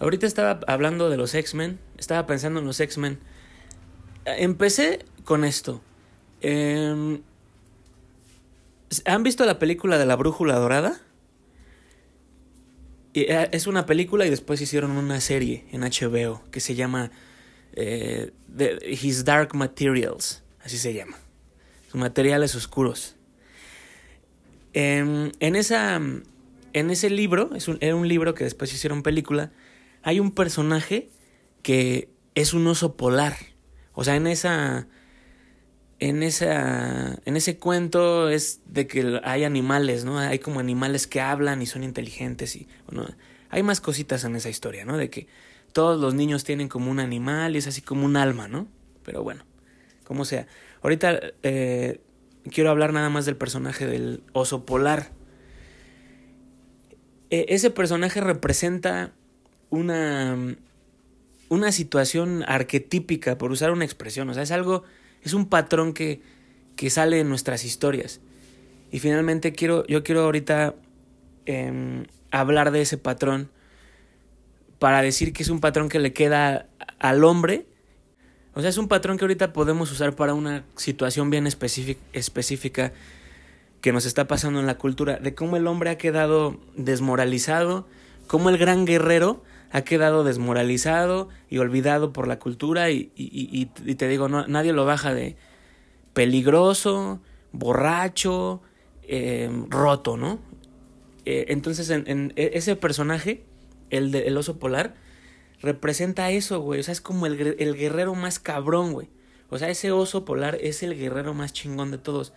Ahorita 0.00 0.26
estaba 0.26 0.60
hablando 0.66 1.10
de 1.10 1.18
los 1.18 1.34
X-Men, 1.34 1.78
estaba 1.98 2.26
pensando 2.26 2.58
en 2.60 2.66
los 2.66 2.80
X-Men. 2.80 3.18
Empecé 4.24 5.04
con 5.24 5.44
esto. 5.44 5.82
Em, 6.40 7.20
¿Han 9.04 9.22
visto 9.22 9.44
la 9.44 9.58
película 9.58 9.98
de 9.98 10.06
la 10.06 10.16
Brújula 10.16 10.56
Dorada? 10.56 11.00
Eh, 13.12 13.48
es 13.52 13.66
una 13.66 13.84
película 13.84 14.24
y 14.24 14.30
después 14.30 14.60
hicieron 14.62 14.92
una 14.92 15.20
serie 15.20 15.64
en 15.70 15.82
HBO 15.82 16.42
que 16.50 16.60
se 16.60 16.74
llama 16.74 17.10
eh, 17.74 18.32
His 18.88 19.26
Dark 19.26 19.54
Materials, 19.54 20.42
así 20.64 20.78
se 20.78 20.94
llama. 20.94 21.18
Sus 21.90 22.00
materiales 22.00 22.54
oscuros. 22.54 23.16
En, 24.72 25.32
en, 25.40 25.56
esa, 25.56 25.96
en 25.96 26.90
ese 26.90 27.10
libro, 27.10 27.50
es 27.54 27.68
era 27.80 27.96
un 27.96 28.08
libro 28.08 28.34
que 28.34 28.44
después 28.44 28.72
hicieron 28.72 29.02
película, 29.02 29.50
hay 30.02 30.20
un 30.20 30.32
personaje 30.32 31.10
que 31.62 32.10
es 32.34 32.54
un 32.54 32.66
oso 32.66 32.96
polar. 32.96 33.36
O 33.92 34.04
sea, 34.04 34.16
en 34.16 34.26
esa 34.26 34.88
en 35.98 36.22
esa 36.22 37.18
en 37.24 37.36
ese 37.36 37.58
cuento 37.58 38.30
es 38.30 38.60
de 38.66 38.86
que 38.86 39.20
hay 39.24 39.44
animales, 39.44 40.04
¿no? 40.04 40.18
Hay 40.18 40.38
como 40.38 40.60
animales 40.60 41.06
que 41.06 41.20
hablan 41.20 41.60
y 41.60 41.66
son 41.66 41.84
inteligentes 41.84 42.56
y 42.56 42.68
bueno, 42.86 43.06
hay 43.50 43.62
más 43.62 43.80
cositas 43.80 44.24
en 44.24 44.36
esa 44.36 44.48
historia, 44.48 44.84
¿no? 44.84 44.96
De 44.96 45.10
que 45.10 45.26
todos 45.72 46.00
los 46.00 46.14
niños 46.14 46.44
tienen 46.44 46.68
como 46.68 46.90
un 46.90 47.00
animal 47.00 47.54
y 47.54 47.58
es 47.58 47.66
así 47.66 47.82
como 47.82 48.06
un 48.06 48.16
alma, 48.16 48.48
¿no? 48.48 48.66
Pero 49.04 49.22
bueno, 49.22 49.44
como 50.04 50.24
sea. 50.24 50.46
Ahorita 50.82 51.20
eh, 51.42 52.00
quiero 52.50 52.70
hablar 52.70 52.92
nada 52.92 53.10
más 53.10 53.26
del 53.26 53.36
personaje 53.36 53.86
del 53.86 54.22
oso 54.32 54.64
polar. 54.64 55.10
E, 57.28 57.46
ese 57.50 57.70
personaje 57.70 58.20
representa 58.20 59.12
una, 59.70 60.36
una 61.48 61.72
situación 61.72 62.44
arquetípica, 62.46 63.38
por 63.38 63.50
usar 63.50 63.70
una 63.70 63.84
expresión. 63.84 64.28
O 64.28 64.34
sea, 64.34 64.42
es 64.42 64.50
algo, 64.50 64.84
es 65.22 65.34
un 65.34 65.46
patrón 65.46 65.94
que, 65.94 66.20
que 66.76 66.90
sale 66.90 67.20
en 67.20 67.28
nuestras 67.28 67.64
historias. 67.64 68.20
Y 68.90 68.98
finalmente 68.98 69.52
quiero, 69.52 69.86
yo 69.86 70.02
quiero 70.02 70.22
ahorita 70.22 70.74
em, 71.46 72.04
hablar 72.30 72.70
de 72.70 72.82
ese 72.82 72.98
patrón 72.98 73.50
para 74.78 75.02
decir 75.02 75.32
que 75.32 75.42
es 75.42 75.48
un 75.48 75.60
patrón 75.60 75.88
que 75.88 75.98
le 75.98 76.12
queda 76.12 76.66
al 76.98 77.24
hombre. 77.24 77.66
O 78.54 78.60
sea, 78.60 78.70
es 78.70 78.78
un 78.78 78.88
patrón 78.88 79.16
que 79.16 79.24
ahorita 79.24 79.52
podemos 79.52 79.92
usar 79.92 80.16
para 80.16 80.34
una 80.34 80.64
situación 80.76 81.30
bien 81.30 81.46
específica 81.46 82.92
que 83.80 83.92
nos 83.92 84.06
está 84.06 84.26
pasando 84.26 84.60
en 84.60 84.66
la 84.66 84.76
cultura, 84.76 85.16
de 85.16 85.34
cómo 85.34 85.56
el 85.56 85.66
hombre 85.66 85.90
ha 85.90 85.98
quedado 85.98 86.60
desmoralizado, 86.76 87.86
cómo 88.26 88.50
el 88.50 88.58
gran 88.58 88.84
guerrero 88.84 89.42
ha 89.70 89.82
quedado 89.82 90.24
desmoralizado 90.24 91.28
y 91.48 91.58
olvidado 91.58 92.12
por 92.12 92.26
la 92.26 92.38
cultura 92.38 92.90
y, 92.90 93.12
y, 93.14 93.68
y, 93.84 93.94
te 93.94 94.08
digo, 94.08 94.28
no, 94.28 94.46
nadie 94.46 94.72
lo 94.72 94.84
baja 94.84 95.14
de 95.14 95.36
peligroso, 96.12 97.20
borracho, 97.52 98.62
em, 99.02 99.70
roto, 99.70 100.16
¿no? 100.16 100.40
Eh, 101.24 101.46
entonces, 101.48 101.88
en, 101.90 102.32
e, 102.36 102.50
ese 102.54 102.74
personaje, 102.74 103.44
el 103.90 104.10
del 104.10 104.36
oso 104.36 104.58
polar, 104.58 104.94
representa 105.60 106.30
eso, 106.30 106.60
güey. 106.60 106.80
O 106.80 106.82
sea, 106.82 106.92
es 106.92 107.00
como 107.00 107.26
el, 107.26 107.56
el 107.58 107.76
guerrero 107.76 108.14
más 108.14 108.40
cabrón, 108.40 108.92
güey. 108.92 109.08
O 109.50 109.58
sea, 109.58 109.68
ese 109.68 109.92
oso 109.92 110.24
polar 110.24 110.58
es 110.60 110.82
el 110.82 110.96
guerrero 110.96 111.32
más 111.34 111.52
chingón 111.52 111.92
de 111.92 111.98
todos. 111.98 112.32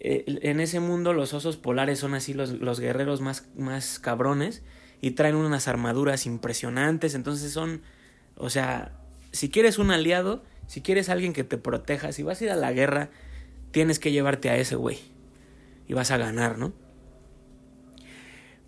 Eh, 0.00 0.24
en 0.42 0.60
ese 0.60 0.80
mundo 0.80 1.12
los 1.12 1.34
osos 1.34 1.56
polares 1.56 1.98
son 1.98 2.14
así 2.14 2.32
los, 2.32 2.50
los 2.52 2.78
guerreros 2.78 3.20
más, 3.20 3.48
más 3.56 3.98
cabrones 3.98 4.62
y 5.00 5.12
traen 5.12 5.36
unas 5.36 5.68
armaduras 5.68 6.26
impresionantes, 6.26 7.14
entonces 7.14 7.52
son, 7.52 7.82
o 8.36 8.50
sea, 8.50 8.92
si 9.32 9.48
quieres 9.48 9.78
un 9.78 9.90
aliado, 9.90 10.42
si 10.66 10.80
quieres 10.80 11.08
alguien 11.08 11.32
que 11.32 11.44
te 11.44 11.58
proteja, 11.58 12.12
si 12.12 12.22
vas 12.22 12.40
a 12.40 12.44
ir 12.44 12.50
a 12.50 12.56
la 12.56 12.72
guerra, 12.72 13.10
tienes 13.70 13.98
que 13.98 14.12
llevarte 14.12 14.50
a 14.50 14.56
ese 14.56 14.76
güey 14.76 14.98
y 15.86 15.94
vas 15.94 16.10
a 16.10 16.16
ganar, 16.16 16.58
¿no? 16.58 16.72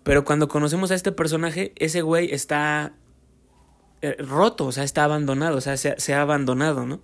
Pero 0.03 0.25
cuando 0.25 0.47
conocemos 0.47 0.89
a 0.91 0.95
este 0.95 1.11
personaje, 1.11 1.73
ese 1.75 2.01
güey 2.01 2.33
está 2.33 2.93
eh, 4.01 4.15
roto, 4.19 4.65
o 4.65 4.71
sea, 4.71 4.83
está 4.83 5.03
abandonado, 5.03 5.57
o 5.57 5.61
sea, 5.61 5.77
se, 5.77 5.99
se, 5.99 6.13
ha 6.13 6.21
abandonado, 6.21 6.85
¿no? 6.85 7.01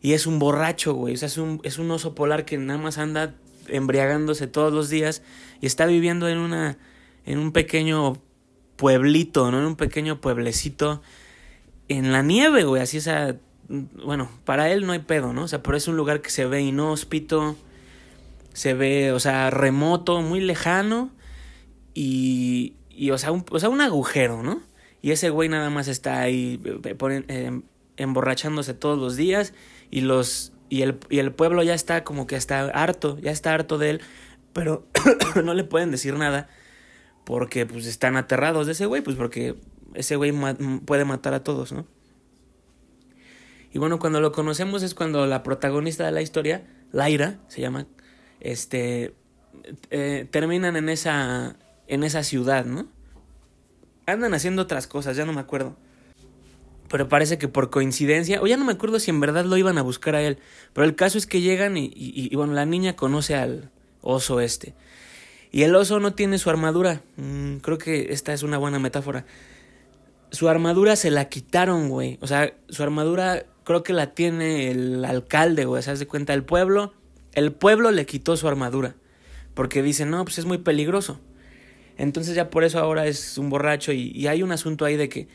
Y 0.00 0.12
es 0.12 0.26
un 0.26 0.38
borracho, 0.38 0.94
güey, 0.94 1.14
o 1.14 1.16
sea, 1.16 1.26
es 1.26 1.38
un, 1.38 1.60
es 1.64 1.78
un 1.78 1.90
oso 1.90 2.14
polar 2.14 2.44
que 2.44 2.58
nada 2.58 2.78
más 2.78 2.98
anda 2.98 3.34
embriagándose 3.68 4.46
todos 4.46 4.72
los 4.72 4.88
días 4.88 5.22
y 5.60 5.66
está 5.66 5.86
viviendo 5.86 6.28
en 6.28 6.38
una 6.38 6.78
en 7.24 7.38
un 7.38 7.52
pequeño 7.52 8.20
pueblito, 8.82 9.52
¿no? 9.52 9.60
En 9.60 9.64
un 9.64 9.76
pequeño 9.76 10.20
pueblecito 10.20 11.02
en 11.86 12.10
la 12.10 12.22
nieve, 12.22 12.64
güey, 12.64 12.82
así 12.82 12.96
esa 12.96 13.36
bueno, 13.68 14.28
para 14.44 14.72
él 14.72 14.86
no 14.86 14.92
hay 14.92 14.98
pedo, 14.98 15.32
¿no? 15.32 15.44
O 15.44 15.48
sea, 15.48 15.62
pero 15.62 15.76
es 15.76 15.86
un 15.86 15.96
lugar 15.96 16.20
que 16.20 16.30
se 16.30 16.46
ve 16.46 16.62
inhóspito, 16.62 17.54
se 18.54 18.74
ve, 18.74 19.12
o 19.12 19.20
sea, 19.20 19.50
remoto, 19.50 20.20
muy 20.20 20.40
lejano 20.40 21.10
y, 21.94 22.74
y 22.90 23.12
o, 23.12 23.18
sea, 23.18 23.30
un, 23.30 23.44
o 23.52 23.60
sea, 23.60 23.68
un 23.68 23.80
agujero, 23.80 24.42
¿no? 24.42 24.60
Y 25.00 25.12
ese 25.12 25.30
güey 25.30 25.48
nada 25.48 25.70
más 25.70 25.86
está 25.86 26.20
ahí 26.20 26.60
eh, 26.64 26.96
eh, 27.28 27.60
emborrachándose 27.98 28.74
todos 28.74 28.98
los 28.98 29.14
días 29.14 29.54
y 29.92 30.00
los 30.00 30.54
y 30.68 30.82
el, 30.82 30.98
y 31.08 31.20
el 31.20 31.30
pueblo 31.30 31.62
ya 31.62 31.74
está 31.74 32.02
como 32.02 32.26
que 32.26 32.34
está 32.34 32.62
harto, 32.62 33.16
ya 33.20 33.30
está 33.30 33.54
harto 33.54 33.78
de 33.78 33.90
él, 33.90 34.00
pero 34.52 34.88
no 35.44 35.54
le 35.54 35.62
pueden 35.62 35.92
decir 35.92 36.14
nada 36.14 36.48
porque 37.24 37.66
pues 37.66 37.86
están 37.86 38.16
aterrados 38.16 38.66
de 38.66 38.72
ese 38.72 38.86
güey, 38.86 39.02
pues 39.02 39.16
porque 39.16 39.56
ese 39.94 40.16
güey 40.16 40.32
puede 40.84 41.04
matar 41.04 41.34
a 41.34 41.44
todos, 41.44 41.72
¿no? 41.72 41.86
Y 43.72 43.78
bueno, 43.78 43.98
cuando 43.98 44.20
lo 44.20 44.32
conocemos 44.32 44.82
es 44.82 44.94
cuando 44.94 45.26
la 45.26 45.42
protagonista 45.42 46.04
de 46.04 46.12
la 46.12 46.20
historia, 46.20 46.66
Laira, 46.92 47.38
se 47.48 47.62
llama, 47.62 47.86
este, 48.40 49.14
eh, 49.90 50.26
terminan 50.30 50.76
en 50.76 50.88
esa, 50.88 51.56
en 51.86 52.04
esa 52.04 52.22
ciudad, 52.22 52.66
¿no? 52.66 52.86
Andan 54.04 54.34
haciendo 54.34 54.62
otras 54.62 54.86
cosas, 54.86 55.16
ya 55.16 55.24
no 55.24 55.32
me 55.32 55.40
acuerdo. 55.40 55.76
Pero 56.90 57.08
parece 57.08 57.38
que 57.38 57.48
por 57.48 57.70
coincidencia, 57.70 58.42
o 58.42 58.46
ya 58.46 58.58
no 58.58 58.66
me 58.66 58.72
acuerdo 58.72 58.98
si 58.98 59.10
en 59.10 59.20
verdad 59.20 59.46
lo 59.46 59.56
iban 59.56 59.78
a 59.78 59.82
buscar 59.82 60.16
a 60.16 60.22
él. 60.22 60.38
Pero 60.74 60.84
el 60.84 60.94
caso 60.94 61.16
es 61.16 61.26
que 61.26 61.40
llegan 61.40 61.78
y, 61.78 61.86
y, 61.86 62.28
y 62.30 62.36
bueno, 62.36 62.52
la 62.52 62.66
niña 62.66 62.94
conoce 62.94 63.34
al 63.36 63.70
oso 64.02 64.40
este. 64.40 64.74
Y 65.52 65.64
el 65.64 65.74
oso 65.76 66.00
no 66.00 66.14
tiene 66.14 66.38
su 66.38 66.48
armadura. 66.48 67.02
Mm, 67.16 67.56
creo 67.56 67.76
que 67.76 68.12
esta 68.12 68.32
es 68.32 68.42
una 68.42 68.56
buena 68.56 68.78
metáfora. 68.78 69.26
Su 70.30 70.48
armadura 70.48 70.96
se 70.96 71.10
la 71.10 71.28
quitaron, 71.28 71.90
güey. 71.90 72.18
O 72.22 72.26
sea, 72.26 72.54
su 72.70 72.82
armadura 72.82 73.44
creo 73.62 73.82
que 73.82 73.92
la 73.92 74.14
tiene 74.14 74.70
el 74.70 75.04
alcalde, 75.04 75.66
güey. 75.66 75.82
¿Se 75.82 75.90
hace 75.90 76.06
cuenta? 76.06 76.32
El 76.32 76.42
pueblo. 76.42 76.94
El 77.34 77.52
pueblo 77.52 77.90
le 77.90 78.06
quitó 78.06 78.34
su 78.38 78.48
armadura. 78.48 78.96
Porque 79.52 79.82
dice, 79.82 80.06
no, 80.06 80.24
pues 80.24 80.38
es 80.38 80.46
muy 80.46 80.56
peligroso. 80.56 81.20
Entonces 81.98 82.34
ya 82.34 82.48
por 82.48 82.64
eso 82.64 82.78
ahora 82.78 83.06
es 83.06 83.36
un 83.36 83.50
borracho. 83.50 83.92
Y, 83.92 84.26
hay 84.28 84.42
un 84.42 84.52
asunto 84.52 84.86
ahí 84.86 84.96
de 84.96 85.10
que 85.10 85.28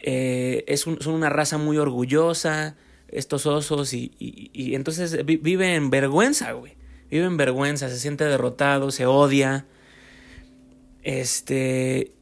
eh, 0.00 0.64
es 0.68 0.80
son 0.80 0.98
una 1.08 1.28
raza 1.28 1.58
muy 1.58 1.76
orgullosa. 1.76 2.76
Estos 3.08 3.44
osos. 3.44 3.92
Y 3.92 4.74
entonces 4.74 5.26
vive 5.26 5.74
en 5.74 5.90
vergüenza, 5.90 6.52
güey 6.52 6.82
vive 7.14 7.26
en 7.26 7.36
vergüenza, 7.36 7.88
se 7.88 7.98
siente 7.98 8.24
derrotado, 8.24 8.90
se 8.90 9.06
odia. 9.06 9.66
Este. 11.04 12.12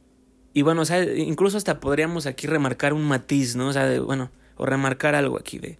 Y 0.53 0.61
bueno, 0.61 0.83
o 0.83 0.85
sea, 0.85 1.03
incluso 1.03 1.57
hasta 1.57 1.79
podríamos 1.79 2.27
aquí 2.27 2.45
remarcar 2.45 2.93
un 2.93 3.03
matiz, 3.03 3.55
¿no? 3.55 3.69
O 3.69 3.73
sea, 3.73 3.87
de, 3.87 3.99
bueno, 3.99 4.29
o 4.55 4.67
remarcar 4.67 5.15
algo 5.15 5.39
aquí 5.39 5.57
de. 5.57 5.79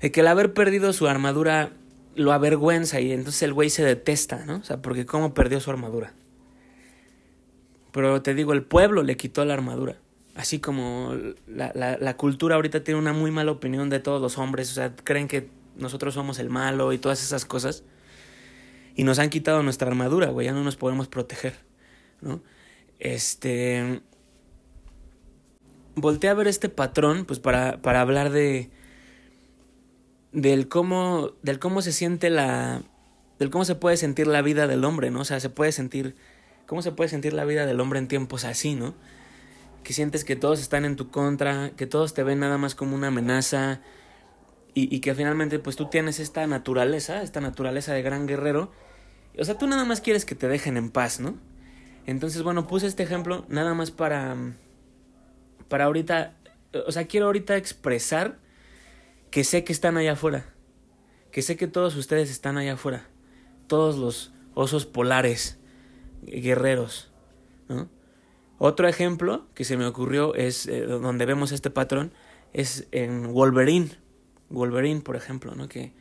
Que 0.00 0.20
el 0.20 0.26
haber 0.26 0.54
perdido 0.54 0.92
su 0.92 1.06
armadura 1.06 1.72
lo 2.16 2.32
avergüenza 2.32 3.00
y 3.00 3.12
entonces 3.12 3.42
el 3.44 3.52
güey 3.52 3.70
se 3.70 3.84
detesta, 3.84 4.44
¿no? 4.44 4.56
O 4.56 4.64
sea, 4.64 4.82
porque 4.82 5.06
cómo 5.06 5.32
perdió 5.32 5.60
su 5.60 5.70
armadura. 5.70 6.12
Pero 7.92 8.22
te 8.22 8.34
digo, 8.34 8.54
el 8.54 8.64
pueblo 8.64 9.04
le 9.04 9.16
quitó 9.16 9.44
la 9.44 9.54
armadura. 9.54 9.98
Así 10.34 10.58
como 10.58 11.14
la, 11.46 11.72
la 11.74 12.16
cultura 12.16 12.56
ahorita 12.56 12.82
tiene 12.82 12.98
una 12.98 13.12
muy 13.12 13.30
mala 13.30 13.52
opinión 13.52 13.88
de 13.88 14.00
todos 14.00 14.20
los 14.20 14.38
hombres, 14.38 14.70
o 14.70 14.74
sea, 14.74 14.96
creen 14.96 15.28
que 15.28 15.48
nosotros 15.76 16.14
somos 16.14 16.38
el 16.38 16.50
malo 16.50 16.92
y 16.92 16.98
todas 16.98 17.22
esas 17.22 17.44
cosas. 17.44 17.84
Y 19.00 19.02
nos 19.02 19.18
han 19.18 19.30
quitado 19.30 19.62
nuestra 19.62 19.88
armadura, 19.88 20.26
güey, 20.26 20.44
ya 20.44 20.52
no 20.52 20.62
nos 20.62 20.76
podemos 20.76 21.08
proteger, 21.08 21.54
¿no? 22.20 22.42
Este... 22.98 24.02
Volté 25.94 26.28
a 26.28 26.34
ver 26.34 26.46
este 26.46 26.68
patrón, 26.68 27.24
pues 27.24 27.38
para, 27.38 27.80
para 27.80 28.02
hablar 28.02 28.28
de... 28.28 28.68
Del 30.32 30.68
cómo, 30.68 31.30
del 31.40 31.58
cómo 31.58 31.80
se 31.80 31.92
siente 31.92 32.28
la... 32.28 32.82
Del 33.38 33.48
cómo 33.48 33.64
se 33.64 33.74
puede 33.74 33.96
sentir 33.96 34.26
la 34.26 34.42
vida 34.42 34.66
del 34.66 34.84
hombre, 34.84 35.10
¿no? 35.10 35.20
O 35.20 35.24
sea, 35.24 35.40
se 35.40 35.48
puede 35.48 35.72
sentir... 35.72 36.14
¿Cómo 36.66 36.82
se 36.82 36.92
puede 36.92 37.08
sentir 37.08 37.32
la 37.32 37.46
vida 37.46 37.64
del 37.64 37.80
hombre 37.80 38.00
en 38.00 38.06
tiempos 38.06 38.44
así, 38.44 38.74
¿no? 38.74 38.92
Que 39.82 39.94
sientes 39.94 40.24
que 40.24 40.36
todos 40.36 40.60
están 40.60 40.84
en 40.84 40.96
tu 40.96 41.10
contra, 41.10 41.70
que 41.70 41.86
todos 41.86 42.12
te 42.12 42.22
ven 42.22 42.40
nada 42.40 42.58
más 42.58 42.74
como 42.74 42.96
una 42.96 43.06
amenaza, 43.06 43.80
y, 44.74 44.94
y, 44.94 45.00
que 45.00 45.14
finalmente 45.14 45.58
pues 45.58 45.76
tú 45.76 45.86
tienes 45.86 46.20
esta 46.20 46.46
naturaleza, 46.46 47.22
esta 47.22 47.40
naturaleza 47.40 47.94
de 47.94 48.02
gran 48.02 48.26
guerrero. 48.26 48.70
O 49.38 49.44
sea, 49.44 49.56
tú 49.56 49.66
nada 49.66 49.84
más 49.84 50.00
quieres 50.00 50.24
que 50.24 50.34
te 50.34 50.48
dejen 50.48 50.76
en 50.76 50.90
paz, 50.90 51.20
¿no? 51.20 51.36
Entonces, 52.06 52.42
bueno, 52.42 52.66
puse 52.66 52.86
este 52.86 53.02
ejemplo 53.02 53.44
nada 53.48 53.74
más 53.74 53.90
para, 53.90 54.36
para 55.68 55.84
ahorita, 55.84 56.34
o 56.86 56.92
sea, 56.92 57.06
quiero 57.06 57.26
ahorita 57.26 57.56
expresar 57.56 58.38
que 59.30 59.44
sé 59.44 59.64
que 59.64 59.72
están 59.72 59.96
allá 59.96 60.12
afuera, 60.12 60.46
que 61.30 61.42
sé 61.42 61.56
que 61.56 61.68
todos 61.68 61.96
ustedes 61.96 62.30
están 62.30 62.56
allá 62.58 62.74
afuera, 62.74 63.06
todos 63.66 63.96
los 63.96 64.32
osos 64.54 64.86
polares, 64.86 65.58
guerreros, 66.22 67.10
¿no? 67.68 67.88
Otro 68.58 68.88
ejemplo 68.88 69.46
que 69.54 69.64
se 69.64 69.78
me 69.78 69.86
ocurrió 69.86 70.34
es 70.34 70.66
eh, 70.66 70.82
donde 70.82 71.24
vemos 71.24 71.50
este 71.50 71.70
patrón 71.70 72.12
es 72.52 72.88
en 72.92 73.32
Wolverine. 73.32 73.90
Wolverine, 74.50 75.00
por 75.00 75.16
ejemplo, 75.16 75.54
¿no? 75.54 75.66
Que 75.66 75.94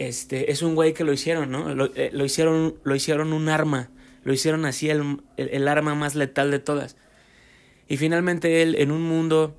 este 0.00 0.50
es 0.50 0.62
un 0.62 0.74
güey 0.74 0.94
que 0.94 1.04
lo 1.04 1.12
hicieron, 1.12 1.50
¿no? 1.50 1.74
Lo, 1.74 1.90
eh, 1.94 2.10
hicieron 2.24 2.74
lo 2.82 2.94
hicieron 2.94 3.32
un 3.32 3.48
arma, 3.48 3.90
lo 4.24 4.32
hicieron 4.32 4.64
así 4.64 4.88
el, 4.88 5.22
el, 5.36 5.68
arma 5.68 5.94
más 5.94 6.14
letal 6.14 6.50
de 6.50 6.58
todas. 6.58 6.96
Y 7.86 7.98
finalmente 7.98 8.62
él 8.62 8.76
en 8.78 8.92
un 8.92 9.02
mundo 9.02 9.56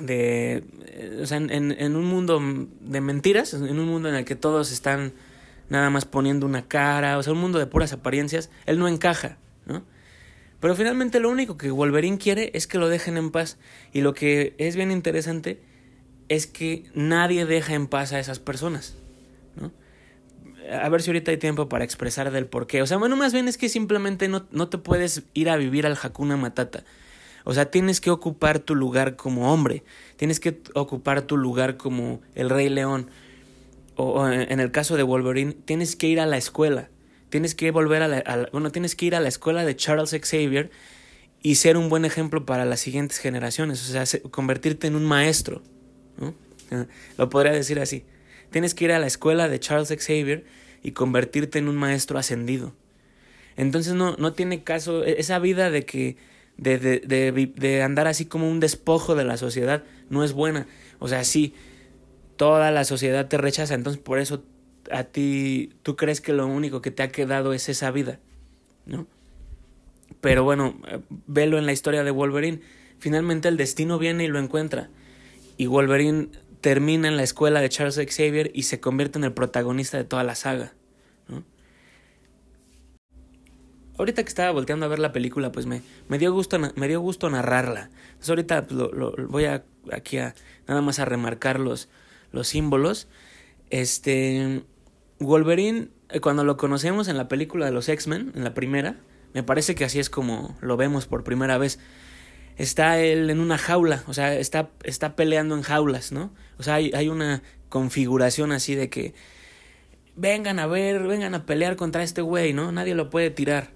de 0.00 0.64
eh, 0.86 1.20
o 1.22 1.26
sea, 1.26 1.38
en, 1.38 1.50
en 1.50 1.96
un 1.96 2.04
mundo 2.04 2.42
de 2.80 3.00
mentiras, 3.00 3.54
en 3.54 3.78
un 3.78 3.86
mundo 3.86 4.08
en 4.08 4.16
el 4.16 4.24
que 4.24 4.34
todos 4.34 4.72
están 4.72 5.12
nada 5.68 5.90
más 5.90 6.04
poniendo 6.06 6.44
una 6.44 6.66
cara, 6.66 7.16
o 7.16 7.22
sea, 7.22 7.32
un 7.32 7.40
mundo 7.40 7.60
de 7.60 7.66
puras 7.66 7.92
apariencias, 7.92 8.50
él 8.66 8.78
no 8.80 8.88
encaja, 8.88 9.38
¿no? 9.64 9.84
Pero 10.58 10.74
finalmente 10.74 11.20
lo 11.20 11.30
único 11.30 11.56
que 11.56 11.70
Wolverine 11.70 12.18
quiere 12.18 12.50
es 12.54 12.66
que 12.66 12.78
lo 12.78 12.88
dejen 12.88 13.18
en 13.18 13.30
paz. 13.30 13.58
Y 13.92 14.00
lo 14.00 14.14
que 14.14 14.54
es 14.56 14.76
bien 14.76 14.90
interesante 14.90 15.60
es 16.28 16.46
que 16.46 16.84
nadie 16.94 17.44
deja 17.44 17.74
en 17.74 17.86
paz 17.86 18.12
a 18.12 18.18
esas 18.18 18.38
personas. 18.38 18.96
A 20.70 20.88
ver 20.88 21.02
si 21.02 21.10
ahorita 21.10 21.30
hay 21.30 21.36
tiempo 21.36 21.68
para 21.68 21.84
expresar 21.84 22.30
del 22.30 22.46
por 22.46 22.66
qué. 22.66 22.82
O 22.82 22.86
sea, 22.86 22.96
bueno, 22.96 23.16
más 23.16 23.32
bien 23.32 23.48
es 23.48 23.58
que 23.58 23.68
simplemente 23.68 24.28
no, 24.28 24.46
no 24.50 24.68
te 24.68 24.78
puedes 24.78 25.22
ir 25.34 25.50
a 25.50 25.56
vivir 25.56 25.86
al 25.86 25.98
Hakuna 26.00 26.36
Matata. 26.36 26.84
O 27.44 27.52
sea, 27.52 27.70
tienes 27.70 28.00
que 28.00 28.10
ocupar 28.10 28.58
tu 28.58 28.74
lugar 28.74 29.16
como 29.16 29.52
hombre. 29.52 29.84
Tienes 30.16 30.40
que 30.40 30.60
ocupar 30.74 31.22
tu 31.22 31.36
lugar 31.36 31.76
como 31.76 32.22
el 32.34 32.48
Rey 32.50 32.70
León. 32.70 33.10
O, 33.96 34.26
en 34.28 34.58
el 34.58 34.70
caso 34.70 34.96
de 34.96 35.02
Wolverine, 35.02 35.52
tienes 35.52 35.94
que 35.94 36.08
ir 36.08 36.20
a 36.20 36.26
la 36.26 36.36
escuela. 36.36 36.88
Tienes 37.28 37.54
que 37.54 37.70
volver 37.70 38.02
a 38.02 38.08
la, 38.08 38.48
bueno, 38.52 38.70
tienes 38.72 38.96
que 38.96 39.06
ir 39.06 39.14
a 39.14 39.20
la 39.20 39.28
escuela 39.28 39.64
de 39.64 39.76
Charles 39.76 40.10
Xavier 40.10 40.70
y 41.42 41.56
ser 41.56 41.76
un 41.76 41.88
buen 41.90 42.04
ejemplo 42.04 42.46
para 42.46 42.64
las 42.64 42.80
siguientes 42.80 43.18
generaciones, 43.18 43.82
o 43.88 44.04
sea, 44.04 44.20
convertirte 44.30 44.86
en 44.86 44.96
un 44.96 45.04
maestro. 45.04 45.62
Lo 47.18 47.28
podría 47.28 47.52
decir 47.52 47.78
así. 47.80 48.04
Tienes 48.54 48.72
que 48.72 48.84
ir 48.84 48.92
a 48.92 49.00
la 49.00 49.08
escuela 49.08 49.48
de 49.48 49.58
Charles 49.58 49.88
Xavier 49.88 50.44
y 50.80 50.92
convertirte 50.92 51.58
en 51.58 51.66
un 51.66 51.74
maestro 51.74 52.20
ascendido. 52.20 52.72
Entonces 53.56 53.94
no, 53.94 54.14
no 54.16 54.32
tiene 54.32 54.62
caso 54.62 55.02
e, 55.02 55.18
esa 55.18 55.40
vida 55.40 55.70
de 55.70 55.84
que 55.84 56.16
de, 56.56 56.78
de, 56.78 57.52
de, 57.52 57.82
andar 57.82 58.06
así 58.06 58.26
como 58.26 58.48
un 58.48 58.60
despojo 58.60 59.16
de 59.16 59.24
la 59.24 59.38
sociedad 59.38 59.82
no 60.08 60.22
es 60.22 60.34
buena. 60.34 60.68
O 61.00 61.08
sea, 61.08 61.24
sí, 61.24 61.52
toda 62.36 62.70
la 62.70 62.84
sociedad 62.84 63.26
te 63.26 63.38
rechaza, 63.38 63.74
entonces 63.74 64.00
por 64.00 64.20
eso 64.20 64.44
a 64.88 65.02
ti 65.02 65.72
tú 65.82 65.96
crees 65.96 66.20
que 66.20 66.32
lo 66.32 66.46
único 66.46 66.80
que 66.80 66.92
te 66.92 67.02
ha 67.02 67.08
quedado 67.08 67.54
es 67.54 67.68
esa 67.68 67.90
vida, 67.90 68.20
¿no? 68.86 69.08
Pero 70.20 70.44
bueno, 70.44 70.78
eh, 70.86 71.00
velo 71.26 71.58
en 71.58 71.66
la 71.66 71.72
historia 71.72 72.04
de 72.04 72.12
Wolverine. 72.12 72.60
Finalmente 73.00 73.48
el 73.48 73.56
destino 73.56 73.98
viene 73.98 74.22
y 74.22 74.28
lo 74.28 74.38
encuentra. 74.38 74.90
Y 75.56 75.66
Wolverine 75.66 76.28
termina 76.64 77.08
en 77.08 77.18
la 77.18 77.22
escuela 77.22 77.60
de 77.60 77.68
Charles 77.68 77.96
Xavier 77.96 78.50
y 78.54 78.62
se 78.62 78.80
convierte 78.80 79.18
en 79.18 79.24
el 79.24 79.34
protagonista 79.34 79.98
de 79.98 80.04
toda 80.04 80.24
la 80.24 80.34
saga. 80.34 80.72
Ahorita 83.98 84.22
que 84.22 84.28
estaba 84.30 84.50
volteando 84.50 84.86
a 84.86 84.88
ver 84.88 84.98
la 84.98 85.12
película, 85.12 85.52
pues 85.52 85.66
me, 85.66 85.82
dio, 86.18 86.32
gusto, 86.32 86.58
narrarla. 87.28 87.90
Entonces 88.06 88.30
ahorita 88.30 88.66
pues, 88.66 89.28
voy 89.28 89.44
a, 89.44 89.62
aquí 89.92 90.16
a 90.16 90.34
nada 90.66 90.80
más 90.80 91.00
a 91.00 91.04
remarcar 91.04 91.60
los, 91.60 91.90
los 92.32 92.48
símbolos. 92.48 93.08
Este, 93.68 94.62
Wolverine, 95.18 95.88
eh, 96.08 96.20
cuando 96.20 96.44
lo 96.44 96.56
conocemos 96.56 97.08
en 97.08 97.18
la 97.18 97.28
película 97.28 97.66
de 97.66 97.72
los 97.72 97.90
X-Men, 97.90 98.32
en 98.34 98.42
la 98.42 98.54
primera, 98.54 98.96
me 99.34 99.42
parece 99.42 99.74
que 99.74 99.84
así 99.84 99.98
es 99.98 100.08
como 100.08 100.56
lo 100.62 100.78
vemos 100.78 101.06
por 101.06 101.24
primera 101.24 101.58
vez. 101.58 101.78
Está 102.56 103.00
él 103.00 103.30
en 103.30 103.40
una 103.40 103.58
jaula, 103.58 104.04
o 104.06 104.14
sea, 104.14 104.34
está, 104.34 104.70
está 104.84 105.16
peleando 105.16 105.56
en 105.56 105.62
jaulas, 105.62 106.12
¿no? 106.12 106.32
O 106.58 106.62
sea, 106.62 106.74
hay, 106.74 106.92
hay 106.94 107.08
una 107.08 107.42
configuración 107.68 108.52
así 108.52 108.74
de 108.76 108.88
que 108.88 109.14
vengan 110.16 110.58
a 110.60 110.66
ver, 110.66 111.02
vengan 111.02 111.34
a 111.34 111.46
pelear 111.46 111.76
contra 111.76 112.02
este 112.02 112.22
güey, 112.22 112.52
¿no? 112.52 112.70
Nadie 112.70 112.94
lo 112.94 113.10
puede 113.10 113.30
tirar. 113.30 113.70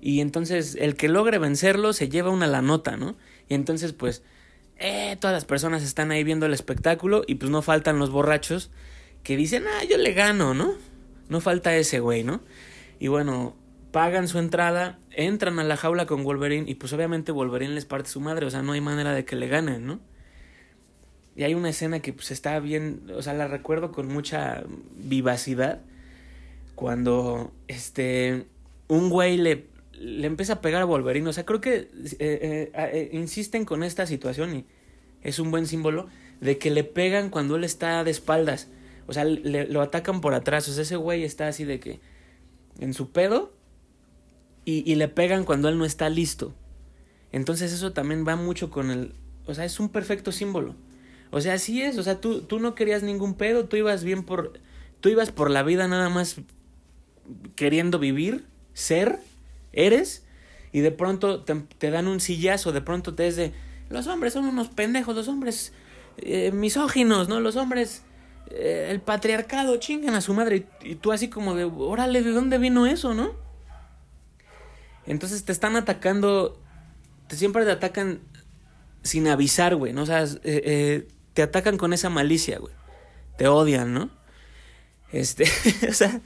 Y 0.00 0.20
entonces 0.20 0.76
el 0.80 0.96
que 0.96 1.08
logre 1.08 1.38
vencerlo 1.38 1.92
se 1.92 2.08
lleva 2.08 2.30
una 2.30 2.46
la 2.46 2.62
nota, 2.62 2.96
¿no? 2.96 3.16
Y 3.48 3.54
entonces 3.54 3.92
pues 3.92 4.22
eh, 4.78 5.16
todas 5.20 5.34
las 5.34 5.44
personas 5.44 5.82
están 5.82 6.10
ahí 6.10 6.24
viendo 6.24 6.46
el 6.46 6.54
espectáculo 6.54 7.24
y 7.26 7.36
pues 7.36 7.50
no 7.50 7.62
faltan 7.62 7.98
los 7.98 8.10
borrachos 8.10 8.70
que 9.22 9.36
dicen, 9.36 9.64
ah, 9.66 9.84
yo 9.84 9.96
le 9.96 10.12
gano, 10.12 10.54
¿no? 10.54 10.74
No 11.28 11.40
falta 11.40 11.74
ese 11.76 12.00
güey, 12.00 12.24
¿no? 12.24 12.42
Y 12.98 13.08
bueno, 13.08 13.56
pagan 13.94 14.26
su 14.26 14.40
entrada, 14.40 14.98
entran 15.12 15.60
a 15.60 15.62
la 15.62 15.76
jaula 15.76 16.04
con 16.04 16.24
Wolverine 16.24 16.68
y 16.68 16.74
pues 16.74 16.92
obviamente 16.92 17.30
Wolverine 17.30 17.74
les 17.74 17.84
parte 17.84 18.08
su 18.08 18.20
madre, 18.20 18.44
o 18.44 18.50
sea, 18.50 18.60
no 18.60 18.72
hay 18.72 18.80
manera 18.80 19.14
de 19.14 19.24
que 19.24 19.36
le 19.36 19.46
ganen, 19.46 19.86
¿no? 19.86 20.00
Y 21.36 21.44
hay 21.44 21.54
una 21.54 21.68
escena 21.68 22.00
que 22.00 22.12
pues 22.12 22.32
está 22.32 22.58
bien, 22.58 23.08
o 23.14 23.22
sea, 23.22 23.34
la 23.34 23.46
recuerdo 23.46 23.92
con 23.92 24.08
mucha 24.08 24.64
vivacidad, 24.96 25.80
cuando 26.74 27.52
este, 27.68 28.46
un 28.88 29.10
güey 29.10 29.36
le, 29.36 29.66
le 29.92 30.26
empieza 30.26 30.54
a 30.54 30.60
pegar 30.60 30.82
a 30.82 30.86
Wolverine, 30.86 31.28
o 31.28 31.32
sea, 31.32 31.46
creo 31.46 31.60
que 31.60 31.76
eh, 31.76 31.88
eh, 32.18 32.72
eh, 32.74 33.10
insisten 33.12 33.64
con 33.64 33.84
esta 33.84 34.06
situación 34.06 34.56
y 34.56 34.64
es 35.22 35.38
un 35.38 35.52
buen 35.52 35.68
símbolo 35.68 36.08
de 36.40 36.58
que 36.58 36.72
le 36.72 36.82
pegan 36.82 37.30
cuando 37.30 37.54
él 37.54 37.62
está 37.62 38.02
de 38.02 38.10
espaldas. 38.10 38.66
O 39.06 39.12
sea, 39.12 39.22
le, 39.22 39.68
lo 39.68 39.82
atacan 39.82 40.20
por 40.20 40.34
atrás. 40.34 40.68
O 40.68 40.72
sea, 40.72 40.82
ese 40.82 40.96
güey 40.96 41.22
está 41.22 41.46
así 41.46 41.64
de 41.64 41.78
que 41.78 42.00
en 42.80 42.92
su 42.92 43.12
pedo 43.12 43.53
y, 44.64 44.90
y 44.90 44.94
le 44.94 45.08
pegan 45.08 45.44
cuando 45.44 45.68
él 45.68 45.78
no 45.78 45.84
está 45.84 46.08
listo. 46.08 46.54
Entonces 47.32 47.72
eso 47.72 47.92
también 47.92 48.26
va 48.26 48.36
mucho 48.36 48.70
con 48.70 48.90
el... 48.90 49.12
O 49.46 49.54
sea, 49.54 49.64
es 49.64 49.80
un 49.80 49.88
perfecto 49.88 50.32
símbolo. 50.32 50.76
O 51.30 51.40
sea, 51.40 51.54
así 51.54 51.82
es. 51.82 51.98
O 51.98 52.02
sea, 52.02 52.20
tú, 52.20 52.42
tú 52.42 52.60
no 52.60 52.74
querías 52.74 53.02
ningún 53.02 53.34
pedo, 53.34 53.64
tú 53.64 53.76
ibas 53.76 54.04
bien 54.04 54.22
por... 54.22 54.60
Tú 55.00 55.08
ibas 55.08 55.32
por 55.32 55.50
la 55.50 55.62
vida 55.62 55.88
nada 55.88 56.08
más 56.08 56.36
queriendo 57.56 57.98
vivir, 57.98 58.46
ser, 58.72 59.18
eres, 59.72 60.24
y 60.72 60.80
de 60.80 60.90
pronto 60.92 61.42
te, 61.42 61.90
dan 61.90 62.06
un 62.06 62.20
sillazo, 62.20 62.72
de 62.72 62.80
pronto 62.80 63.14
te 63.14 63.26
es 63.26 63.36
de... 63.36 63.52
Los 63.90 64.06
hombres 64.06 64.32
son 64.32 64.46
unos 64.46 64.68
pendejos, 64.68 65.14
los 65.14 65.28
hombres 65.28 65.72
eh, 66.18 66.52
misóginos, 66.52 67.28
¿no? 67.28 67.40
Los 67.40 67.56
hombres 67.56 68.02
eh, 68.50 68.88
el 68.90 69.00
patriarcado, 69.00 69.76
chingan 69.76 70.14
a 70.14 70.20
su 70.20 70.34
madre. 70.34 70.66
Y, 70.82 70.94
tú 70.94 71.12
así 71.12 71.28
como 71.28 71.54
de, 71.54 71.64
órale, 71.64 72.22
¿de 72.22 72.30
dónde 72.30 72.58
vino 72.58 72.86
eso, 72.86 73.12
no? 73.12 73.32
Entonces 75.06 75.44
te 75.44 75.52
están 75.52 75.76
atacando, 75.76 76.60
te 77.28 77.36
siempre 77.36 77.64
te 77.64 77.70
atacan 77.70 78.20
sin 79.02 79.28
avisar, 79.28 79.76
güey, 79.76 79.92
¿no? 79.92 80.02
O 80.02 80.06
sea, 80.06 80.24
eh, 80.24 80.38
eh, 80.44 81.08
te 81.34 81.42
atacan 81.42 81.76
con 81.76 81.92
esa 81.92 82.08
malicia, 82.10 82.58
güey. 82.58 82.74
Te 83.36 83.48
odian, 83.48 83.92
¿no? 83.92 84.10
Este, 85.12 85.44
o 85.88 85.92
sea, 85.92 86.20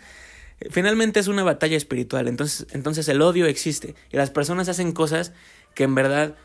finalmente 0.71 1.21
es 1.21 1.29
una 1.29 1.43
batalla 1.43 1.77
espiritual. 1.77 2.29
Entonces, 2.29 2.67
entonces 2.71 3.09
el 3.09 3.21
odio 3.21 3.47
existe. 3.47 3.95
Y 4.13 4.17
las 4.17 4.31
personas 4.31 4.69
hacen 4.69 4.93
cosas 4.93 5.33
que 5.75 5.85
en 5.85 5.95
verdad 5.95 6.37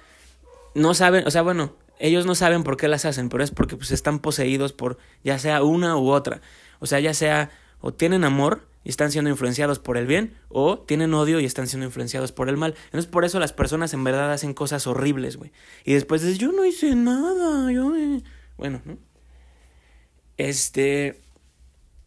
no 0.75 0.93
saben, 0.93 1.27
o 1.27 1.31
sea, 1.31 1.43
bueno, 1.43 1.75
ellos 1.99 2.25
no 2.25 2.35
saben 2.35 2.63
por 2.63 2.77
qué 2.77 2.87
las 2.87 3.05
hacen, 3.05 3.29
pero 3.29 3.43
es 3.43 3.51
porque 3.51 3.77
pues 3.77 3.91
están 3.91 4.19
poseídos 4.19 4.73
por 4.73 4.97
ya 5.23 5.37
sea 5.37 5.63
una 5.63 5.97
u 5.97 6.09
otra. 6.09 6.41
O 6.79 6.87
sea, 6.87 6.99
ya 6.99 7.13
sea 7.13 7.51
o 7.79 7.93
tienen 7.93 8.23
amor 8.23 8.65
y 8.83 8.89
están 8.89 9.11
siendo 9.11 9.29
influenciados 9.29 9.79
por 9.79 9.97
el 9.97 10.07
bien 10.07 10.35
o 10.49 10.79
tienen 10.79 11.13
odio 11.13 11.39
y 11.39 11.45
están 11.45 11.67
siendo 11.67 11.85
influenciados 11.85 12.31
por 12.31 12.49
el 12.49 12.57
mal. 12.57 12.75
Entonces 12.85 13.09
por 13.09 13.25
eso 13.25 13.39
las 13.39 13.53
personas 13.53 13.93
en 13.93 14.03
verdad 14.03 14.31
hacen 14.31 14.53
cosas 14.53 14.87
horribles, 14.87 15.37
güey. 15.37 15.51
Y 15.85 15.93
después 15.93 16.21
dices, 16.21 16.37
yo 16.37 16.51
no 16.51 16.65
hice 16.65 16.95
nada, 16.95 17.71
yo... 17.71 17.93
Bueno, 18.57 18.81
¿no? 18.85 18.97
Este... 20.37 21.21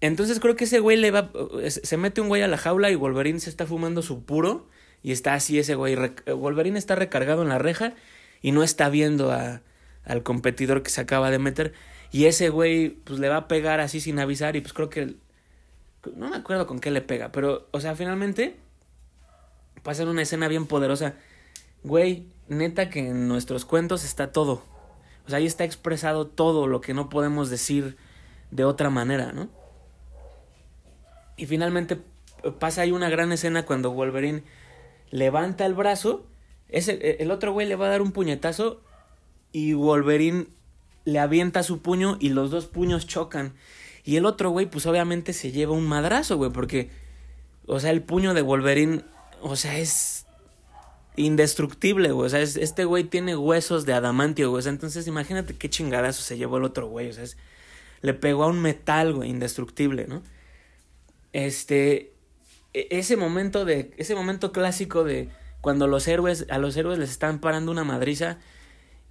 Entonces 0.01 0.41
creo 0.41 0.57
que 0.57 0.65
ese 0.65 0.81
güey 0.81 0.97
le 0.97 1.11
va... 1.11 1.31
Se 1.69 1.97
mete 1.97 2.21
un 2.21 2.29
güey 2.29 2.43
a 2.43 2.49
la 2.49 2.59
jaula 2.59 2.91
y 2.91 2.95
Wolverine 2.95 3.41
se 3.41 3.51
está 3.51 3.67
fumando 3.67 4.03
su 4.03 4.25
puro 4.25 4.69
y 5.03 5.13
está 5.13 5.35
así 5.35 5.59
ese 5.59 5.75
güey. 5.75 5.97
Wolverine 6.27 6.79
está 6.79 6.95
recargado 6.95 7.43
en 7.43 7.49
la 7.49 7.59
reja 7.59 7.95
y 8.43 8.53
no 8.53 8.63
está 8.63 8.89
viendo 8.91 9.33
a 9.33 9.63
al 10.07 10.23
competidor 10.23 10.83
que 10.83 10.91
se 10.91 11.01
acaba 11.01 11.31
de 11.31 11.39
meter. 11.39 11.75
Y 12.13 12.27
ese 12.27 12.49
güey, 12.49 12.91
pues 12.91 13.19
le 13.19 13.29
va 13.29 13.37
a 13.37 13.49
pegar 13.49 13.81
así 13.81 14.01
sin 14.01 14.19
avisar. 14.19 14.57
Y 14.57 14.61
pues 14.61 14.73
creo 14.73 14.89
que. 14.89 15.17
No 16.15 16.29
me 16.29 16.37
acuerdo 16.37 16.67
con 16.67 16.79
qué 16.79 16.91
le 16.91 17.01
pega. 17.01 17.33
Pero, 17.33 17.69
o 17.71 17.81
sea, 17.81 17.95
finalmente. 17.95 18.57
Pasa 19.83 20.03
en 20.03 20.09
una 20.09 20.23
escena 20.23 20.49
bien 20.49 20.67
poderosa. 20.67 21.15
Güey, 21.85 22.27
neta 22.49 22.91
que 22.91 23.09
en 23.09 23.29
nuestros 23.29 23.65
cuentos 23.65 24.05
está 24.05 24.33
todo. 24.33 24.63
O 25.27 25.29
sea, 25.29 25.39
ahí 25.39 25.47
está 25.47 25.65
expresado 25.65 26.27
todo 26.27 26.67
lo 26.67 26.81
que 26.81 26.95
no 26.95 27.09
podemos 27.09 27.51
decir 27.51 27.97
de 28.51 28.65
otra 28.65 28.91
manera, 28.91 29.33
¿no? 29.33 29.49
Y 31.37 31.47
finalmente 31.47 32.01
pasa 32.59 32.83
ahí 32.83 32.93
una 32.93 33.11
gran 33.11 33.31
escena 33.33 33.65
cuando 33.65 33.93
Wolverine 33.93 34.43
levanta 35.11 35.67
el 35.67 35.75
brazo 35.75 36.27
ese, 36.69 36.93
e, 37.01 37.23
el 37.23 37.31
otro 37.31 37.53
güey 37.53 37.67
le 37.67 37.77
va 37.77 37.87
a 37.87 37.91
dar 37.91 38.03
un 38.03 38.13
puñetazo 38.13 38.81
y 39.53 39.75
Wolverine 39.75 40.47
le 41.05 41.19
avienta 41.19 41.63
su 41.63 41.81
puño 41.81 42.17
y 42.21 42.31
los 42.31 42.51
dos 42.51 42.67
puños 42.67 43.07
chocan. 43.07 43.55
Y 44.07 44.17
el 44.17 44.25
otro 44.25 44.51
güey, 44.51 44.67
pues 44.67 44.87
obviamente 44.87 45.33
se 45.33 45.51
lleva 45.51 45.73
un 45.73 45.87
madrazo, 45.87 46.37
güey, 46.37 46.53
porque, 46.53 46.91
o 47.67 47.81
sea, 47.81 47.91
el 47.91 48.03
puño 48.03 48.35
de 48.35 48.41
Wolverine, 48.41 49.03
o 49.43 49.57
sea, 49.57 49.79
es 49.79 50.27
indestructible, 51.17 52.13
güey. 52.13 52.27
O 52.27 52.31
sea, 52.31 52.41
este 52.41 52.85
güey 52.85 53.03
tiene 53.03 53.37
huesos 53.37 53.85
de 53.85 53.95
adamantio, 53.95 54.51
güey. 54.51 54.61
O 54.61 54.63
sea, 54.63 54.71
entonces 54.71 55.09
imagínate 55.09 55.55
qué 55.55 55.69
chingadazo 55.69 56.23
se 56.23 56.39
llevó 56.39 56.59
el 56.59 56.65
otro 56.65 56.87
güey. 56.87 57.09
O 57.09 57.13
sea, 57.13 57.25
le 58.01 58.15
pegó 58.15 58.45
a 58.45 58.47
un 58.47 58.63
metal, 58.63 59.13
güey, 59.13 59.29
indestructible, 59.29 60.07
¿no? 60.07 60.23
Este, 61.33 62.13
e, 62.75 62.87
ese 62.91 63.17
momento 63.17 63.65
de, 63.65 63.91
ese 63.97 64.15
momento 64.15 64.53
clásico 64.53 65.03
de 65.03 65.31
cuando 65.61 65.89
los 65.89 66.07
héroes, 66.07 66.47
a 66.49 66.59
los 66.59 66.77
héroes 66.77 67.01
les 67.01 67.11
están 67.11 67.41
parando 67.41 67.73
una 67.73 67.83
madriza 67.83 68.39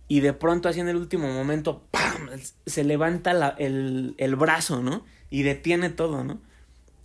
y 0.07 0.19
de 0.19 0.33
pronto 0.33 0.69
así 0.69 0.79
en 0.79 0.87
el 0.87 0.95
último 0.95 1.31
momento, 1.31 1.83
¡pam! 1.91 2.29
se 2.65 2.83
levanta 2.83 3.55
el, 3.57 4.15
el 4.17 4.35
brazo, 4.35 4.81
¿no? 4.81 5.05
Y 5.29 5.43
detiene 5.43 5.89
todo, 5.89 6.23
¿no? 6.23 6.39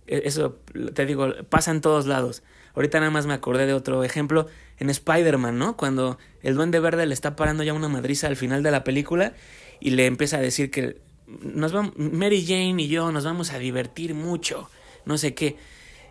E, 0.07 0.23
eso, 0.25 0.59
te 0.93 1.05
digo, 1.05 1.27
pasa 1.49 1.71
en 1.71 1.81
todos 1.81 2.05
lados. 2.05 2.43
Ahorita 2.75 2.99
nada 2.99 3.11
más 3.11 3.25
me 3.25 3.33
acordé 3.33 3.65
de 3.65 3.73
otro 3.73 4.03
ejemplo 4.03 4.47
en 4.77 4.89
Spider-Man, 4.89 5.57
¿no? 5.57 5.75
Cuando 5.75 6.17
el 6.41 6.55
duende 6.55 6.79
verde 6.79 7.05
le 7.05 7.13
está 7.13 7.35
parando 7.35 7.63
ya 7.63 7.73
una 7.73 7.89
madriza 7.89 8.27
al 8.27 8.35
final 8.35 8.63
de 8.63 8.71
la 8.71 8.83
película 8.83 9.33
y 9.79 9.91
le 9.91 10.05
empieza 10.05 10.37
a 10.37 10.41
decir 10.41 10.71
que 10.71 11.01
nos 11.27 11.71
vamos, 11.71 11.93
Mary 11.97 12.45
Jane 12.45 12.81
y 12.81 12.87
yo 12.87 13.11
nos 13.11 13.25
vamos 13.25 13.51
a 13.51 13.59
divertir 13.59 14.13
mucho, 14.13 14.69
no 15.05 15.17
sé 15.17 15.33
qué. 15.33 15.57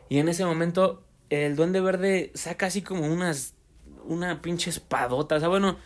Y 0.09 0.19
en 0.19 0.29
ese 0.29 0.45
momento 0.45 1.03
el 1.31 1.57
duende 1.57 1.81
verde 1.81 2.33
saca 2.35 2.67
así 2.67 2.83
como 2.83 3.07
unas, 3.07 3.55
una 4.05 4.43
pinche 4.43 4.71
espadota, 4.71 5.37
o 5.37 5.41
sea, 5.41 5.49
bueno, 5.49 5.79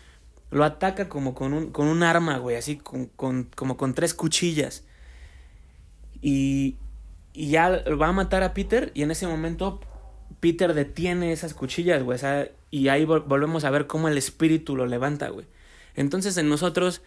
lo 0.54 0.64
ataca 0.64 1.08
como 1.08 1.34
con 1.34 1.52
un, 1.52 1.70
con 1.72 1.88
un 1.88 2.04
arma, 2.04 2.38
güey, 2.38 2.56
así 2.56 2.76
con, 2.76 3.06
con, 3.06 3.50
como 3.56 3.76
con 3.76 3.92
tres 3.92 4.14
cuchillas. 4.14 4.84
Y, 6.22 6.76
y 7.32 7.50
ya 7.50 7.82
va 8.00 8.08
a 8.08 8.12
matar 8.12 8.44
a 8.44 8.54
Peter 8.54 8.92
y 8.94 9.02
en 9.02 9.10
ese 9.10 9.26
momento 9.26 9.80
Peter 10.38 10.72
detiene 10.72 11.32
esas 11.32 11.54
cuchillas, 11.54 12.04
güey, 12.04 12.14
o 12.14 12.18
sea, 12.18 12.48
y 12.70 12.86
ahí 12.86 13.04
volvemos 13.04 13.64
a 13.64 13.70
ver 13.70 13.88
cómo 13.88 14.06
el 14.06 14.16
espíritu 14.16 14.76
lo 14.76 14.86
levanta, 14.86 15.28
güey. 15.28 15.46
Entonces 15.96 16.36
en 16.36 16.48
nosotros, 16.48 17.02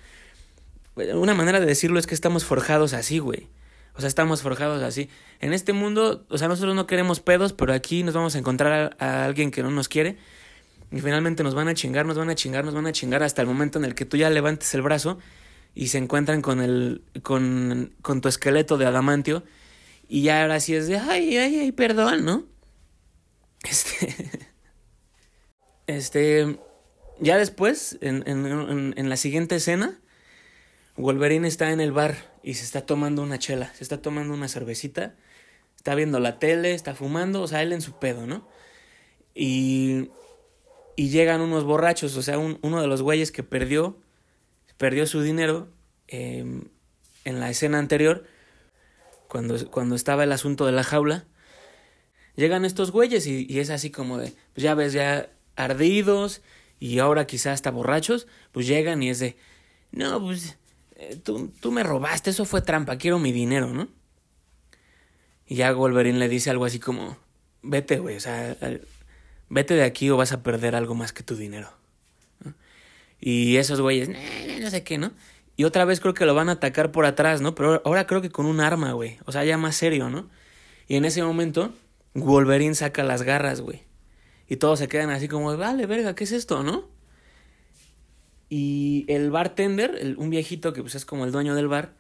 una 0.95 1.33
manera 1.33 1.61
de 1.61 1.65
decirlo 1.65 1.99
es 1.99 2.05
que 2.05 2.15
estamos 2.15 2.43
forjados 2.43 2.93
así, 2.93 3.19
güey. 3.19 3.47
O 3.95 4.01
sea, 4.01 4.09
estamos 4.09 4.41
forjados 4.41 4.83
así. 4.83 5.09
En 5.39 5.53
este 5.53 5.71
mundo, 5.71 6.25
o 6.29 6.37
sea, 6.37 6.49
nosotros 6.49 6.75
no 6.75 6.85
queremos 6.85 7.21
pedos, 7.21 7.53
pero 7.53 7.73
aquí 7.73 8.03
nos 8.03 8.13
vamos 8.13 8.35
a 8.35 8.39
encontrar 8.39 8.97
a, 8.99 9.23
alguien 9.23 9.51
que 9.51 9.63
no 9.63 9.71
nos 9.71 9.87
quiere. 9.87 10.17
Y 10.91 11.01
finalmente 11.01 11.43
nos 11.43 11.53
van 11.53 11.67
a 11.67 11.73
chingar, 11.73 12.05
nos 12.05 12.17
van 12.17 12.29
a 12.29 12.35
chingar, 12.35 12.63
nos 12.63 12.73
van 12.73 12.87
a 12.87 12.91
chingar 12.91 13.23
hasta 13.23 13.41
el 13.41 13.47
momento 13.47 13.77
en 13.77 13.85
el 13.85 13.93
que 13.93 14.05
tú 14.05 14.17
ya 14.17 14.29
levantes 14.29 14.73
el 14.73 14.81
brazo 14.81 15.17
y 15.75 15.87
se 15.87 15.97
encuentran 15.97 16.41
con 16.41 16.61
el 16.61 17.03
con, 17.23 17.93
con 18.01 18.21
tu 18.21 18.29
esqueleto 18.29 18.77
de 18.77 18.85
adamantio 18.85 19.43
y 20.07 20.23
ya 20.23 20.41
ahora 20.41 20.59
sí 20.59 20.73
es 20.73 20.87
de 20.87 20.97
ay 20.97 21.37
ay 21.37 21.59
ay 21.59 21.71
perdón 21.71 22.25
no 22.25 22.45
este 23.69 24.15
este 25.87 26.59
ya 27.19 27.37
después 27.37 27.97
en, 28.01 28.23
en, 28.27 28.93
en 28.97 29.09
la 29.09 29.17
siguiente 29.17 29.57
escena 29.57 29.99
Wolverine 30.97 31.47
está 31.47 31.71
en 31.71 31.79
el 31.79 31.91
bar 31.91 32.15
y 32.41 32.55
se 32.55 32.63
está 32.63 32.85
tomando 32.85 33.21
una 33.21 33.37
chela, 33.37 33.71
se 33.75 33.83
está 33.83 34.01
tomando 34.01 34.33
una 34.33 34.47
cervecita, 34.47 35.15
está 35.75 35.93
viendo 35.93 36.19
la 36.19 36.39
tele, 36.39 36.73
está 36.73 36.95
fumando, 36.95 37.43
o 37.43 37.47
sea, 37.47 37.61
él 37.61 37.71
en 37.71 37.81
su 37.81 37.99
pedo, 37.99 38.25
¿no? 38.25 38.47
Y, 39.35 40.09
y 40.97 41.09
llegan 41.09 41.41
unos 41.41 41.63
borrachos, 41.63 42.17
o 42.17 42.23
sea, 42.23 42.39
uno 42.39 42.81
de 42.81 42.87
los 42.87 43.03
güeyes 43.03 43.31
que 43.31 43.43
perdió, 43.43 43.99
perdió 44.77 45.05
su 45.05 45.21
dinero 45.21 45.69
em, 46.07 46.63
en 47.23 47.39
la 47.39 47.51
escena 47.51 47.77
anterior, 47.77 48.25
cuando, 49.27 49.69
cuando 49.69 49.95
estaba 49.95 50.23
el 50.23 50.31
asunto 50.31 50.65
de 50.65 50.71
la 50.71 50.83
jaula, 50.83 51.25
llegan 52.35 52.65
estos 52.65 52.89
güeyes 52.89 53.27
y, 53.27 53.45
y 53.47 53.59
es 53.59 53.69
así 53.69 53.91
como 53.91 54.17
de, 54.17 54.33
pues 54.53 54.63
ya 54.63 54.73
ves, 54.73 54.91
ya 54.91 55.29
ardidos 55.55 56.41
y 56.79 56.97
ahora 56.97 57.27
quizás 57.27 57.53
hasta 57.53 57.69
borrachos, 57.69 58.25
pues 58.51 58.65
llegan 58.65 59.03
y 59.03 59.11
es 59.11 59.19
de, 59.19 59.37
no, 59.91 60.19
pues 60.19 60.57
eh, 60.95 61.15
tú, 61.23 61.53
tú 61.59 61.71
me 61.71 61.83
robaste, 61.83 62.31
eso 62.31 62.43
fue 62.43 62.63
trampa, 62.63 62.97
quiero 62.97 63.19
mi 63.19 63.31
dinero, 63.31 63.67
¿no? 63.71 63.87
Y 65.45 65.57
ya 65.57 65.71
Wolverine 65.73 66.17
le 66.17 66.27
dice 66.27 66.49
algo 66.49 66.65
así 66.65 66.79
como, 66.79 67.19
vete, 67.61 67.99
güey, 67.99 68.15
o 68.15 68.19
sea, 68.19 68.57
vete 69.49 69.73
de 69.73 69.83
aquí 69.83 70.09
o 70.09 70.17
vas 70.17 70.31
a 70.31 70.43
perder 70.43 70.75
algo 70.75 70.95
más 70.95 71.13
que 71.13 71.23
tu 71.23 71.35
dinero. 71.35 71.69
Y 73.19 73.57
esos 73.57 73.81
güeyes, 73.81 74.09
no 74.61 74.69
sé 74.69 74.83
qué, 74.83 74.97
¿no? 74.97 75.11
Y 75.55 75.63
otra 75.63 75.85
vez 75.85 75.99
creo 75.99 76.13
que 76.13 76.25
lo 76.25 76.35
van 76.35 76.49
a 76.49 76.53
atacar 76.53 76.91
por 76.91 77.05
atrás, 77.05 77.41
¿no? 77.41 77.55
Pero 77.55 77.81
ahora 77.83 78.05
creo 78.05 78.21
que 78.21 78.29
con 78.29 78.45
un 78.45 78.59
arma, 78.59 78.91
güey. 78.91 79.17
O 79.25 79.31
sea, 79.31 79.43
ya 79.43 79.57
más 79.57 79.75
serio, 79.75 80.09
¿no? 80.09 80.29
Y 80.87 80.95
en 80.95 81.05
ese 81.05 81.23
momento, 81.23 81.73
Wolverine 82.13 82.75
saca 82.75 83.03
las 83.03 83.23
garras, 83.23 83.61
güey. 83.61 83.83
Y 84.47 84.57
todos 84.57 84.79
se 84.79 84.87
quedan 84.87 85.09
así 85.09 85.27
como, 85.27 85.55
vale, 85.57 85.87
verga, 85.87 86.13
¿qué 86.13 86.25
es 86.25 86.31
esto, 86.31 86.63
no? 86.63 86.87
Y 88.49 89.05
el 89.09 89.31
bartender, 89.31 90.15
un 90.17 90.29
viejito 90.29 90.73
que 90.73 90.81
pues 90.81 90.95
es 90.95 91.05
como 91.05 91.25
el 91.25 91.31
dueño 91.31 91.55
del 91.55 91.67
bar, 91.67 91.95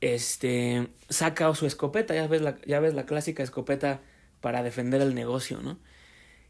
este, 0.00 0.88
saca 1.08 1.52
su 1.54 1.66
escopeta, 1.66 2.14
ya 2.14 2.26
ves, 2.28 2.42
la, 2.42 2.58
ya 2.66 2.80
ves 2.80 2.94
la 2.94 3.06
clásica 3.06 3.42
escopeta 3.42 4.00
para 4.40 4.62
defender 4.62 5.00
el 5.00 5.14
negocio, 5.14 5.60
¿no? 5.62 5.78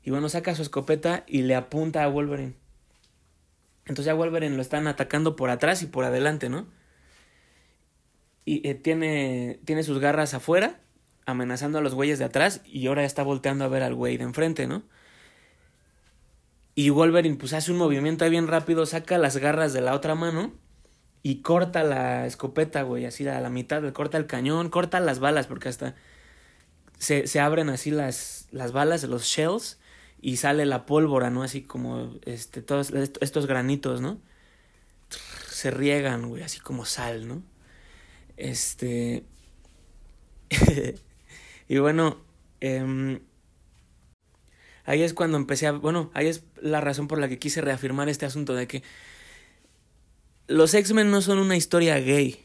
Y 0.02 0.10
bueno, 0.10 0.28
saca 0.28 0.54
su 0.54 0.62
escopeta 0.62 1.24
y 1.26 1.42
le 1.42 1.54
apunta 1.54 2.04
a 2.04 2.08
Wolverine. 2.08 2.54
Entonces 3.86 4.06
ya 4.06 4.14
Wolverine 4.14 4.56
lo 4.56 4.62
están 4.62 4.86
atacando 4.86 5.36
por 5.36 5.50
atrás 5.50 5.82
y 5.82 5.86
por 5.86 6.04
adelante, 6.04 6.48
¿no? 6.48 6.66
Y 8.44 8.66
eh, 8.68 8.74
tiene, 8.74 9.60
tiene 9.64 9.82
sus 9.82 9.98
garras 9.98 10.32
afuera, 10.32 10.80
amenazando 11.26 11.78
a 11.78 11.80
los 11.82 11.94
güeyes 11.94 12.18
de 12.18 12.24
atrás, 12.24 12.62
y 12.64 12.86
ahora 12.86 13.04
está 13.04 13.22
volteando 13.22 13.64
a 13.64 13.68
ver 13.68 13.82
al 13.82 13.94
güey 13.94 14.16
de 14.16 14.24
enfrente, 14.24 14.66
¿no? 14.66 14.84
Y 16.74 16.90
Wolverine 16.90 17.36
pues 17.36 17.52
hace 17.52 17.72
un 17.72 17.78
movimiento 17.78 18.24
ahí 18.24 18.30
bien 18.30 18.46
rápido, 18.46 18.86
saca 18.86 19.18
las 19.18 19.36
garras 19.36 19.72
de 19.72 19.80
la 19.80 19.94
otra 19.94 20.14
mano 20.14 20.54
y 21.22 21.42
corta 21.42 21.82
la 21.82 22.26
escopeta, 22.26 22.82
güey, 22.82 23.04
así 23.06 23.26
a 23.26 23.40
la 23.40 23.50
mitad, 23.50 23.82
corta 23.92 24.18
el 24.18 24.26
cañón, 24.26 24.70
corta 24.70 25.00
las 25.00 25.18
balas, 25.18 25.46
porque 25.46 25.68
hasta 25.68 25.94
se, 26.98 27.26
se 27.26 27.40
abren 27.40 27.70
así 27.70 27.90
las, 27.90 28.46
las 28.52 28.72
balas, 28.72 29.02
los 29.04 29.24
shells, 29.24 29.79
y 30.20 30.36
sale 30.36 30.66
la 30.66 30.86
pólvora, 30.86 31.30
¿no? 31.30 31.42
Así 31.42 31.62
como 31.62 32.14
este, 32.24 32.62
todos 32.62 32.92
estos 33.20 33.46
granitos, 33.46 34.00
¿no? 34.00 34.20
Se 35.48 35.70
riegan, 35.70 36.28
güey, 36.28 36.42
así 36.42 36.60
como 36.60 36.84
sal, 36.84 37.26
¿no? 37.26 37.42
Este. 38.36 39.24
y 41.68 41.78
bueno, 41.78 42.18
eh, 42.60 43.20
ahí 44.84 45.02
es 45.02 45.14
cuando 45.14 45.36
empecé 45.36 45.66
a, 45.66 45.72
bueno, 45.72 46.10
ahí 46.14 46.26
es 46.26 46.44
la 46.60 46.80
razón 46.80 47.08
por 47.08 47.18
la 47.18 47.28
que 47.28 47.38
quise 47.38 47.60
reafirmar 47.60 48.08
este 48.08 48.26
asunto 48.26 48.54
de 48.54 48.66
que 48.66 48.82
los 50.48 50.74
X-Men 50.74 51.10
no 51.10 51.22
son 51.22 51.38
una 51.38 51.56
historia 51.56 51.98
gay, 52.00 52.44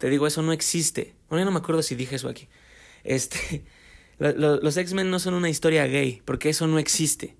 te 0.00 0.10
digo, 0.10 0.26
eso 0.26 0.42
no 0.42 0.52
existe. 0.52 1.14
Bueno, 1.28 1.42
yo 1.42 1.44
no 1.44 1.52
me 1.52 1.58
acuerdo 1.58 1.82
si 1.82 1.94
dije 1.94 2.16
eso 2.16 2.28
aquí. 2.28 2.48
Este, 3.04 3.64
los 4.18 4.76
X-Men 4.76 5.10
no 5.10 5.18
son 5.18 5.34
una 5.34 5.50
historia 5.50 5.86
gay, 5.86 6.22
porque 6.24 6.50
eso 6.50 6.66
no 6.66 6.78
existe. 6.78 7.36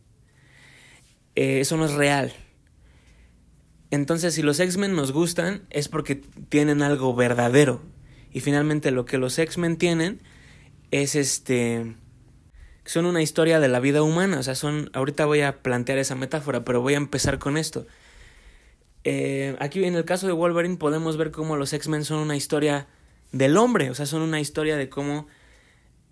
Eh, 1.37 1.61
eso 1.61 1.76
no 1.76 1.85
es 1.85 1.93
real. 1.93 2.33
Entonces, 3.90 4.35
si 4.35 4.43
los 4.43 4.59
X-Men 4.61 4.95
nos 4.95 5.12
gustan, 5.12 5.66
es 5.71 5.88
porque 5.88 6.16
tienen 6.16 6.83
algo 6.83 7.14
verdadero. 7.14 7.83
Y 8.33 8.40
finalmente 8.40 8.90
lo 8.90 9.04
que 9.04 9.19
los 9.19 9.38
X-Men 9.38 9.76
tienen 9.76 10.21
es 10.90 11.14
este 11.14 11.95
son 12.85 13.07
una 13.07 13.23
historia 13.23 13.61
de 13.61 13.69
la 13.69 13.81
vida 13.81 14.02
humana, 14.02 14.38
o 14.38 14.43
sea, 14.43 14.54
son, 14.54 14.90
ahorita 14.93 15.25
voy 15.25 15.40
a 15.40 15.62
plantear 15.62 15.99
esa 15.99 16.16
metáfora, 16.16 16.64
pero 16.64 16.83
voy 16.83 16.95
a 16.95 16.99
empezar 16.99 17.38
con 17.38 17.57
esto. 17.57 17.87
Eh, 19.04 19.57
aquí 19.59 19.85
en 19.85 19.95
el 19.95 20.04
caso 20.04 20.26
de 20.26 20.33
Wolverine 20.33 20.76
podemos 20.76 21.16
ver 21.16 21.31
cómo 21.31 21.57
los 21.57 21.73
X-Men 21.73 22.04
son 22.04 22.19
una 22.19 22.37
historia 22.37 22.87
del 23.33 23.57
hombre, 23.57 23.90
o 23.90 23.95
sea, 23.95 24.07
son 24.07 24.23
una 24.23 24.40
historia 24.40 24.76
de 24.76 24.88
cómo 24.88 25.26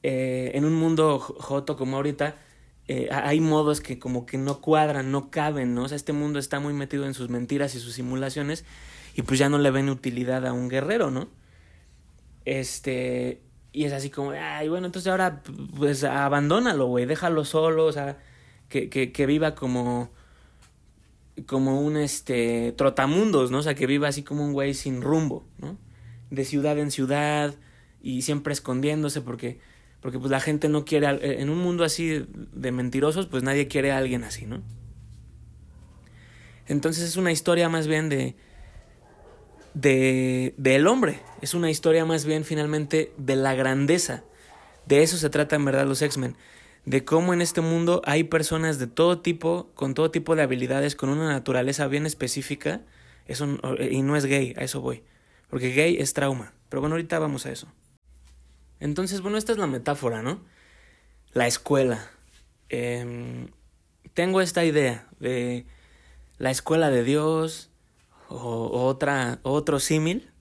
eh, 0.02 0.52
en 0.54 0.64
un 0.64 0.74
mundo 0.74 1.18
joto 1.18 1.76
como 1.76 1.96
ahorita 1.96 2.36
eh, 2.88 3.08
hay 3.12 3.40
modos 3.40 3.80
que 3.80 3.98
como 3.98 4.26
que 4.26 4.38
no 4.38 4.60
cuadran, 4.60 5.12
no 5.12 5.30
caben, 5.30 5.74
¿no? 5.74 5.84
O 5.84 5.88
sea, 5.88 5.96
este 5.96 6.12
mundo 6.12 6.38
está 6.38 6.58
muy 6.58 6.74
metido 6.74 7.06
en 7.06 7.14
sus 7.14 7.28
mentiras 7.28 7.74
y 7.74 7.80
sus 7.80 7.94
simulaciones 7.94 8.64
y 9.14 9.22
pues 9.22 9.38
ya 9.38 9.48
no 9.48 9.58
le 9.58 9.70
ven 9.70 9.88
utilidad 9.88 10.46
a 10.46 10.52
un 10.52 10.68
guerrero, 10.68 11.10
¿no? 11.10 11.28
Este, 12.44 13.40
y 13.72 13.84
es 13.84 13.92
así 13.92 14.10
como, 14.10 14.32
ay, 14.32 14.68
bueno, 14.68 14.86
entonces 14.86 15.10
ahora, 15.10 15.42
pues 15.78 16.04
abandónalo, 16.04 16.86
güey, 16.86 17.06
déjalo 17.06 17.44
solo, 17.44 17.86
o 17.86 17.92
sea, 17.92 18.18
que, 18.68 18.90
que, 18.90 19.12
que 19.12 19.26
viva 19.26 19.54
como, 19.54 20.10
como 21.46 21.80
un, 21.80 21.96
este, 21.96 22.72
trotamundos, 22.72 23.50
¿no? 23.50 23.58
O 23.58 23.62
sea, 23.62 23.74
que 23.74 23.86
viva 23.86 24.08
así 24.08 24.22
como 24.22 24.44
un 24.44 24.52
güey 24.52 24.74
sin 24.74 25.02
rumbo, 25.02 25.44
¿no? 25.58 25.78
De 26.30 26.44
ciudad 26.44 26.78
en 26.78 26.90
ciudad 26.90 27.54
y 28.02 28.22
siempre 28.22 28.52
escondiéndose 28.52 29.20
porque, 29.20 29.60
porque 30.02 30.18
pues 30.18 30.30
la 30.30 30.40
gente 30.40 30.68
no 30.68 30.84
quiere, 30.84 31.40
en 31.40 31.48
un 31.48 31.58
mundo 31.58 31.84
así 31.84 32.26
de 32.28 32.72
mentirosos, 32.72 33.28
pues 33.28 33.44
nadie 33.44 33.68
quiere 33.68 33.92
a 33.92 33.98
alguien 33.98 34.24
así, 34.24 34.46
¿no? 34.46 34.60
Entonces 36.66 37.04
es 37.04 37.16
una 37.16 37.30
historia 37.30 37.68
más 37.68 37.86
bien 37.86 38.08
de, 38.08 38.34
de 39.74 40.54
del 40.56 40.88
hombre, 40.88 41.20
es 41.40 41.54
una 41.54 41.70
historia 41.70 42.04
más 42.04 42.24
bien 42.24 42.44
finalmente 42.44 43.12
de 43.16 43.36
la 43.36 43.54
grandeza. 43.54 44.24
De 44.86 45.04
eso 45.04 45.16
se 45.16 45.30
trata 45.30 45.54
en 45.54 45.64
verdad 45.64 45.86
los 45.86 46.02
X-Men, 46.02 46.34
de 46.84 47.04
cómo 47.04 47.32
en 47.32 47.40
este 47.40 47.60
mundo 47.60 48.02
hay 48.04 48.24
personas 48.24 48.80
de 48.80 48.88
todo 48.88 49.20
tipo, 49.20 49.70
con 49.76 49.94
todo 49.94 50.10
tipo 50.10 50.34
de 50.34 50.42
habilidades, 50.42 50.96
con 50.96 51.10
una 51.10 51.28
naturaleza 51.28 51.86
bien 51.86 52.06
específica, 52.06 52.80
eso, 53.26 53.46
y 53.88 54.02
no 54.02 54.16
es 54.16 54.26
gay, 54.26 54.52
a 54.56 54.64
eso 54.64 54.80
voy, 54.80 55.04
porque 55.48 55.70
gay 55.70 55.96
es 55.98 56.12
trauma, 56.12 56.54
pero 56.68 56.80
bueno, 56.80 56.96
ahorita 56.96 57.20
vamos 57.20 57.46
a 57.46 57.52
eso. 57.52 57.68
Entonces, 58.82 59.20
bueno, 59.20 59.38
esta 59.38 59.52
es 59.52 59.58
la 59.58 59.68
metáfora, 59.68 60.22
¿no? 60.22 60.40
La 61.34 61.46
escuela. 61.46 62.10
Em, 62.68 63.46
tengo 64.12 64.40
esta 64.40 64.64
idea 64.64 65.06
de 65.20 65.66
la 66.38 66.50
escuela 66.50 66.90
de 66.90 67.04
Dios 67.04 67.70
o, 68.28 68.84
otra, 68.84 69.38
otro 69.44 69.78
símil, 69.78 70.32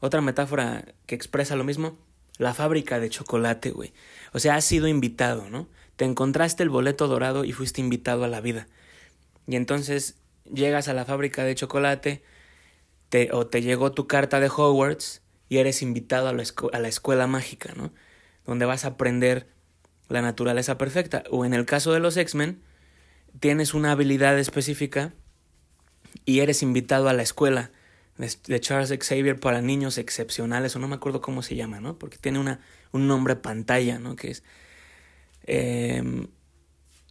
otra 0.00 0.22
metáfora 0.22 0.94
que 1.04 1.14
expresa 1.14 1.56
lo 1.56 1.64
mismo, 1.64 1.98
la 2.38 2.54
fábrica 2.54 3.00
de 3.00 3.10
chocolate, 3.10 3.70
güey. 3.70 3.92
O 4.32 4.38
sea, 4.38 4.54
has 4.54 4.64
sido 4.64 4.88
invitado, 4.88 5.50
¿no? 5.50 5.68
Te 5.96 6.06
encontraste 6.06 6.62
el 6.62 6.70
boleto 6.70 7.06
dorado 7.06 7.44
y 7.44 7.52
fuiste 7.52 7.82
invitado 7.82 8.24
a 8.24 8.28
la 8.28 8.40
vida. 8.40 8.66
Y 9.46 9.56
entonces 9.56 10.16
llegas 10.50 10.88
a 10.88 10.94
la 10.94 11.04
fábrica 11.04 11.44
de 11.44 11.54
chocolate 11.54 12.22
te, 13.10 13.28
o 13.32 13.46
te 13.46 13.60
llegó 13.60 13.92
tu 13.92 14.06
carta 14.06 14.40
de 14.40 14.48
Hogwarts 14.48 15.20
y 15.48 15.58
eres 15.58 15.82
invitado 15.82 16.28
a 16.28 16.32
la, 16.32 16.88
escuela 16.88 17.26
mágica, 17.26 17.72
¿no? 17.74 17.92
Donde 18.44 18.66
vas 18.66 18.84
a 18.84 18.88
aprender 18.88 19.48
la 20.08 20.22
naturaleza 20.22 20.78
perfecta. 20.78 21.24
O 21.30 21.44
en 21.44 21.54
el 21.54 21.64
caso 21.64 21.92
de 21.92 22.00
los 22.00 22.16
X-Men, 22.16 22.62
tienes 23.40 23.74
una 23.74 23.92
habilidad 23.92 24.38
específica 24.38 25.14
y 26.24 26.40
eres 26.40 26.62
invitado 26.62 27.08
a 27.08 27.12
la 27.12 27.22
escuela 27.22 27.70
de 28.18 28.60
Charles 28.60 28.90
Xavier 28.90 29.38
para 29.38 29.62
niños 29.62 29.96
excepcionales, 29.96 30.74
o 30.74 30.80
no 30.80 30.88
me 30.88 30.96
acuerdo 30.96 31.20
cómo 31.20 31.42
se 31.42 31.54
llama, 31.54 31.80
¿no? 31.80 31.98
Porque 31.98 32.18
tiene 32.18 32.38
una, 32.38 32.60
un 32.92 33.06
nombre 33.06 33.36
pantalla, 33.36 33.98
¿no? 33.98 34.16
Que 34.16 34.32
es 34.32 34.42
em, 35.44 36.26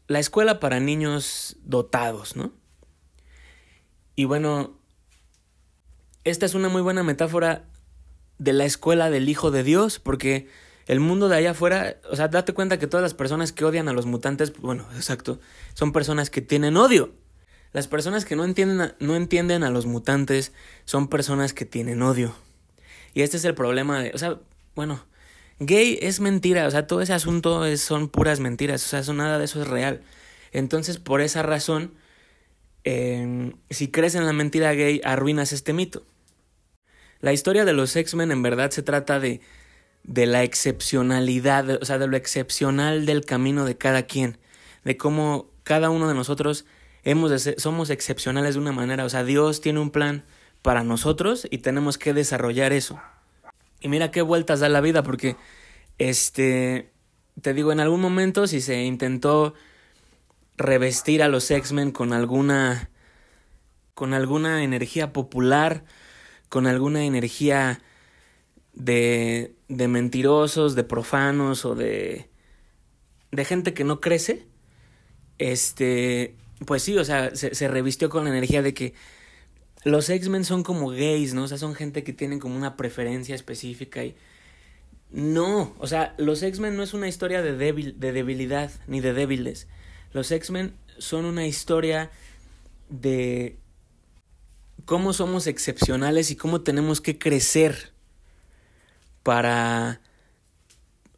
la 0.08 0.20
escuela 0.20 0.60
para 0.60 0.80
niños 0.80 1.58
dotados, 1.64 2.36
¿no? 2.36 2.52
Y 4.16 4.26
bueno, 4.26 4.78
esta 6.24 6.46
es 6.46 6.56
una 6.56 6.68
muy 6.68 6.82
buena 6.82 7.04
metáfora 7.04 7.66
de 8.38 8.54
la 8.54 8.66
escuela 8.66 9.10
del 9.10 9.30
Hijo 9.30 9.52
de 9.52 9.64
Dios, 9.64 10.00
porque 10.00 10.48
el 10.88 11.00
mundo 11.00 11.28
de 11.28 11.36
allá 11.36 11.52
afuera, 11.52 11.98
o 12.10 12.16
sea, 12.16 12.30
date 12.30 12.54
cuenta 12.54 12.80
que 12.80 12.88
todas 12.88 13.04
las 13.04 13.14
personas 13.14 13.52
que 13.52 13.66
odian 13.66 13.90
a 13.90 13.94
los 13.94 14.06
mutantes, 14.06 14.54
bueno, 14.58 14.88
exacto, 14.96 15.40
son 15.74 15.92
personas 15.92 16.30
que 16.30 16.42
tienen 16.42 16.78
odio. 16.78 17.14
Las 17.74 17.88
personas 17.88 18.24
que 18.26 18.36
no 18.36 18.46
entienden, 18.46 18.82
a, 18.82 18.96
no 19.00 19.16
entienden 19.16 19.64
a 19.64 19.70
los 19.70 19.86
mutantes 19.86 20.54
son 20.86 21.10
personas 21.10 21.54
que 21.54 21.66
tienen 21.66 22.02
odio. 22.02 22.34
Y 23.14 23.22
este 23.22 23.38
es 23.38 23.46
el 23.46 23.54
problema 23.54 24.00
de, 24.00 24.12
o 24.14 24.18
sea, 24.18 24.40
bueno, 24.76 25.06
gay 25.60 26.00
es 26.02 26.20
mentira, 26.20 26.68
o 26.68 26.72
sea, 26.72 26.88
todo 26.88 27.02
ese 27.02 27.14
asunto 27.14 27.66
es, 27.66 27.82
son 27.82 28.08
puras 28.08 28.40
mentiras, 28.40 28.86
o 28.86 28.88
sea, 28.88 29.00
eso, 29.00 29.14
nada 29.14 29.38
de 29.40 29.46
eso 29.46 29.62
es 29.62 29.68
real. 29.68 30.02
Entonces, 30.54 31.00
por 31.00 31.20
esa 31.20 31.44
razón, 31.44 31.96
eh, 32.86 33.54
si 33.70 33.90
crees 33.90 34.16
en 34.16 34.26
la 34.26 34.34
mentira 34.34 34.72
gay, 34.74 35.02
arruinas 35.04 35.52
este 35.52 35.74
mito. 35.74 36.06
La 37.22 37.34
historia 37.34 37.66
de 37.66 37.74
los 37.74 37.96
X-Men 37.96 38.32
en 38.32 38.42
verdad 38.42 38.72
se 38.72 38.84
trata 38.84 39.20
de 39.20 39.42
de 40.08 40.26
la 40.26 40.44
excepcionalidad, 40.44 41.82
o 41.82 41.86
sea, 41.86 42.00
de 42.00 42.08
lo 42.08 42.18
excepcional 42.18 43.06
del 43.06 43.26
camino 43.26 43.66
de 43.66 43.78
cada 43.78 44.04
quien, 44.04 44.38
de 44.86 44.98
cómo 44.98 45.52
cada 45.64 45.90
uno 45.90 46.08
de 46.08 46.16
nosotros 46.16 46.66
hemos 47.04 47.50
somos 47.58 47.90
excepcionales 47.90 48.56
de 48.56 48.62
una 48.62 48.72
manera, 48.72 49.06
o 49.06 49.10
sea, 49.10 49.26
Dios 49.26 49.62
tiene 49.62 49.80
un 49.80 49.92
plan 49.92 50.24
para 50.62 50.84
nosotros 50.84 51.46
y 51.52 51.60
tenemos 51.60 51.98
que 51.98 52.14
desarrollar 52.14 52.72
eso. 52.72 53.00
Y 53.82 53.90
mira 53.90 54.10
qué 54.10 54.22
vueltas 54.22 54.62
da 54.62 54.70
la 54.70 54.82
vida, 54.82 55.04
porque, 55.04 55.36
este, 55.98 56.90
te 57.42 57.54
digo, 57.54 57.72
en 57.72 57.82
algún 57.82 58.02
momento 58.02 58.48
si 58.48 58.62
se 58.62 58.84
intentó 58.84 59.54
revestir 60.56 61.22
a 61.22 61.28
los 61.28 61.52
X-Men 61.52 61.92
con 61.92 62.14
alguna, 62.14 62.90
con 63.94 64.14
alguna 64.14 64.64
energía 64.64 65.12
popular, 65.12 65.84
con 66.50 66.68
alguna 66.68 67.06
energía 67.06 67.82
de, 68.74 69.56
de 69.68 69.88
mentirosos, 69.88 70.76
de 70.76 70.84
profanos 70.84 71.66
o 71.66 71.76
de, 71.76 72.30
de 73.32 73.46
gente 73.46 73.74
que 73.74 73.84
no 73.84 74.00
crece, 74.00 74.46
este, 75.38 76.36
pues 76.66 76.84
sí, 76.84 76.98
o 76.98 77.06
sea, 77.06 77.36
se, 77.36 77.68
revistió 77.68 78.10
con 78.10 78.24
la 78.24 78.30
energía 78.30 78.62
de 78.62 78.74
que 78.74 78.94
los 79.84 80.10
X-Men 80.10 80.44
son 80.46 80.64
como 80.64 80.90
gays, 80.90 81.34
¿no? 81.34 81.44
O 81.44 81.48
sea, 81.48 81.58
son 81.58 81.76
gente 81.76 82.04
que 82.04 82.14
tienen 82.14 82.40
como 82.40 82.56
una 82.56 82.76
preferencia 82.78 83.36
específica 83.36 84.04
y... 84.04 84.16
No, 85.10 85.74
o 85.80 85.88
sea, 85.88 86.14
los 86.18 86.44
X-Men 86.44 86.76
no 86.76 86.84
es 86.84 86.94
una 86.94 87.08
historia 87.08 87.42
de, 87.42 87.56
débil, 87.56 87.98
de 87.98 88.12
debilidad 88.12 88.72
ni 88.88 89.00
de 89.00 89.14
débiles. 89.14 89.68
Los 90.12 90.32
X-Men 90.32 90.76
son 90.98 91.24
una 91.24 91.48
historia 91.48 92.12
de 92.90 93.58
cómo 94.88 95.12
somos 95.12 95.48
excepcionales 95.48 96.32
y 96.32 96.38
cómo 96.38 96.62
tenemos 96.62 97.02
que 97.02 97.20
crecer 97.20 97.92
para... 99.22 100.00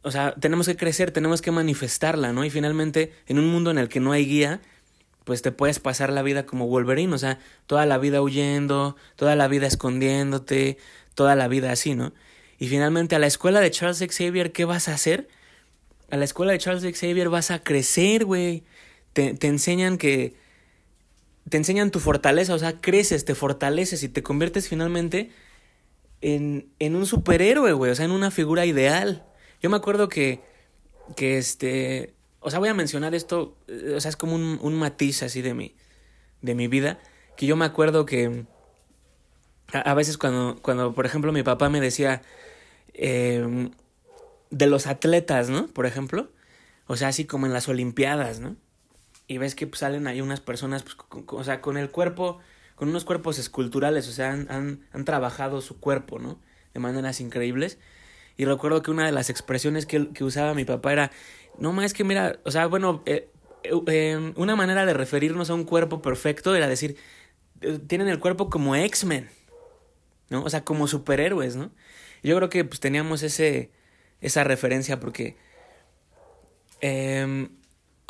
O 0.02 0.10
sea, 0.10 0.34
tenemos 0.34 0.66
que 0.66 0.76
crecer, 0.76 1.12
tenemos 1.12 1.40
que 1.40 1.52
manifestarla, 1.52 2.32
¿no? 2.32 2.44
Y 2.44 2.50
finalmente, 2.50 3.12
en 3.28 3.38
un 3.38 3.46
mundo 3.46 3.70
en 3.70 3.78
el 3.78 3.88
que 3.88 4.00
no 4.00 4.10
hay 4.10 4.26
guía, 4.26 4.60
pues 5.22 5.40
te 5.40 5.52
puedes 5.52 5.78
pasar 5.78 6.12
la 6.12 6.22
vida 6.22 6.46
como 6.46 6.66
Wolverine, 6.66 7.14
o 7.14 7.18
sea, 7.18 7.38
toda 7.68 7.86
la 7.86 7.98
vida 7.98 8.20
huyendo, 8.22 8.96
toda 9.14 9.36
la 9.36 9.46
vida 9.46 9.68
escondiéndote, 9.68 10.76
toda 11.14 11.36
la 11.36 11.46
vida 11.46 11.70
así, 11.70 11.94
¿no? 11.94 12.12
Y 12.58 12.66
finalmente 12.66 13.14
a 13.14 13.20
la 13.20 13.28
escuela 13.28 13.60
de 13.60 13.70
Charles 13.70 14.04
Xavier, 14.04 14.50
¿qué 14.50 14.64
vas 14.64 14.88
a 14.88 14.94
hacer? 14.94 15.28
A 16.10 16.16
la 16.16 16.24
escuela 16.24 16.50
de 16.50 16.58
Charles 16.58 16.82
Xavier 16.98 17.28
vas 17.28 17.52
a 17.52 17.62
crecer, 17.62 18.24
güey. 18.24 18.64
Te, 19.12 19.34
te 19.34 19.46
enseñan 19.46 19.96
que... 19.96 20.34
Te 21.50 21.58
enseñan 21.58 21.90
tu 21.90 22.00
fortaleza, 22.00 22.54
o 22.54 22.58
sea, 22.58 22.80
creces, 22.80 23.24
te 23.24 23.34
fortaleces 23.34 24.02
y 24.02 24.08
te 24.08 24.22
conviertes 24.22 24.68
finalmente 24.68 25.30
en, 26.22 26.72
en 26.78 26.96
un 26.96 27.06
superhéroe, 27.06 27.72
güey, 27.72 27.90
o 27.90 27.94
sea, 27.94 28.06
en 28.06 28.12
una 28.12 28.30
figura 28.30 28.64
ideal. 28.64 29.26
Yo 29.60 29.68
me 29.68 29.76
acuerdo 29.76 30.08
que, 30.08 30.40
que 31.16 31.36
este, 31.36 32.14
o 32.40 32.50
sea, 32.50 32.58
voy 32.58 32.68
a 32.68 32.74
mencionar 32.74 33.14
esto, 33.14 33.56
eh, 33.68 33.94
o 33.96 34.00
sea, 34.00 34.08
es 34.08 34.16
como 34.16 34.34
un, 34.34 34.58
un 34.62 34.74
matiz 34.74 35.22
así 35.22 35.42
de 35.42 35.52
mi, 35.52 35.74
de 36.40 36.54
mi 36.54 36.68
vida, 36.68 36.98
que 37.36 37.46
yo 37.46 37.56
me 37.56 37.64
acuerdo 37.66 38.06
que 38.06 38.46
a, 39.72 39.94
veces 39.94 40.18
cuando, 40.18 40.58
cuando, 40.62 40.94
por 40.94 41.06
ejemplo, 41.06 41.32
mi 41.32 41.42
papá 41.42 41.68
me 41.68 41.80
decía 41.80 42.22
eh, 42.94 43.70
de 44.50 44.66
los 44.66 44.86
atletas, 44.86 45.48
¿no? 45.48 45.68
Por 45.68 45.86
ejemplo, 45.86 46.30
o 46.86 46.96
sea, 46.96 47.08
así 47.08 47.24
como 47.24 47.46
en 47.46 47.52
las 47.52 47.68
Olimpiadas, 47.68 48.40
¿no? 48.40 48.56
Y 49.30 49.38
ves 49.38 49.54
que 49.54 49.68
pues, 49.68 49.78
salen 49.78 50.08
ahí 50.08 50.20
unas 50.20 50.40
personas, 50.40 50.82
pues, 50.82 50.96
o 51.28 51.44
sea, 51.44 51.60
con 51.60 51.76
el 51.76 51.92
cuerpo 51.92 52.40
con 52.74 52.88
unos 52.88 53.04
cuerpos 53.04 53.38
esculturales, 53.38 54.08
o 54.08 54.10
sea, 54.10 54.32
han, 54.32 54.80
han, 54.90 55.04
trabajado 55.04 55.60
su 55.60 55.78
cuerpo, 55.78 56.18
¿no? 56.18 56.40
De 56.74 56.80
maneras 56.80 57.20
increíbles. 57.20 57.78
Y 58.36 58.44
recuerdo 58.44 58.82
que 58.82 58.90
una 58.90 59.06
de 59.06 59.12
las 59.12 59.30
expresiones 59.30 59.86
que, 59.86 60.08
que 60.12 60.24
usaba 60.24 60.52
mi 60.52 60.64
papá 60.64 60.92
era, 60.92 61.12
no 61.58 61.72
más 61.72 61.92
que 61.92 62.02
mira, 62.02 62.40
o 62.44 62.50
sea, 62.50 62.66
bueno, 62.66 63.02
eh, 63.06 63.28
eh, 63.62 63.82
em, 63.86 64.32
una 64.34 64.56
manera 64.56 64.84
de 64.84 64.94
referirnos 64.94 65.48
a 65.48 65.54
un 65.54 65.62
cuerpo 65.62 66.02
perfecto 66.02 66.56
era 66.56 66.66
decir, 66.66 66.96
eh, 67.60 67.78
tienen 67.86 68.08
el 68.08 68.18
cuerpo 68.18 68.50
como 68.50 68.74
X-Men, 68.74 69.28
¿no? 70.28 70.42
O 70.42 70.50
sea, 70.50 70.64
como 70.64 70.88
superhéroes, 70.88 71.54
¿no? 71.54 71.70
Yo 72.24 72.34
creo 72.34 72.48
que 72.48 72.64
pues 72.64 72.80
teníamos 72.80 73.22
ese, 73.22 73.70
esa 74.20 74.42
referencia 74.42 74.98
porque, 74.98 75.36
eh, 76.80 77.48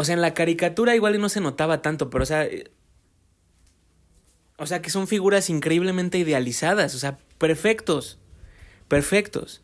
o 0.00 0.04
sea, 0.04 0.14
en 0.14 0.22
la 0.22 0.32
caricatura 0.32 0.94
igual 0.94 1.20
no 1.20 1.28
se 1.28 1.42
notaba 1.42 1.82
tanto, 1.82 2.08
pero 2.08 2.22
o 2.22 2.26
sea, 2.26 2.48
o 4.56 4.64
sea, 4.64 4.80
que 4.80 4.88
son 4.88 5.06
figuras 5.06 5.50
increíblemente 5.50 6.16
idealizadas, 6.16 6.94
o 6.94 6.98
sea, 6.98 7.18
perfectos, 7.36 8.18
perfectos. 8.88 9.62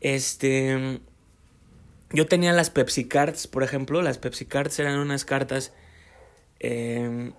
Este, 0.00 1.02
yo 2.14 2.26
tenía 2.28 2.54
las 2.54 2.70
Pepsi 2.70 3.06
Cards, 3.06 3.46
por 3.46 3.62
ejemplo, 3.62 4.00
las 4.00 4.16
Pepsi 4.16 4.46
Cards 4.46 4.78
eran 4.78 4.98
unas 4.98 5.26
cartas 5.26 5.74
em, 6.58 7.34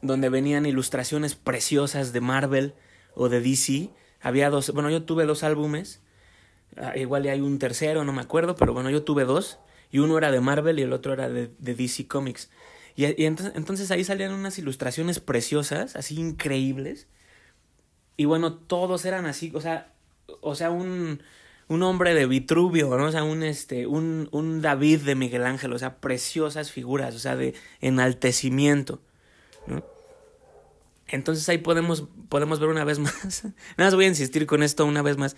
donde 0.00 0.30
venían 0.30 0.64
ilustraciones 0.64 1.34
preciosas 1.34 2.14
de 2.14 2.22
Marvel 2.22 2.74
o 3.14 3.28
de 3.28 3.42
DC. 3.42 3.90
Había 4.22 4.48
dos, 4.48 4.72
bueno, 4.72 4.88
yo 4.88 5.02
tuve 5.02 5.26
dos 5.26 5.42
álbumes, 5.42 6.00
ah, 6.78 6.96
igual 6.96 7.26
hay 7.26 7.42
un 7.42 7.58
tercero, 7.58 8.04
no 8.04 8.14
me 8.14 8.22
acuerdo, 8.22 8.54
pero 8.56 8.72
bueno, 8.72 8.88
yo 8.88 9.02
tuve 9.02 9.26
dos, 9.26 9.58
y 9.90 9.98
uno 9.98 10.18
era 10.18 10.30
de 10.30 10.40
Marvel 10.40 10.78
y 10.78 10.82
el 10.82 10.92
otro 10.92 11.12
era 11.12 11.28
de, 11.28 11.50
de 11.58 11.74
DC 11.74 12.06
Comics. 12.06 12.50
Y, 12.98 13.04
entonces, 13.24 13.54
entonces, 13.54 13.90
ahí 13.92 14.02
salían 14.02 14.32
unas 14.32 14.58
ilustraciones 14.58 15.20
preciosas, 15.20 15.94
así 15.94 16.18
increíbles. 16.18 17.06
Y 18.16 18.24
bueno, 18.24 18.54
todos 18.54 19.04
eran 19.04 19.24
así, 19.26 19.52
o 19.54 19.60
sea, 19.60 19.92
o 20.40 20.56
sea, 20.56 20.70
un, 20.72 21.22
un 21.68 21.82
hombre 21.84 22.12
de 22.14 22.26
Vitruvio, 22.26 22.96
¿no? 22.96 23.04
O 23.04 23.12
sea, 23.12 23.22
un, 23.22 23.44
este, 23.44 23.86
un, 23.86 24.28
un 24.32 24.60
David 24.62 25.02
de 25.02 25.14
Miguel 25.14 25.44
Ángel, 25.44 25.72
o 25.72 25.78
sea, 25.78 26.00
preciosas 26.00 26.72
figuras, 26.72 27.14
o 27.14 27.20
sea, 27.20 27.36
de 27.36 27.54
enaltecimiento, 27.80 29.00
¿no? 29.68 29.84
Entonces 31.06 31.48
ahí 31.48 31.58
podemos, 31.58 32.08
podemos 32.28 32.58
ver 32.60 32.68
una 32.68 32.84
vez 32.84 32.98
más, 32.98 33.44
nada 33.76 33.86
más 33.86 33.94
voy 33.94 34.06
a 34.06 34.08
insistir 34.08 34.46
con 34.46 34.62
esto 34.62 34.84
una 34.84 35.02
vez 35.02 35.16
más, 35.16 35.36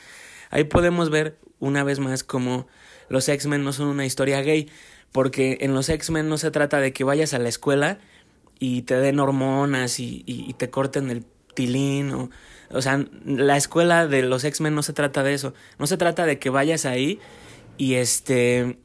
ahí 0.50 0.64
podemos 0.64 1.10
ver 1.10 1.38
una 1.58 1.84
vez 1.84 1.98
más 1.98 2.24
como 2.24 2.66
los 3.10 3.28
X-Men 3.28 3.64
no 3.64 3.74
son 3.74 3.88
una 3.88 4.06
historia 4.06 4.40
gay, 4.40 4.70
porque 5.12 5.58
en 5.60 5.74
los 5.74 5.88
X-Men 5.88 6.28
no 6.28 6.38
se 6.38 6.50
trata 6.50 6.78
de 6.78 6.92
que 6.92 7.04
vayas 7.04 7.34
a 7.34 7.38
la 7.38 7.48
escuela 7.50 7.98
y 8.58 8.82
te 8.82 8.94
den 8.94 9.18
hormonas 9.20 10.00
y, 10.00 10.54
te 10.56 10.70
corten 10.70 11.10
el 11.10 11.26
tilín 11.54 12.12
o, 12.12 12.30
o 12.70 12.80
sea, 12.80 13.04
la 13.26 13.56
escuela 13.56 14.06
de 14.06 14.22
los 14.22 14.44
X-Men 14.44 14.74
no 14.74 14.82
se 14.82 14.92
trata 14.92 15.22
de 15.22 15.34
eso, 15.34 15.52
no 15.78 15.86
se 15.86 15.96
trata 15.96 16.24
de 16.24 16.38
que 16.38 16.50
vayas 16.50 16.86
ahí 16.86 17.18
y 17.76 17.94
este 17.94 18.78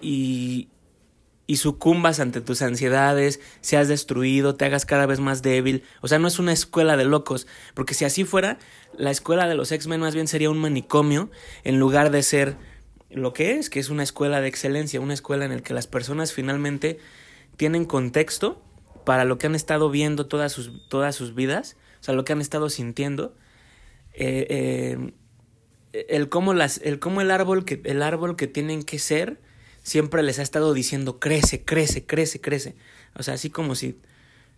y, 0.00 0.68
y 1.46 1.56
sucumbas 1.56 2.20
ante 2.20 2.40
tus 2.40 2.62
ansiedades, 2.62 3.40
seas 3.60 3.88
destruido, 3.88 4.54
te 4.54 4.64
hagas 4.64 4.86
cada 4.86 5.06
vez 5.06 5.20
más 5.20 5.42
débil. 5.42 5.82
O 6.00 6.08
sea, 6.08 6.18
no 6.18 6.28
es 6.28 6.38
una 6.38 6.52
escuela 6.52 6.96
de 6.96 7.04
locos, 7.04 7.46
porque 7.74 7.94
si 7.94 8.04
así 8.04 8.24
fuera, 8.24 8.58
la 8.96 9.10
escuela 9.10 9.46
de 9.46 9.54
los 9.54 9.72
X-Men 9.72 10.00
más 10.00 10.14
bien 10.14 10.26
sería 10.26 10.50
un 10.50 10.58
manicomio 10.58 11.30
en 11.64 11.78
lugar 11.78 12.10
de 12.10 12.22
ser 12.22 12.56
lo 13.16 13.32
que 13.32 13.58
es, 13.58 13.70
que 13.70 13.80
es 13.80 13.88
una 13.88 14.02
escuela 14.02 14.42
de 14.42 14.48
excelencia, 14.48 15.00
una 15.00 15.14
escuela 15.14 15.46
en 15.46 15.54
la 15.54 15.60
que 15.62 15.72
las 15.72 15.86
personas 15.86 16.34
finalmente 16.34 16.98
tienen 17.56 17.86
contexto 17.86 18.62
para 19.04 19.24
lo 19.24 19.38
que 19.38 19.46
han 19.46 19.54
estado 19.54 19.88
viendo 19.88 20.26
todas 20.26 20.52
sus, 20.52 20.86
todas 20.88 21.16
sus 21.16 21.34
vidas, 21.34 21.76
o 22.00 22.04
sea, 22.04 22.14
lo 22.14 22.24
que 22.24 22.34
han 22.34 22.42
estado 22.42 22.68
sintiendo. 22.68 23.34
Eh, 24.12 25.10
eh, 25.94 26.06
el 26.10 26.28
cómo 26.28 26.52
las 26.52 26.78
el 26.78 26.98
cómo 26.98 27.22
el 27.22 27.30
árbol 27.30 27.64
que 27.64 27.80
el 27.84 28.02
árbol 28.02 28.36
que 28.36 28.46
tienen 28.46 28.82
que 28.82 28.98
ser 28.98 29.40
siempre 29.82 30.22
les 30.22 30.38
ha 30.38 30.42
estado 30.42 30.74
diciendo 30.74 31.18
crece, 31.18 31.64
crece, 31.64 32.04
crece, 32.04 32.40
crece. 32.42 32.76
O 33.14 33.22
sea, 33.22 33.34
así 33.34 33.48
como 33.48 33.74
si 33.74 33.98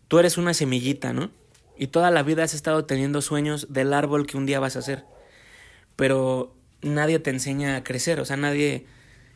tú 0.09 0.19
eres 0.19 0.37
una 0.37 0.53
semillita, 0.53 1.13
¿no? 1.13 1.31
Y 1.77 1.89
toda 1.89 2.11
la 2.11 2.25
vida 2.25 2.43
has 2.43 2.55
estado 2.55 2.87
teniendo 2.87 3.23
sueños 3.23 3.69
del 3.71 3.93
árbol 3.93 4.27
que 4.27 4.37
un 4.37 4.47
día 4.47 4.59
vas 4.59 4.75
a 4.75 4.83
ser. 4.83 5.05
Pero 5.95 6.58
nadie 6.83 7.19
te 7.19 7.31
enseña 7.31 7.77
a 7.77 7.85
crecer, 7.85 8.21
o 8.21 8.25
sea, 8.25 8.37
nadie 8.37 8.87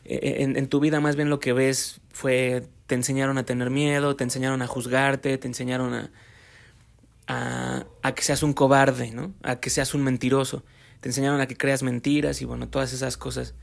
eh, 0.04 0.18
eh, 0.22 0.52
en, 0.56 0.68
tu 0.68 0.80
vida 0.80 1.00
más 1.00 1.16
bien 1.16 1.30
lo 1.30 1.38
que 1.40 1.52
ves 1.52 2.00
fue 2.10 2.66
te 2.86 2.94
enseñaron 2.94 3.38
a 3.38 3.44
tener 3.44 3.70
miedo, 3.70 4.16
te 4.16 4.24
enseñaron 4.24 4.62
a 4.62 4.66
juzgarte, 4.66 5.38
te 5.38 5.46
enseñaron 5.46 5.94
a, 5.94 6.10
a, 7.26 7.86
a 8.02 8.14
que 8.14 8.22
seas 8.22 8.42
un 8.42 8.52
cobarde, 8.52 9.12
¿no? 9.12 9.32
A 9.42 9.60
que 9.60 9.70
seas 9.70 9.94
un 9.94 10.02
mentiroso, 10.02 10.64
te 11.00 11.08
enseñaron 11.08 11.40
a 11.40 11.46
que 11.46 11.56
creas 11.56 11.82
mentiras 11.82 12.42
y 12.42 12.44
bueno, 12.44 12.68
todas 12.68 12.92
esas 12.92 13.16
cosas. 13.16 13.54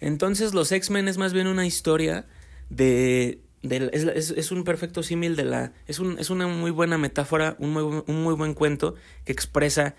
Entonces 0.00 0.54
los 0.54 0.70
X-Men 0.72 1.08
es 1.08 1.18
más 1.18 1.32
bien 1.32 1.46
una 1.46 1.66
historia 1.66 2.26
de... 2.70 3.40
de 3.62 3.90
es, 3.92 4.30
es, 4.30 4.52
un 4.52 4.64
perfecto 4.64 5.02
símil 5.02 5.36
de 5.36 5.44
la... 5.44 5.72
Es, 5.86 5.98
un, 5.98 6.18
es 6.18 6.30
una 6.30 6.46
muy 6.46 6.70
buena 6.70 6.98
metáfora, 6.98 7.56
un 7.58 7.72
muy, 7.72 8.02
un 8.06 8.22
muy 8.22 8.34
buen 8.34 8.54
cuento 8.54 8.94
que 9.24 9.32
expresa 9.32 9.96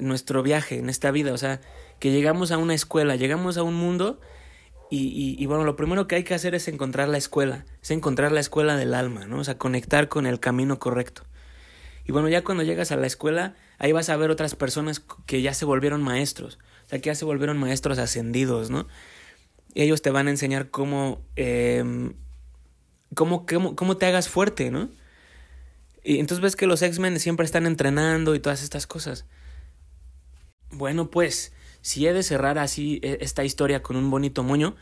nuestro 0.00 0.42
viaje 0.42 0.78
en 0.78 0.88
esta 0.88 1.10
vida. 1.10 1.32
O 1.32 1.38
sea, 1.38 1.60
que 1.98 2.10
llegamos 2.10 2.50
a 2.52 2.58
una 2.58 2.74
escuela, 2.74 3.16
llegamos 3.16 3.56
a 3.56 3.62
un 3.62 3.74
mundo 3.74 4.20
y, 4.90 5.36
y, 5.38 5.46
bueno, 5.46 5.64
lo 5.64 5.76
primero 5.76 6.06
que 6.06 6.14
hay 6.14 6.24
que 6.24 6.34
hacer 6.34 6.54
es 6.54 6.68
encontrar 6.68 7.08
la 7.08 7.18
escuela, 7.18 7.64
es 7.82 7.90
encontrar 7.90 8.30
la 8.30 8.40
escuela 8.40 8.76
del 8.76 8.94
alma, 8.94 9.26
¿no? 9.26 9.38
O 9.38 9.44
sea, 9.44 9.58
conectar 9.58 10.08
con 10.08 10.26
el 10.26 10.38
camino 10.38 10.78
correcto. 10.78 11.22
Y 12.06 12.12
bueno, 12.12 12.28
ya 12.28 12.44
cuando 12.44 12.62
llegas 12.62 12.92
a 12.92 12.96
la 12.96 13.06
escuela, 13.06 13.54
ahí 13.78 13.92
vas 13.92 14.08
a 14.08 14.16
ver 14.16 14.30
otras 14.30 14.54
personas 14.54 15.02
que 15.26 15.42
ya 15.42 15.54
se 15.54 15.64
volvieron 15.64 16.02
maestros, 16.02 16.58
o 16.86 16.88
sea, 16.88 17.00
que 17.00 17.06
ya 17.06 17.14
se 17.14 17.24
volvieron 17.24 17.58
maestros 17.58 17.98
ascendidos, 17.98 18.70
¿no? 18.70 18.86
Y 19.72 19.82
ellos 19.82 20.02
te 20.02 20.10
van 20.10 20.28
a 20.28 20.30
enseñar 20.30 20.70
cómo, 20.70 21.22
eh, 21.34 22.12
cómo, 23.14 23.46
cómo, 23.46 23.74
cómo 23.74 23.96
te 23.96 24.06
hagas 24.06 24.28
fuerte, 24.28 24.70
¿no? 24.70 24.90
Y 26.04 26.18
entonces 26.18 26.42
ves 26.42 26.54
que 26.54 26.66
los 26.66 26.82
X-Men 26.82 27.18
siempre 27.18 27.46
están 27.46 27.66
entrenando 27.66 28.34
y 28.34 28.38
todas 28.38 28.62
estas 28.62 28.86
cosas. 28.86 29.24
Bueno, 30.74 31.10
pues, 31.10 31.52
si 31.80 32.06
he 32.06 32.12
de 32.12 32.22
cerrar 32.22 32.58
así 32.58 33.00
e, 33.02 33.18
esta 33.20 33.44
historia 33.44 33.82
con 33.82 33.96
un 33.96 34.10
bonito 34.10 34.42
moño, 34.42 34.76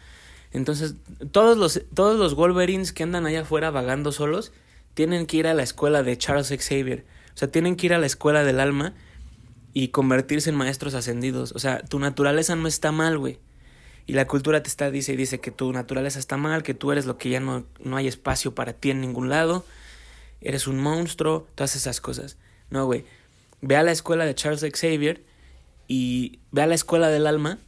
entonces 0.52 0.96
todos 1.30 1.56
los, 1.56 1.82
todos 1.94 2.18
los 2.18 2.34
Wolverines 2.34 2.92
que 2.92 3.02
andan 3.02 3.26
allá 3.26 3.42
afuera 3.42 3.70
vagando 3.70 4.12
solos 4.12 4.52
tienen 4.94 5.26
que 5.26 5.38
ir 5.38 5.46
a 5.46 5.54
la 5.54 5.62
escuela 5.62 6.02
de 6.02 6.16
Charles 6.18 6.48
Xavier. 6.48 7.04
O 7.34 7.38
sea, 7.38 7.48
tienen 7.48 7.76
que 7.76 7.86
ir 7.86 7.94
a 7.94 7.98
la 7.98 8.06
escuela 8.06 8.44
del 8.44 8.60
alma 8.60 8.94
y 9.72 9.88
convertirse 9.88 10.50
en 10.50 10.56
maestros 10.56 10.94
ascendidos. 10.94 11.52
O 11.52 11.58
sea, 11.58 11.82
tu 11.82 11.98
naturaleza 11.98 12.56
no 12.56 12.68
está 12.68 12.92
mal, 12.92 13.18
güey. 13.18 13.38
Y 14.06 14.14
la 14.14 14.26
cultura 14.26 14.62
te 14.62 14.68
está, 14.68 14.90
dice 14.90 15.12
y 15.14 15.16
dice 15.16 15.40
que 15.40 15.50
tu 15.50 15.72
naturaleza 15.72 16.18
está 16.18 16.36
mal, 16.36 16.62
que 16.62 16.74
tú 16.74 16.92
eres 16.92 17.06
lo 17.06 17.16
que 17.16 17.30
ya 17.30 17.40
no, 17.40 17.64
no 17.82 17.96
hay 17.96 18.08
espacio 18.08 18.54
para 18.54 18.72
ti 18.72 18.90
en 18.90 19.00
ningún 19.00 19.28
lado, 19.28 19.64
eres 20.40 20.66
un 20.66 20.78
monstruo, 20.78 21.46
todas 21.54 21.76
esas 21.76 22.00
cosas. 22.00 22.36
No, 22.68 22.84
güey. 22.84 23.04
Ve 23.60 23.76
a 23.76 23.82
la 23.82 23.92
escuela 23.92 24.26
de 24.26 24.34
Charles 24.34 24.60
Xavier 24.60 25.22
y 25.92 26.38
ve 26.52 26.62
a 26.62 26.66
la 26.66 26.74
escuela 26.74 27.10
del 27.10 27.26
alma 27.26 27.58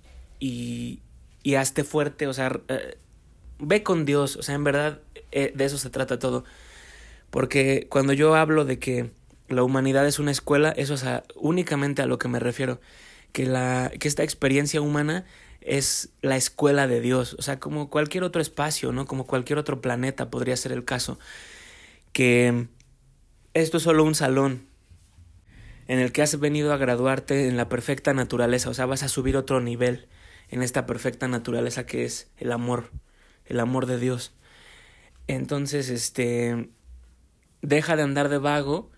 y, 0.40 1.00
y 1.42 1.56
hazte 1.56 1.84
fuerte, 1.84 2.26
o 2.26 2.32
sea, 2.32 2.58
eh, 2.68 2.96
ve 3.58 3.82
con 3.82 4.06
Dios, 4.06 4.36
o 4.36 4.42
sea, 4.42 4.54
en 4.54 4.64
verdad 4.64 5.00
eh, 5.30 5.52
de 5.54 5.64
eso 5.66 5.76
se 5.76 5.90
trata 5.90 6.18
todo. 6.18 6.42
Porque 7.28 7.86
cuando 7.90 8.14
yo 8.14 8.34
hablo 8.34 8.64
de 8.64 8.78
que 8.78 9.10
la 9.50 9.62
humanidad 9.62 10.06
es 10.06 10.18
una 10.18 10.30
escuela, 10.30 10.70
eso 10.70 10.94
es 10.94 11.04
únicamente 11.34 12.00
a 12.00 12.06
lo 12.06 12.16
que 12.16 12.28
me 12.28 12.40
refiero. 12.40 12.80
Que, 13.32 13.44
la, 13.44 13.92
que 14.00 14.08
esta 14.08 14.22
experiencia 14.22 14.80
humana 14.80 15.26
es 15.60 16.08
la 16.22 16.38
escuela 16.38 16.86
de 16.86 17.02
Dios, 17.02 17.36
o 17.38 17.42
sea, 17.42 17.60
como 17.60 17.90
cualquier 17.90 18.24
otro 18.24 18.40
espacio, 18.40 18.90
¿no? 18.90 19.04
Como 19.04 19.26
cualquier 19.26 19.58
otro 19.58 19.82
planeta 19.82 20.30
podría 20.30 20.56
ser 20.56 20.72
el 20.72 20.86
caso. 20.86 21.18
Que 22.14 22.68
esto 23.52 23.76
es 23.76 23.82
solo 23.82 24.02
un 24.02 24.14
salón 24.14 24.66
en 25.86 25.98
el 25.98 26.12
que 26.12 26.22
has 26.22 26.38
venido 26.38 26.72
a 26.72 26.76
graduarte 26.76 27.48
en 27.48 27.56
la 27.56 27.68
perfecta 27.68 28.14
naturaleza, 28.14 28.70
o 28.70 28.74
sea, 28.74 28.86
vas 28.86 29.02
a 29.02 29.08
subir 29.08 29.36
otro 29.36 29.60
nivel 29.60 30.08
en 30.48 30.62
esta 30.62 30.86
perfecta 30.86 31.28
naturaleza 31.28 31.86
que 31.86 32.04
es 32.04 32.30
el 32.38 32.52
amor, 32.52 32.90
el 33.46 33.60
amor 33.60 33.86
de 33.86 33.98
Dios. 33.98 34.32
Entonces, 35.26 35.88
este, 35.88 36.68
deja 37.62 37.96
de 37.96 38.02
andar 38.02 38.28
de 38.28 38.38
vago 38.38 38.90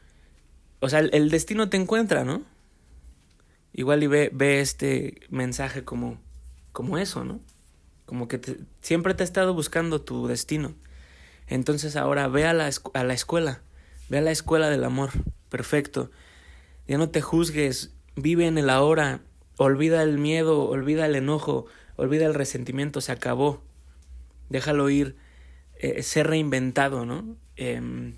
o 0.81 0.88
sea, 0.88 1.01
el, 1.01 1.31
destino 1.31 1.68
te 1.68 1.77
encuentra, 1.77 2.25
¿no? 2.25 2.42
Igual 3.72 4.03
y 4.03 4.07
ve, 4.07 4.31
ve 4.33 4.61
este 4.61 5.20
mensaje 5.31 5.85
como, 5.85 6.20
como 6.72 6.99
eso, 6.99 7.25
¿no? 7.25 7.40
Como 8.05 8.29
que 8.29 8.40
siempre 8.81 9.14
te 9.14 9.22
ha 9.22 9.25
estado 9.25 9.55
buscando 9.55 10.03
tu 10.03 10.27
destino. 10.27 10.75
Entonces 11.49 11.96
ahora 11.96 12.29
ve 12.29 12.46
a 12.46 12.53
la, 12.53 12.70
a 12.94 13.05
la 13.05 13.14
escuela, 13.14 13.62
ve 14.09 14.18
a 14.18 14.22
la 14.22 14.31
escuela 14.31 14.68
del 14.68 14.85
amor, 14.85 15.11
perfecto. 15.49 16.11
Ya 16.88 16.99
no 16.99 17.11
te 17.11 17.20
juzgues, 17.20 17.94
vive 18.14 18.46
en 18.46 18.59
el 18.59 18.70
ahora, 18.70 19.20
olvida 19.57 20.03
el 20.03 20.18
miedo, 20.18 20.64
olvida 20.64 21.07
el 21.07 21.16
enojo, 21.16 21.66
olvida 21.96 22.27
el 22.27 22.35
resentimiento, 22.35 23.01
se 23.01 23.12
acabó. 23.12 23.62
Déjalo 24.49 24.88
ir, 24.90 25.16
eh, 25.79 26.03
ser 26.03 26.29
reinventado, 26.29 27.05
¿no? 27.05 27.37
Eh, 27.57 28.12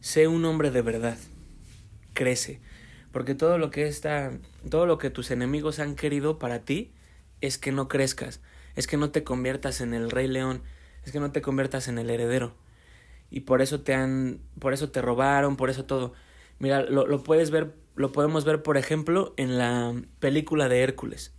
sé 0.00 0.28
un 0.28 0.44
hombre 0.44 0.70
de 0.70 0.82
verdad, 0.82 1.16
crece, 2.12 2.60
porque 3.10 3.34
todo 3.34 3.56
lo 3.58 3.70
que 3.70 3.86
está, 3.86 4.32
todo 4.68 4.84
lo 4.84 4.98
que 4.98 5.08
tus 5.10 5.30
enemigos 5.30 5.78
han 5.78 5.96
querido 5.96 6.38
para 6.38 6.60
ti 6.60 6.92
es 7.40 7.58
que 7.58 7.72
no 7.72 7.88
crezcas, 7.88 8.40
es 8.76 8.86
que 8.86 8.96
no 8.96 9.10
te 9.10 9.24
conviertas 9.24 9.80
en 9.80 9.94
el 9.94 10.10
rey 10.10 10.28
león, 10.28 10.62
es 11.04 11.12
que 11.12 11.20
no 11.20 11.32
te 11.32 11.42
conviertas 11.42 11.88
en 11.88 11.98
el 11.98 12.10
heredero. 12.10 12.54
Y 13.30 13.40
por 13.40 13.62
eso 13.62 13.80
te 13.80 13.94
han, 13.94 14.40
por 14.58 14.72
eso 14.74 14.90
te 14.90 15.02
robaron, 15.02 15.56
por 15.56 15.70
eso 15.70 15.84
todo. 15.84 16.12
Mira, 16.58 16.82
lo, 16.82 17.06
lo 17.06 17.22
puedes 17.22 17.50
ver, 17.50 17.74
lo 17.96 18.12
podemos 18.12 18.44
ver, 18.44 18.62
por 18.62 18.76
ejemplo, 18.76 19.34
en 19.36 19.58
la 19.58 19.94
película 20.20 20.68
de 20.68 20.82
Hércules. 20.82 21.32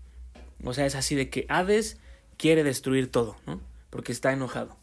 O 0.63 0.73
sea, 0.73 0.85
es 0.85 0.95
así 0.95 1.15
de 1.15 1.29
que 1.29 1.45
Hades 1.49 1.97
quiere 2.37 2.63
destruir 2.63 3.11
todo, 3.11 3.35
¿no? 3.45 3.61
Porque 3.89 4.11
está 4.11 4.31
enojado. 4.31 4.77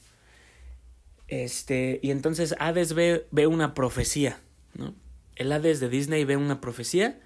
Este, 1.28 1.98
y 2.02 2.10
entonces 2.10 2.54
Hades 2.58 2.92
ve, 2.92 3.26
ve 3.30 3.46
una 3.46 3.74
profecía, 3.74 4.38
¿no? 4.74 4.94
El 5.36 5.50
Hades 5.50 5.80
de 5.80 5.88
Disney 5.88 6.24
ve 6.24 6.36
una 6.36 6.60
profecía 6.60 7.18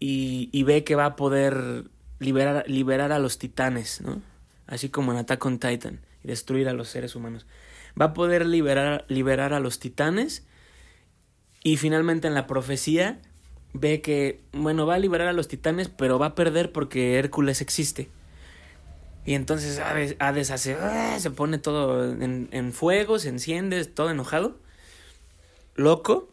y, 0.00 0.48
y 0.52 0.64
ve 0.64 0.82
que 0.82 0.96
va 0.96 1.06
a 1.06 1.16
poder 1.16 1.84
liberar, 2.18 2.64
liberar 2.68 3.12
a 3.12 3.18
los 3.18 3.38
titanes, 3.38 4.00
¿no? 4.00 4.22
Así 4.66 4.88
como 4.88 5.12
en 5.12 5.18
Attack 5.18 5.44
on 5.44 5.58
Titan 5.58 6.00
y 6.24 6.28
destruir 6.28 6.68
a 6.68 6.72
los 6.72 6.88
seres 6.88 7.14
humanos. 7.14 7.46
Va 8.00 8.06
a 8.06 8.14
poder 8.14 8.44
liberar, 8.44 9.04
liberar 9.08 9.54
a 9.54 9.60
los 9.60 9.78
titanes 9.78 10.44
y 11.66 11.78
finalmente 11.78 12.28
en 12.28 12.34
la 12.34 12.46
profecía 12.46 13.18
ve 13.72 14.00
que, 14.00 14.40
bueno, 14.52 14.86
va 14.86 14.94
a 14.94 14.98
liberar 15.00 15.26
a 15.26 15.32
los 15.32 15.48
titanes, 15.48 15.88
pero 15.88 16.16
va 16.16 16.26
a 16.26 16.34
perder 16.36 16.70
porque 16.70 17.18
Hércules 17.18 17.60
existe. 17.60 18.08
Y 19.24 19.34
entonces 19.34 19.80
Hades, 19.80 20.50
hace, 20.52 20.76
¡ah! 20.80 21.18
se 21.18 21.32
pone 21.32 21.58
todo 21.58 22.12
en, 22.12 22.72
fuego, 22.72 23.18
se 23.18 23.30
enciende, 23.30 23.84
todo 23.84 24.10
enojado, 24.10 24.60
loco. 25.74 26.32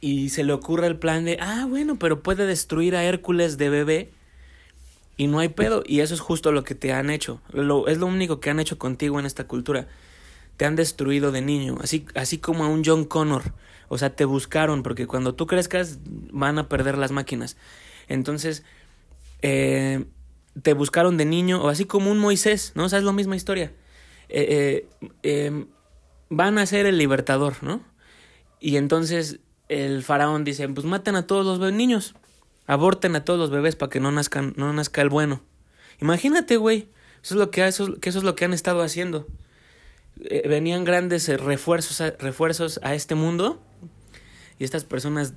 Y 0.00 0.28
se 0.28 0.44
le 0.44 0.52
ocurre 0.52 0.86
el 0.86 0.96
plan 0.96 1.24
de, 1.24 1.38
ah, 1.40 1.66
bueno, 1.68 1.98
pero 1.98 2.22
puede 2.22 2.46
destruir 2.46 2.94
a 2.94 3.02
Hércules 3.02 3.58
de 3.58 3.68
bebé 3.68 4.12
y 5.16 5.26
no 5.26 5.40
hay 5.40 5.48
pedo. 5.48 5.82
Y 5.84 6.02
eso 6.02 6.14
es 6.14 6.20
justo 6.20 6.52
lo 6.52 6.62
que 6.62 6.76
te 6.76 6.92
han 6.92 7.10
hecho. 7.10 7.40
Lo, 7.50 7.88
es 7.88 7.98
lo 7.98 8.06
único 8.06 8.38
que 8.38 8.50
han 8.50 8.60
hecho 8.60 8.78
contigo 8.78 9.18
en 9.18 9.26
esta 9.26 9.48
cultura. 9.48 9.88
te 10.56 10.66
han 10.66 10.76
destruido 10.76 11.32
de 11.32 11.42
niño, 11.42 11.78
así, 11.82 12.06
así 12.14 12.38
como 12.38 12.64
a 12.64 12.68
un 12.68 12.84
John 12.84 13.06
Connor. 13.06 13.42
O 13.94 13.98
sea, 13.98 14.16
te 14.16 14.24
buscaron, 14.24 14.82
porque 14.82 15.06
cuando 15.06 15.36
tú 15.36 15.46
crezcas 15.46 16.00
van 16.04 16.58
a 16.58 16.68
perder 16.68 16.98
las 16.98 17.12
máquinas. 17.12 17.56
Entonces, 18.08 18.64
eh, 19.40 20.04
te 20.60 20.74
buscaron 20.74 21.16
de 21.16 21.24
niño, 21.24 21.62
o 21.62 21.68
así 21.68 21.84
como 21.84 22.10
un 22.10 22.18
Moisés, 22.18 22.72
¿no? 22.74 22.86
O 22.86 22.88
sea, 22.88 22.98
es 22.98 23.04
la 23.04 23.12
misma 23.12 23.36
historia. 23.36 23.72
Eh, 24.28 24.88
eh, 25.22 25.46
em, 25.46 25.68
van 26.28 26.58
a 26.58 26.66
ser 26.66 26.86
el 26.86 26.98
libertador, 26.98 27.62
¿no? 27.62 27.82
Y 28.58 28.78
entonces 28.78 29.38
el 29.68 30.02
faraón 30.02 30.42
dice, 30.42 30.68
pues 30.68 30.84
maten 30.84 31.14
a 31.14 31.28
todos 31.28 31.60
los 31.60 31.72
niños, 31.72 32.16
aborten 32.66 33.14
a 33.14 33.24
todos 33.24 33.38
los 33.38 33.50
bebés 33.50 33.76
para 33.76 33.90
que 33.90 34.00
no 34.00 34.10
nazcan, 34.10 34.54
no 34.56 34.72
nazca 34.72 35.02
el 35.02 35.08
bueno. 35.08 35.40
Imagínate, 36.00 36.56
güey, 36.56 36.88
eso 37.22 37.34
es 37.34 37.38
lo 37.38 37.52
que 37.52 37.64
eso, 37.64 37.94
que 38.00 38.08
eso 38.08 38.18
es 38.18 38.24
lo 38.24 38.34
que 38.34 38.44
han 38.44 38.54
estado 38.54 38.82
haciendo. 38.82 39.28
Eh, 40.20 40.48
venían 40.48 40.84
grandes 40.84 41.28
refuerzos 41.28 42.00
a, 42.00 42.10
refuerzos 42.10 42.80
a 42.82 42.94
este 42.94 43.14
mundo 43.14 43.62
y 44.58 44.64
estas 44.64 44.84
personas 44.84 45.34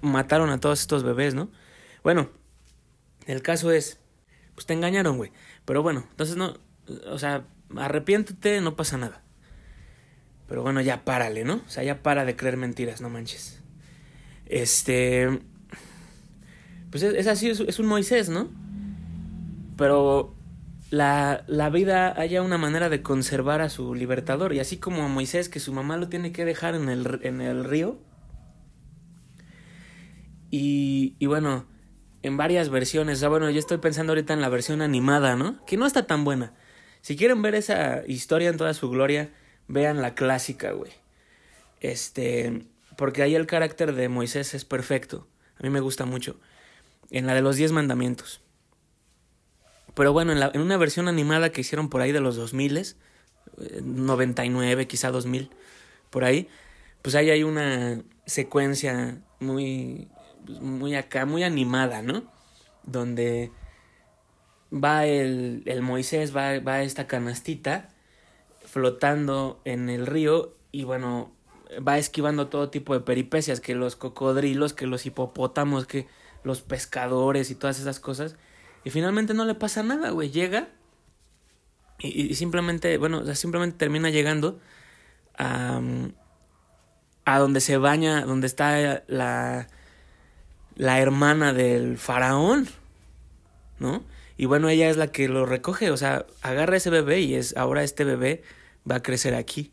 mataron 0.00 0.50
a 0.50 0.60
todos 0.60 0.80
estos 0.80 1.02
bebés, 1.02 1.34
¿no? 1.34 1.50
Bueno, 2.02 2.30
el 3.26 3.42
caso 3.42 3.70
es, 3.70 3.98
pues 4.54 4.66
te 4.66 4.72
engañaron, 4.72 5.16
güey. 5.16 5.32
Pero 5.64 5.82
bueno, 5.82 6.06
entonces 6.10 6.36
no, 6.36 6.58
o 7.06 7.18
sea, 7.18 7.44
arrepiéntete, 7.76 8.60
no 8.60 8.76
pasa 8.76 8.96
nada. 8.96 9.22
Pero 10.48 10.62
bueno, 10.62 10.80
ya 10.80 11.04
párale, 11.04 11.44
¿no? 11.44 11.62
O 11.66 11.70
sea, 11.70 11.82
ya 11.82 12.02
para 12.02 12.24
de 12.24 12.36
creer 12.36 12.56
mentiras, 12.56 13.00
no 13.00 13.08
manches. 13.08 13.60
Este. 14.46 15.40
Pues 16.90 17.02
es, 17.02 17.26
así, 17.26 17.48
es, 17.48 17.78
un 17.78 17.86
Moisés, 17.86 18.28
¿no? 18.28 18.48
Pero 19.76 20.34
la, 20.90 21.44
la, 21.46 21.70
vida 21.70 22.18
haya 22.18 22.42
una 22.42 22.58
manera 22.58 22.88
de 22.88 23.02
conservar 23.02 23.60
a 23.60 23.68
su 23.68 23.94
libertador. 23.94 24.52
Y 24.52 24.60
así 24.60 24.76
como 24.76 25.02
a 25.02 25.08
Moisés, 25.08 25.48
que 25.48 25.60
su 25.60 25.72
mamá 25.72 25.96
lo 25.96 26.08
tiene 26.08 26.32
que 26.32 26.44
dejar 26.44 26.74
en 26.74 26.88
el, 26.88 27.20
en 27.22 27.40
el 27.40 27.64
río. 27.64 27.98
Y, 30.50 31.16
y 31.18 31.26
bueno, 31.26 31.66
en 32.22 32.36
varias 32.36 32.70
versiones. 32.70 33.18
O 33.18 33.20
sea, 33.20 33.28
bueno, 33.28 33.50
yo 33.50 33.58
estoy 33.58 33.78
pensando 33.78 34.12
ahorita 34.12 34.32
en 34.32 34.40
la 34.40 34.48
versión 34.48 34.82
animada, 34.82 35.36
¿no? 35.36 35.64
Que 35.66 35.76
no 35.76 35.86
está 35.86 36.06
tan 36.06 36.24
buena. 36.24 36.54
Si 37.00 37.16
quieren 37.16 37.42
ver 37.42 37.54
esa 37.54 38.02
historia 38.06 38.48
en 38.48 38.56
toda 38.56 38.72
su 38.72 38.88
gloria, 38.88 39.30
vean 39.68 40.00
la 40.00 40.14
clásica, 40.14 40.72
güey. 40.72 40.92
Este, 41.80 42.66
porque 42.96 43.22
ahí 43.22 43.34
el 43.34 43.46
carácter 43.46 43.94
de 43.94 44.08
Moisés 44.08 44.54
es 44.54 44.64
perfecto. 44.64 45.28
A 45.58 45.62
mí 45.62 45.70
me 45.70 45.80
gusta 45.80 46.06
mucho. 46.06 46.40
En 47.10 47.26
la 47.26 47.34
de 47.34 47.42
los 47.42 47.56
diez 47.56 47.72
mandamientos. 47.72 48.40
Pero 49.94 50.12
bueno, 50.12 50.32
en, 50.32 50.40
la, 50.40 50.50
en 50.52 50.60
una 50.60 50.76
versión 50.76 51.08
animada 51.08 51.50
que 51.50 51.60
hicieron 51.60 51.88
por 51.88 52.00
ahí 52.00 52.12
de 52.12 52.20
los 52.20 52.36
2000, 52.36 52.96
99, 53.82 54.82
eh, 54.82 54.86
quizá 54.86 55.10
2000, 55.10 55.50
por 56.10 56.24
ahí, 56.24 56.48
pues 57.02 57.14
ahí 57.14 57.30
hay 57.30 57.42
una 57.42 58.02
secuencia 58.26 59.20
muy, 59.40 60.08
pues, 60.46 60.60
muy 60.60 60.94
acá, 60.94 61.26
muy 61.26 61.42
animada, 61.44 62.02
¿no? 62.02 62.24
Donde 62.82 63.52
va 64.72 65.06
el, 65.06 65.62
el 65.66 65.82
Moisés, 65.82 66.34
va, 66.36 66.58
va 66.58 66.82
esta 66.82 67.06
canastita 67.06 67.90
flotando 68.64 69.60
en 69.64 69.88
el 69.88 70.06
río 70.06 70.56
y 70.72 70.84
bueno, 70.84 71.32
va 71.86 71.98
esquivando 71.98 72.48
todo 72.48 72.70
tipo 72.70 72.94
de 72.94 73.00
peripecias, 73.00 73.60
que 73.60 73.74
los 73.74 73.96
cocodrilos, 73.96 74.72
que 74.72 74.86
los 74.86 75.06
hipopótamos, 75.06 75.86
que 75.86 76.08
los 76.42 76.62
pescadores 76.62 77.50
y 77.50 77.54
todas 77.54 77.78
esas 77.78 78.00
cosas. 78.00 78.36
Y 78.84 78.90
finalmente 78.90 79.34
no 79.34 79.44
le 79.44 79.54
pasa 79.54 79.82
nada, 79.82 80.10
güey. 80.10 80.30
Llega 80.30 80.68
y, 81.98 82.34
simplemente, 82.34 82.98
bueno, 82.98 83.34
simplemente 83.34 83.78
termina 83.78 84.10
llegando 84.10 84.60
a, 85.38 85.80
a 87.24 87.38
donde 87.38 87.60
se 87.60 87.78
baña, 87.78 88.24
donde 88.24 88.46
está 88.46 89.04
la, 89.06 89.68
la 90.76 91.00
hermana 91.00 91.52
del 91.52 91.98
faraón, 91.98 92.68
¿no? 93.78 94.04
Y 94.36 94.46
bueno, 94.46 94.68
ella 94.68 94.90
es 94.90 94.96
la 94.96 95.12
que 95.12 95.28
lo 95.28 95.46
recoge, 95.46 95.90
o 95.90 95.96
sea, 95.96 96.26
agarra 96.42 96.76
ese 96.76 96.90
bebé 96.90 97.20
y 97.20 97.34
es 97.34 97.56
ahora 97.56 97.84
este 97.84 98.04
bebé 98.04 98.42
va 98.90 98.96
a 98.96 99.02
crecer 99.02 99.34
aquí. 99.34 99.72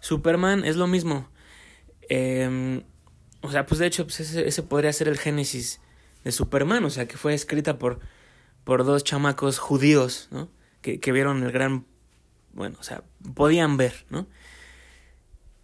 Superman 0.00 0.64
es 0.64 0.76
lo 0.76 0.86
mismo. 0.86 1.28
Em, 2.08 2.82
o 3.42 3.50
sea, 3.50 3.66
pues 3.66 3.78
de 3.78 3.86
hecho, 3.86 4.04
pues 4.04 4.20
ese, 4.20 4.62
podría 4.64 4.92
ser 4.92 5.08
el 5.08 5.18
génesis 5.18 5.80
de 6.24 6.32
Superman, 6.32 6.84
o 6.84 6.90
sea, 6.90 7.06
que 7.06 7.16
fue 7.16 7.34
escrita 7.34 7.78
por, 7.78 8.00
por 8.64 8.84
dos 8.84 9.04
chamacos 9.04 9.58
judíos, 9.58 10.28
¿no? 10.30 10.48
Que, 10.82 11.00
que 11.00 11.12
vieron 11.12 11.42
el 11.42 11.52
gran, 11.52 11.86
bueno, 12.52 12.76
o 12.80 12.82
sea, 12.82 13.02
podían 13.34 13.76
ver, 13.76 14.06
¿no? 14.10 14.26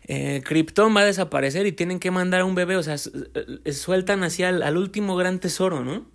Eh, 0.09 0.43
Krypton 0.45 0.95
va 0.95 1.01
a 1.01 1.05
desaparecer 1.05 1.67
y 1.67 1.73
tienen 1.73 1.99
que 1.99 2.11
mandar 2.11 2.43
a 2.43 2.45
un 2.45 2.55
bebé, 2.55 2.77
o 2.77 2.83
sea, 2.83 2.95
eh, 2.95 3.73
sueltan 3.73 4.23
hacia 4.23 4.49
al, 4.49 4.77
último 4.77 5.17
gran 5.17 5.41
tesoro, 5.41 5.85
¿no? 5.85 6.07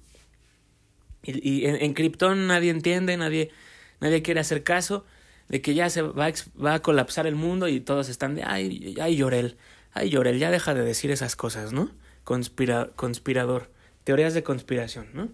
Y, 1.24 1.48
y 1.48 1.66
en, 1.66 1.76
en 1.76 1.94
Krypton 1.94 2.48
nadie 2.48 2.72
entiende, 2.72 3.18
nadie, 3.18 3.52
nadie 4.00 4.22
quiere 4.22 4.40
hacer 4.40 4.64
caso 4.64 5.06
de 5.52 5.62
que 5.62 5.74
ya 5.74 5.90
se 5.90 6.02
va 6.02 6.28
a, 6.28 6.34
va 6.64 6.74
a 6.76 6.82
colapsar 6.82 7.28
el 7.28 7.36
mundo 7.36 7.68
y 7.68 7.82
todos 7.82 8.08
están 8.08 8.36
de, 8.36 8.44
ay, 8.44 8.96
ay, 9.02 9.18
Llorel, 9.18 9.58
ay, 9.92 10.10
Llorel, 10.10 10.40
ya 10.40 10.50
deja 10.50 10.74
de 10.74 10.82
decir 10.82 11.12
esas 11.12 11.36
cosas, 11.36 11.74
¿no? 11.74 11.92
Conspira, 12.24 12.92
conspirador, 12.96 13.70
teorías 14.04 14.34
de 14.34 14.44
conspiración, 14.44 15.10
¿no? 15.14 15.30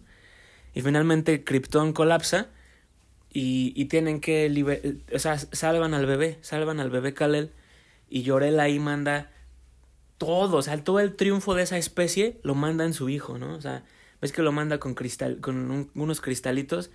Y 0.74 0.82
finalmente 0.82 1.44
Krypton 1.44 1.94
colapsa 1.94 2.50
y, 3.32 3.74
y 3.76 3.86
tienen 3.86 4.20
que, 4.20 4.98
o 5.14 5.20
sea, 5.20 5.38
salvan 5.38 5.94
al 5.94 6.06
bebé, 6.06 6.38
salvan 6.42 6.80
al 6.80 6.90
bebé 6.90 7.14
Kalel 7.14 7.52
y 8.10 8.24
Llorel 8.24 8.60
ahí 8.60 8.80
manda 8.80 9.32
todo, 10.18 10.58
o 10.58 10.62
sea, 10.62 10.84
todo 10.84 11.00
el 11.00 11.16
triunfo 11.16 11.54
de 11.56 11.64
esa 11.64 11.78
especie 11.78 12.40
lo 12.44 12.56
manda 12.56 12.86
en 12.86 12.94
su 12.94 13.10
hijo, 13.10 13.38
¿no? 13.38 13.54
O 13.54 13.62
sea, 13.62 13.84
ves 14.22 14.32
que 14.32 14.42
lo 14.42 14.52
manda 14.52 14.80
con 14.80 14.96
cristal, 14.96 15.40
con 15.40 15.90
unos 15.94 16.22
cristalitos 16.22 16.92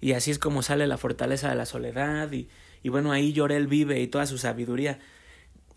y 0.00 0.12
así 0.12 0.30
es 0.30 0.38
como 0.38 0.62
sale 0.62 0.86
la 0.86 0.98
fortaleza 0.98 1.48
de 1.48 1.54
la 1.54 1.66
soledad 1.66 2.30
y, 2.32 2.48
y 2.82 2.88
bueno, 2.88 3.12
ahí 3.12 3.32
Llorel 3.32 3.66
vive 3.66 4.00
y 4.00 4.08
toda 4.08 4.26
su 4.26 4.38
sabiduría. 4.38 4.98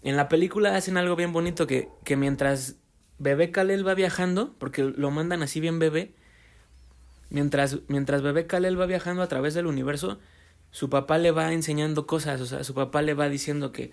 En 0.01 0.15
la 0.15 0.29
película 0.29 0.75
hacen 0.75 0.97
algo 0.97 1.15
bien 1.15 1.33
bonito 1.33 1.67
que, 1.67 1.89
que 2.03 2.15
mientras 2.15 2.75
bebé 3.19 3.51
Kalel 3.51 3.87
va 3.87 3.93
viajando, 3.93 4.53
porque 4.57 4.83
lo 4.83 5.11
mandan 5.11 5.43
así 5.43 5.59
bien 5.59 5.79
bebé, 5.79 6.11
mientras, 7.29 7.79
mientras 7.87 8.21
bebé 8.21 8.47
Kalel 8.47 8.79
va 8.79 8.85
viajando 8.85 9.21
a 9.21 9.27
través 9.27 9.53
del 9.53 9.67
universo, 9.67 10.19
su 10.71 10.89
papá 10.89 11.17
le 11.17 11.31
va 11.31 11.53
enseñando 11.53 12.07
cosas, 12.07 12.41
o 12.41 12.45
sea, 12.45 12.63
su 12.63 12.73
papá 12.73 13.01
le 13.01 13.13
va 13.13 13.29
diciendo 13.29 13.71
que 13.71 13.91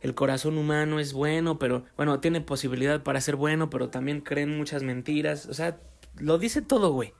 el 0.00 0.14
corazón 0.14 0.58
humano 0.58 1.00
es 1.00 1.12
bueno, 1.12 1.58
pero 1.58 1.84
bueno, 1.96 2.20
tiene 2.20 2.40
posibilidad 2.40 3.02
para 3.02 3.20
ser 3.20 3.36
bueno, 3.36 3.70
pero 3.70 3.88
también 3.88 4.20
creen 4.20 4.56
muchas 4.56 4.82
mentiras, 4.82 5.46
o 5.46 5.54
sea, 5.54 5.78
lo 6.18 6.38
dice 6.38 6.62
todo, 6.62 6.90
güey, 6.92 7.14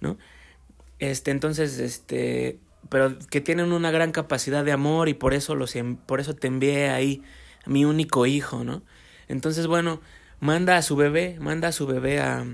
¿no? 0.00 0.18
Este, 0.98 1.30
entonces, 1.30 1.78
este, 1.78 2.58
pero 2.88 3.18
que 3.30 3.40
tienen 3.40 3.72
una 3.72 3.90
gran 3.90 4.12
capacidad 4.12 4.64
de 4.64 4.72
amor 4.72 5.08
y 5.08 5.14
por 5.14 5.34
eso 5.34 5.54
los 5.54 5.74
por 6.06 6.20
eso 6.20 6.34
te 6.34 6.48
envié 6.48 6.90
ahí 6.90 7.22
a 7.64 7.70
mi 7.70 7.84
único 7.84 8.26
hijo, 8.26 8.64
¿no? 8.64 8.82
Entonces, 9.28 9.66
bueno, 9.66 10.00
manda 10.40 10.76
a 10.76 10.82
su 10.82 10.96
bebé, 10.96 11.36
manda 11.40 11.68
a 11.68 11.72
su 11.72 11.86
bebé 11.86 12.20
a 12.20 12.44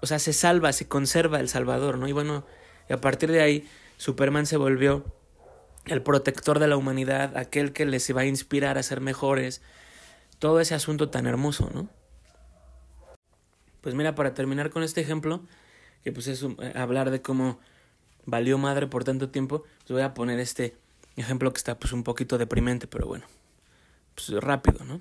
o 0.00 0.06
sea, 0.06 0.18
se 0.18 0.32
salva, 0.32 0.72
se 0.72 0.88
conserva 0.88 1.40
el 1.40 1.48
Salvador, 1.48 1.98
¿no? 1.98 2.08
Y 2.08 2.12
bueno, 2.12 2.44
y 2.88 2.92
a 2.92 3.00
partir 3.00 3.30
de 3.30 3.42
ahí 3.42 3.68
Superman 3.96 4.46
se 4.46 4.56
volvió 4.56 5.04
el 5.86 6.02
protector 6.02 6.58
de 6.58 6.68
la 6.68 6.76
humanidad, 6.76 7.36
aquel 7.36 7.72
que 7.72 7.84
les 7.84 8.14
va 8.16 8.22
a 8.22 8.26
inspirar 8.26 8.78
a 8.78 8.82
ser 8.82 9.00
mejores. 9.00 9.62
Todo 10.38 10.60
ese 10.60 10.74
asunto 10.74 11.10
tan 11.10 11.26
hermoso, 11.26 11.70
¿no? 11.72 11.88
Pues 13.82 13.94
mira, 13.94 14.14
para 14.14 14.34
terminar 14.34 14.70
con 14.70 14.82
este 14.82 15.00
ejemplo, 15.00 15.42
que 16.02 16.12
pues 16.12 16.26
es 16.26 16.42
eh, 16.42 16.72
hablar 16.76 17.10
de 17.10 17.20
cómo 17.20 17.58
valió 18.24 18.58
madre 18.58 18.86
por 18.86 19.04
tanto 19.04 19.28
tiempo, 19.30 19.64
pues 19.78 19.90
voy 19.90 20.02
a 20.02 20.14
poner 20.14 20.38
este 20.40 20.76
ejemplo 21.16 21.52
que 21.52 21.58
está 21.58 21.78
pues 21.78 21.92
un 21.92 22.04
poquito 22.04 22.38
deprimente, 22.38 22.86
pero 22.86 23.06
bueno, 23.06 23.26
pues 24.14 24.30
rápido, 24.42 24.84
¿no? 24.84 25.00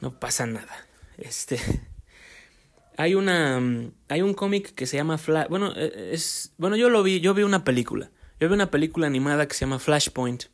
No 0.00 0.18
pasa 0.18 0.46
nada. 0.46 0.86
Este 1.18 1.58
hay 2.96 3.14
una 3.14 3.60
hay 4.08 4.22
un 4.22 4.34
cómic 4.34 4.74
que 4.74 4.86
se 4.86 4.96
llama 4.96 5.18
Flash, 5.18 5.48
bueno, 5.48 5.72
e, 5.76 6.10
es 6.12 6.52
bueno, 6.58 6.76
yo 6.76 6.90
lo 6.90 7.02
vi, 7.02 7.20
yo 7.20 7.34
vi 7.34 7.42
una 7.42 7.64
película. 7.64 8.10
Yo 8.38 8.48
vi 8.48 8.54
una 8.54 8.70
película 8.70 9.06
animada 9.06 9.48
que 9.48 9.54
se 9.54 9.60
llama 9.60 9.78
Flashpoint. 9.78 10.44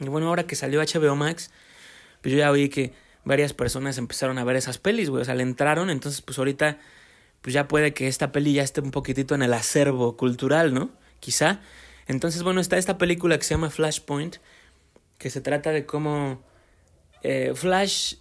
Y 0.00 0.06
bueno, 0.06 0.28
ahora 0.28 0.46
que 0.46 0.56
salió 0.56 0.80
HBO 0.80 1.14
Max, 1.14 1.52
pues 2.20 2.32
yo 2.32 2.38
ya 2.38 2.50
vi 2.50 2.68
que 2.68 2.92
varias 3.24 3.52
personas 3.52 3.96
empezaron 3.96 4.38
a 4.38 4.44
ver 4.44 4.56
esas 4.56 4.78
pelis, 4.78 5.08
güey, 5.08 5.22
o 5.22 5.24
sea, 5.24 5.36
le 5.36 5.44
entraron, 5.44 5.88
entonces 5.88 6.20
pues 6.20 6.36
ahorita 6.38 6.78
pues 7.44 7.54
ya 7.54 7.68
puede 7.68 7.92
que 7.92 8.08
esta 8.08 8.32
peli 8.32 8.54
ya 8.54 8.62
esté 8.62 8.80
un 8.80 8.90
poquitito 8.90 9.34
en 9.34 9.42
el 9.42 9.52
acervo 9.52 10.16
cultural, 10.16 10.72
¿no? 10.72 10.90
Quizá. 11.20 11.60
Entonces, 12.06 12.42
bueno, 12.42 12.60
está 12.60 12.78
esta 12.78 12.96
película 12.96 13.36
que 13.36 13.44
se 13.44 13.54
llama 13.54 13.68
Flashpoint, 13.68 14.36
que 15.18 15.28
se 15.28 15.42
trata 15.42 15.70
de 15.70 15.84
cómo 15.84 16.42
eh, 17.22 17.52
Flash, 17.54 18.14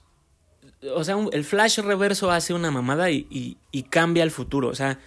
o 0.96 1.04
sea, 1.04 1.18
el 1.32 1.44
Flash 1.44 1.80
reverso 1.80 2.32
hace 2.32 2.54
una 2.54 2.72
mamada 2.72 3.10
y, 3.10 3.58
y, 3.72 3.84
cambia 3.84 4.24
el 4.24 4.32
futuro, 4.32 4.70
o 4.70 4.76
sea, 4.76 5.00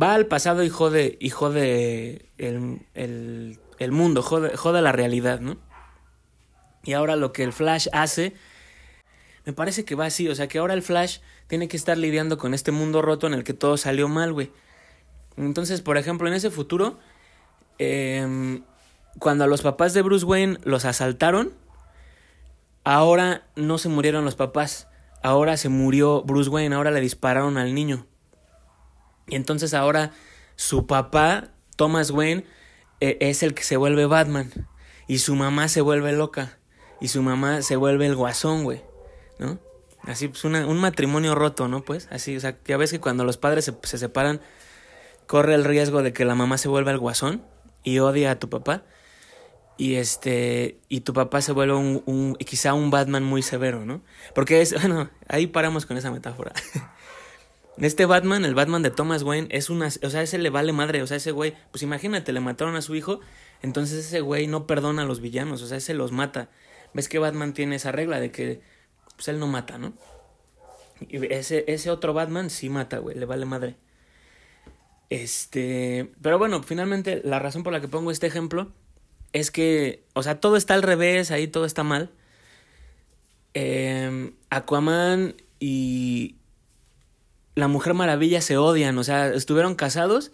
va 0.00 0.14
al 0.14 0.26
pasado 0.26 0.62
y 0.62 0.68
jode, 0.68 1.16
y 1.20 1.30
jode 1.30 2.26
el, 2.38 2.80
el 2.94 3.58
el 3.78 3.92
mundo, 3.92 4.22
joda, 4.22 4.80
la 4.80 4.92
realidad, 4.92 5.40
¿no? 5.40 5.58
Y 6.84 6.92
ahora 6.92 7.16
lo 7.16 7.32
que 7.32 7.42
el 7.42 7.52
Flash 7.52 7.88
hace, 7.92 8.34
me 9.44 9.52
parece 9.52 9.84
que 9.84 9.94
va 9.94 10.06
así, 10.06 10.28
o 10.28 10.34
sea 10.34 10.48
que 10.48 10.58
ahora 10.58 10.74
el 10.74 10.82
Flash 10.82 11.18
tiene 11.46 11.68
que 11.68 11.76
estar 11.76 11.98
lidiando 11.98 12.38
con 12.38 12.54
este 12.54 12.72
mundo 12.72 13.02
roto 13.02 13.26
en 13.26 13.34
el 13.34 13.44
que 13.44 13.54
todo 13.54 13.76
salió 13.76 14.08
mal, 14.08 14.32
güey. 14.32 14.50
Entonces, 15.36 15.82
por 15.82 15.98
ejemplo, 15.98 16.28
en 16.28 16.34
ese 16.34 16.50
futuro, 16.50 16.98
eh, 17.78 18.60
cuando 19.18 19.44
a 19.44 19.46
los 19.46 19.62
papás 19.62 19.92
de 19.94 20.02
Bruce 20.02 20.24
Wayne 20.24 20.58
los 20.64 20.84
asaltaron, 20.84 21.52
ahora 22.86 23.48
no 23.56 23.78
se 23.78 23.88
murieron 23.88 24.24
los 24.24 24.36
papás, 24.36 24.86
ahora 25.20 25.56
se 25.56 25.68
murió 25.68 26.22
Bruce 26.22 26.48
Wayne, 26.48 26.76
ahora 26.76 26.92
le 26.92 27.00
dispararon 27.00 27.58
al 27.58 27.74
niño. 27.74 28.06
Y 29.26 29.34
entonces 29.34 29.74
ahora 29.74 30.12
su 30.54 30.86
papá, 30.86 31.48
Thomas 31.74 32.12
Wayne, 32.12 32.46
e, 33.00 33.18
es 33.20 33.42
el 33.42 33.54
que 33.54 33.64
se 33.64 33.76
vuelve 33.76 34.06
Batman. 34.06 34.52
Y 35.08 35.18
su 35.18 35.34
mamá 35.34 35.66
se 35.66 35.80
vuelve 35.80 36.12
loca. 36.12 36.58
Y 37.00 37.08
su 37.08 37.22
mamá 37.22 37.60
se 37.62 37.74
vuelve 37.74 38.06
el 38.06 38.14
guasón, 38.14 38.62
güey. 38.62 38.84
¿No? 39.40 39.58
Así, 40.04 40.28
pues 40.28 40.44
un 40.44 40.78
matrimonio 40.78 41.34
roto, 41.34 41.66
¿no? 41.66 41.82
Pues, 41.82 42.06
así, 42.12 42.36
o 42.36 42.40
sea, 42.40 42.56
ya 42.64 42.76
ves 42.76 42.92
que 42.92 43.00
cuando 43.00 43.24
los 43.24 43.36
padres 43.36 43.64
se, 43.64 43.76
se 43.82 43.98
separan, 43.98 44.40
corre 45.26 45.54
el 45.54 45.64
riesgo 45.64 46.04
de 46.04 46.12
que 46.12 46.24
la 46.24 46.36
mamá 46.36 46.56
se 46.56 46.68
vuelva 46.68 46.92
el 46.92 46.98
guasón 46.98 47.44
y 47.82 47.98
odia 47.98 48.30
a 48.30 48.38
tu 48.38 48.48
papá. 48.48 48.84
Y 49.78 49.96
este, 49.96 50.78
y 50.88 51.00
tu 51.00 51.12
papá 51.12 51.42
se 51.42 51.52
vuelve 51.52 51.74
un, 51.74 52.34
quizá 52.36 52.72
un 52.72 52.90
Batman 52.90 53.24
muy 53.24 53.42
severo, 53.42 53.84
¿no? 53.84 54.02
Porque 54.34 54.62
es, 54.62 54.72
bueno, 54.80 55.10
ahí 55.28 55.46
paramos 55.46 55.86
con 55.86 55.96
esa 55.96 56.10
metáfora. 56.10 56.52
Este 57.78 58.06
Batman, 58.06 58.46
el 58.46 58.54
Batman 58.54 58.80
de 58.80 58.90
Thomas 58.90 59.22
Wayne, 59.22 59.48
es 59.50 59.68
una, 59.68 59.88
o 59.88 60.08
sea, 60.08 60.22
ese 60.22 60.38
le 60.38 60.48
vale 60.48 60.72
madre, 60.72 61.02
o 61.02 61.06
sea, 61.06 61.18
ese 61.18 61.30
güey, 61.30 61.54
pues 61.72 61.82
imagínate, 61.82 62.32
le 62.32 62.40
mataron 62.40 62.74
a 62.74 62.80
su 62.80 62.94
hijo, 62.94 63.20
entonces 63.60 64.06
ese 64.06 64.22
güey 64.22 64.46
no 64.46 64.66
perdona 64.66 65.02
a 65.02 65.04
los 65.04 65.20
villanos, 65.20 65.60
o 65.60 65.66
sea, 65.66 65.76
ese 65.76 65.92
los 65.92 66.10
mata. 66.10 66.48
¿Ves 66.94 67.10
que 67.10 67.18
Batman 67.18 67.52
tiene 67.52 67.76
esa 67.76 67.92
regla 67.92 68.18
de 68.18 68.30
que, 68.30 68.62
pues 69.14 69.28
él 69.28 69.38
no 69.38 69.46
mata, 69.46 69.76
¿no? 69.76 69.92
Y 71.00 71.30
ese, 71.30 71.66
ese 71.68 71.90
otro 71.90 72.14
Batman 72.14 72.48
sí 72.48 72.70
mata, 72.70 72.96
güey, 72.96 73.14
le 73.14 73.26
vale 73.26 73.44
madre. 73.44 73.76
Este, 75.10 76.10
pero 76.22 76.38
bueno, 76.38 76.62
finalmente 76.62 77.20
la 77.24 77.40
razón 77.40 77.62
por 77.62 77.74
la 77.74 77.82
que 77.82 77.88
pongo 77.88 78.10
este 78.10 78.26
ejemplo 78.26 78.72
es 79.40 79.50
que, 79.50 80.04
o 80.14 80.22
sea, 80.22 80.40
todo 80.40 80.56
está 80.56 80.74
al 80.74 80.82
revés, 80.82 81.30
ahí 81.30 81.46
todo 81.46 81.64
está 81.64 81.82
mal. 81.82 82.10
Eh, 83.54 84.32
Aquaman 84.50 85.34
y, 85.60 86.36
la 87.56 87.68
Mujer 87.68 87.94
Maravilla 87.94 88.40
se 88.40 88.58
odian, 88.58 88.96
o 88.98 89.04
sea, 89.04 89.28
estuvieron 89.28 89.74
casados, 89.74 90.30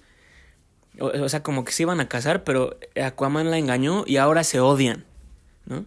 o, 0.98 1.28
sea, 1.28 1.42
como 1.42 1.64
que 1.64 1.72
se 1.72 1.84
iban 1.84 2.00
a 2.00 2.08
casar, 2.08 2.44
pero 2.44 2.76
Aquaman 3.00 3.50
la 3.50 3.58
engañó 3.58 4.04
y 4.06 4.18
ahora 4.18 4.44
se 4.44 4.60
odian, 4.60 5.04
¿no? 5.64 5.86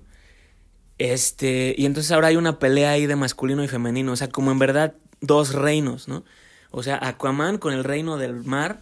Este, 0.97 1.75
y 1.77 1.85
entonces 1.85 2.13
ahora 2.13 2.29
hay 2.29 2.37
una 2.37 2.57
pelea 2.57 2.91
ahí 2.91 3.05
de 3.05 3.17
masculino 3.17 3.63
y 3.63 3.67
femenino, 3.67 4.13
o 4.13 4.15
sea, 4.15 4.29
como 4.29 4.51
en 4.51 4.59
verdad 4.59 4.95
dos 5.19 5.53
reinos, 5.53 6.07
¿no? 6.07 6.23
O 6.71 6.83
sea, 6.83 6.97
Aquaman 7.01 7.57
con 7.57 7.73
el 7.73 7.83
reino 7.83 8.17
del 8.17 8.43
mar, 8.45 8.81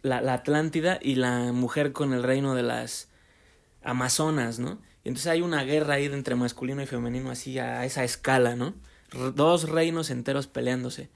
la, 0.00 0.22
la 0.22 0.32
Atlántida, 0.32 0.98
y 1.02 1.16
la 1.16 1.52
mujer 1.52 1.92
con 1.92 2.14
el 2.14 2.22
reino 2.22 2.54
de 2.54 2.62
las 2.62 3.08
Amazonas, 3.90 4.58
¿no? 4.58 4.80
Y 5.04 5.08
entonces 5.08 5.28
hay 5.28 5.42
una 5.42 5.62
guerra 5.62 5.94
ahí 5.94 6.06
entre 6.06 6.34
masculino 6.34 6.82
y 6.82 6.86
femenino 6.86 7.30
así 7.30 7.58
a 7.58 7.84
esa 7.84 8.04
escala, 8.04 8.56
¿no? 8.56 8.74
Dos 9.34 9.68
reinos 9.68 10.10
enteros 10.10 10.46
peleándose 10.46 11.10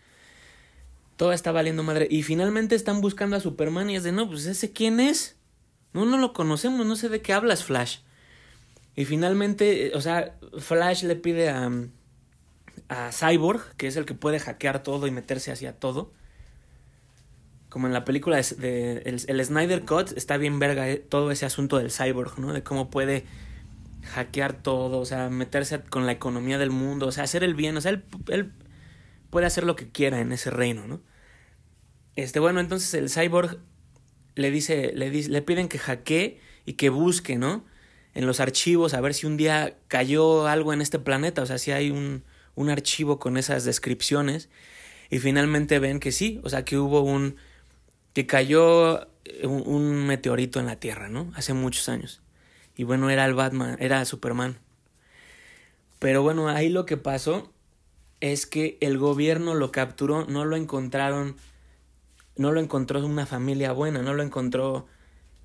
todo 1.20 1.34
está 1.34 1.52
valiendo 1.52 1.82
madre. 1.82 2.08
Y 2.10 2.22
finalmente 2.22 2.74
están 2.74 3.02
buscando 3.02 3.36
a 3.36 3.40
Superman 3.40 3.90
y 3.90 3.96
es 3.96 4.04
de, 4.04 4.10
no, 4.10 4.26
pues 4.26 4.46
ese 4.46 4.72
quién 4.72 5.00
es. 5.00 5.36
No, 5.92 6.06
no 6.06 6.16
lo 6.16 6.32
conocemos, 6.32 6.86
no 6.86 6.96
sé 6.96 7.10
de 7.10 7.20
qué 7.20 7.34
hablas, 7.34 7.62
Flash. 7.62 7.98
Y 8.96 9.04
finalmente, 9.04 9.88
eh, 9.88 9.92
o 9.94 10.00
sea, 10.00 10.38
Flash 10.56 11.02
le 11.02 11.16
pide 11.16 11.50
a, 11.50 11.70
a 12.88 13.12
Cyborg, 13.12 13.76
que 13.76 13.86
es 13.86 13.96
el 13.96 14.06
que 14.06 14.14
puede 14.14 14.40
hackear 14.40 14.82
todo 14.82 15.06
y 15.06 15.10
meterse 15.10 15.52
hacia 15.52 15.78
todo. 15.78 16.10
Como 17.70 17.86
en 17.86 17.94
la 17.94 18.04
película 18.04 18.36
de, 18.36 18.98
el, 19.06 19.44
Snyder 19.44 19.86
Cut, 19.86 20.12
está 20.16 20.36
bien 20.36 20.58
verga 20.58 20.90
eh, 20.90 20.96
todo 20.96 21.30
ese 21.30 21.46
asunto 21.46 21.78
del 21.78 21.90
Cyborg, 21.90 22.38
¿no? 22.38 22.52
De 22.52 22.62
cómo 22.62 22.90
puede 22.90 23.24
hackear 24.02 24.52
todo, 24.52 24.98
o 24.98 25.06
sea, 25.06 25.30
meterse 25.30 25.80
con 25.80 26.04
la 26.04 26.12
economía 26.12 26.58
del 26.58 26.70
mundo, 26.70 27.06
o 27.06 27.12
sea, 27.12 27.24
hacer 27.24 27.42
el 27.42 27.54
bien, 27.54 27.76
o 27.76 27.80
sea, 27.80 27.92
él, 27.92 28.04
él 28.28 28.52
puede 29.30 29.46
hacer 29.46 29.64
lo 29.64 29.76
que 29.76 29.88
quiera 29.88 30.20
en 30.20 30.32
ese 30.32 30.50
reino, 30.50 30.86
¿no? 30.86 31.00
Este, 32.16 32.40
bueno, 32.40 32.60
entonces 32.60 32.92
el 32.92 33.08
cyborg 33.08 33.58
le 34.34 34.50
dice, 34.50 34.92
le, 34.94 35.10
dice, 35.10 35.30
le 35.30 35.42
piden 35.42 35.68
que 35.68 35.78
hackee 35.78 36.40
y 36.66 36.74
que 36.74 36.90
busque, 36.90 37.38
¿no? 37.38 37.64
En 38.14 38.26
los 38.26 38.40
archivos 38.40 38.92
a 38.92 39.00
ver 39.00 39.14
si 39.14 39.26
un 39.26 39.36
día 39.36 39.78
cayó 39.88 40.46
algo 40.46 40.72
en 40.72 40.82
este 40.82 40.98
planeta, 40.98 41.42
o 41.42 41.46
sea, 41.46 41.58
si 41.58 41.70
hay 41.70 41.90
un, 41.90 42.24
un 42.54 42.70
archivo 42.70 43.18
con 43.18 43.36
esas 43.36 43.64
descripciones. 43.64 44.48
Y 45.10 45.18
finalmente 45.18 45.78
ven 45.78 45.98
que 45.98 46.12
sí, 46.12 46.40
o 46.44 46.48
sea, 46.48 46.64
que 46.64 46.78
hubo 46.78 47.00
un. 47.02 47.36
Que 48.12 48.26
cayó 48.26 49.08
un, 49.42 49.62
un 49.66 50.06
meteorito 50.06 50.60
en 50.60 50.66
la 50.66 50.76
Tierra, 50.76 51.08
¿no? 51.08 51.32
Hace 51.34 51.54
muchos 51.54 51.88
años. 51.88 52.22
Y 52.76 52.84
bueno, 52.84 53.10
era 53.10 53.24
el 53.24 53.34
Batman, 53.34 53.76
era 53.80 54.04
Superman. 54.04 54.58
Pero 55.98 56.22
bueno, 56.22 56.48
ahí 56.48 56.68
lo 56.68 56.86
que 56.86 56.96
pasó 56.96 57.52
es 58.20 58.46
que 58.46 58.78
el 58.80 58.98
gobierno 58.98 59.54
lo 59.54 59.72
capturó, 59.72 60.26
no 60.26 60.44
lo 60.44 60.56
encontraron 60.56 61.36
no 62.40 62.52
lo 62.52 62.60
encontró 62.60 63.04
una 63.04 63.26
familia 63.26 63.72
buena, 63.72 64.00
no 64.00 64.14
lo 64.14 64.22
encontró 64.22 64.86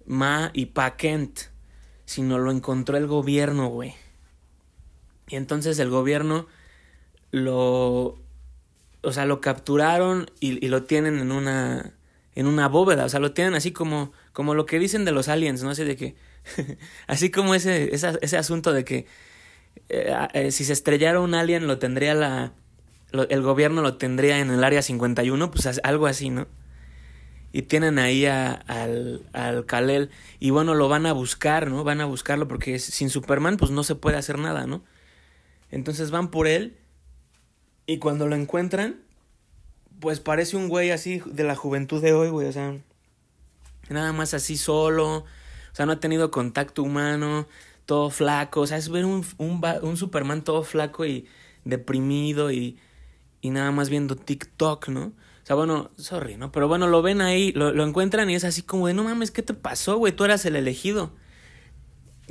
Ma 0.05 0.51
y 0.53 0.67
Pa 0.67 0.95
Kent, 0.95 1.41
sino 2.05 2.37
lo 2.37 2.51
encontró 2.51 2.95
el 2.95 3.05
gobierno, 3.05 3.67
güey. 3.67 3.95
Y 5.27 5.35
entonces 5.35 5.77
el 5.79 5.89
gobierno 5.89 6.47
lo, 7.31 8.17
o 9.01 9.11
sea, 9.11 9.25
lo 9.25 9.41
capturaron 9.41 10.31
y, 10.39 10.65
lo 10.69 10.83
tienen 10.83 11.19
en 11.19 11.33
una, 11.33 11.95
en 12.35 12.47
una 12.47 12.67
bóveda, 12.67 13.05
o 13.05 13.09
sea, 13.09 13.19
lo 13.19 13.31
tienen 13.31 13.55
así 13.55 13.71
como, 13.71 14.11
como 14.33 14.53
lo 14.53 14.65
que 14.65 14.77
dicen 14.79 15.05
de 15.05 15.11
los 15.11 15.27
aliens, 15.27 15.63
no 15.63 15.73
sé 15.73 15.85
de 15.85 15.95
qué, 15.95 16.15
así 17.07 17.31
como 17.31 17.55
ese, 17.55 17.93
ese 17.93 18.37
asunto 18.37 18.73
de 18.73 18.83
que 18.83 19.07
eh, 19.89 20.13
eh, 20.33 20.51
si 20.51 20.65
se 20.65 20.73
estrellara 20.73 21.19
un 21.19 21.33
alien 21.33 21.67
lo 21.67 21.79
tendría 21.79 22.13
la, 22.13 22.53
el 23.11 23.41
gobierno 23.41 23.81
lo 23.81 23.97
tendría 23.97 24.39
en 24.39 24.49
el 24.51 24.63
área 24.63 24.81
51, 24.81 25.51
pues 25.51 25.79
algo 25.83 26.07
así, 26.07 26.29
¿no? 26.29 26.47
y 27.55 27.61
tienen 27.61 27.99
ahí 27.99 28.25
al, 28.25 29.21
al 29.31 29.65
Kalel 29.65 30.09
y 30.41 30.49
bueno, 30.49 30.73
lo 30.73 30.89
van 30.89 31.05
a 31.05 31.13
buscar, 31.13 31.71
¿no? 31.71 31.85
Van 31.85 32.01
a 32.01 32.05
buscarlo 32.05 32.49
porque 32.49 32.79
sin 32.79 33.09
Superman 33.09 33.55
pues 33.55 33.71
no 33.71 33.85
se 33.85 33.95
puede 33.95 34.17
hacer 34.17 34.37
nada, 34.37 34.67
¿no? 34.67 34.83
Entonces 35.71 36.11
van 36.11 36.31
por 36.31 36.47
él 36.47 36.75
y 37.85 37.99
cuando 37.99 38.27
lo 38.27 38.35
encuentran, 38.35 39.04
pues 39.99 40.19
parece 40.19 40.57
un 40.57 40.69
güey 40.69 40.91
así 40.91 41.21
de 41.25 41.43
la 41.43 41.55
juventud 41.55 42.01
de 42.01 42.13
hoy, 42.13 42.29
güey, 42.29 42.47
o 42.47 42.51
sea, 42.51 42.75
nada 43.89 44.13
más 44.13 44.33
así 44.33 44.57
solo, 44.57 45.17
o 45.17 45.25
sea, 45.73 45.85
no 45.85 45.93
ha 45.93 45.99
tenido 45.99 46.31
contacto 46.31 46.83
humano, 46.83 47.47
todo 47.85 48.09
flaco, 48.09 48.61
o 48.61 48.67
sea, 48.67 48.77
es 48.77 48.89
ver 48.89 49.05
un, 49.05 49.25
un, 49.37 49.61
un 49.81 49.97
Superman 49.97 50.43
todo 50.43 50.63
flaco 50.63 51.05
y 51.05 51.27
deprimido 51.63 52.51
y, 52.51 52.77
y 53.41 53.49
nada 53.49 53.71
más 53.71 53.89
viendo 53.89 54.15
TikTok, 54.15 54.89
¿no? 54.89 55.13
O 55.45 55.47
sea, 55.47 55.55
bueno, 55.55 55.91
sorry, 55.97 56.37
¿no? 56.37 56.51
Pero 56.51 56.67
bueno, 56.67 56.87
lo 56.87 57.03
ven 57.03 57.21
ahí, 57.21 57.51
lo, 57.51 57.71
lo 57.71 57.83
encuentran 57.83 58.29
y 58.31 58.35
es 58.35 58.43
así 58.43 58.63
como 58.63 58.87
de, 58.87 58.95
no 58.95 59.03
mames, 59.03 59.29
¿qué 59.29 59.43
te 59.43 59.53
pasó, 59.53 59.97
güey? 59.97 60.11
Tú 60.11 60.23
eras 60.23 60.43
el 60.45 60.55
elegido. 60.55 61.11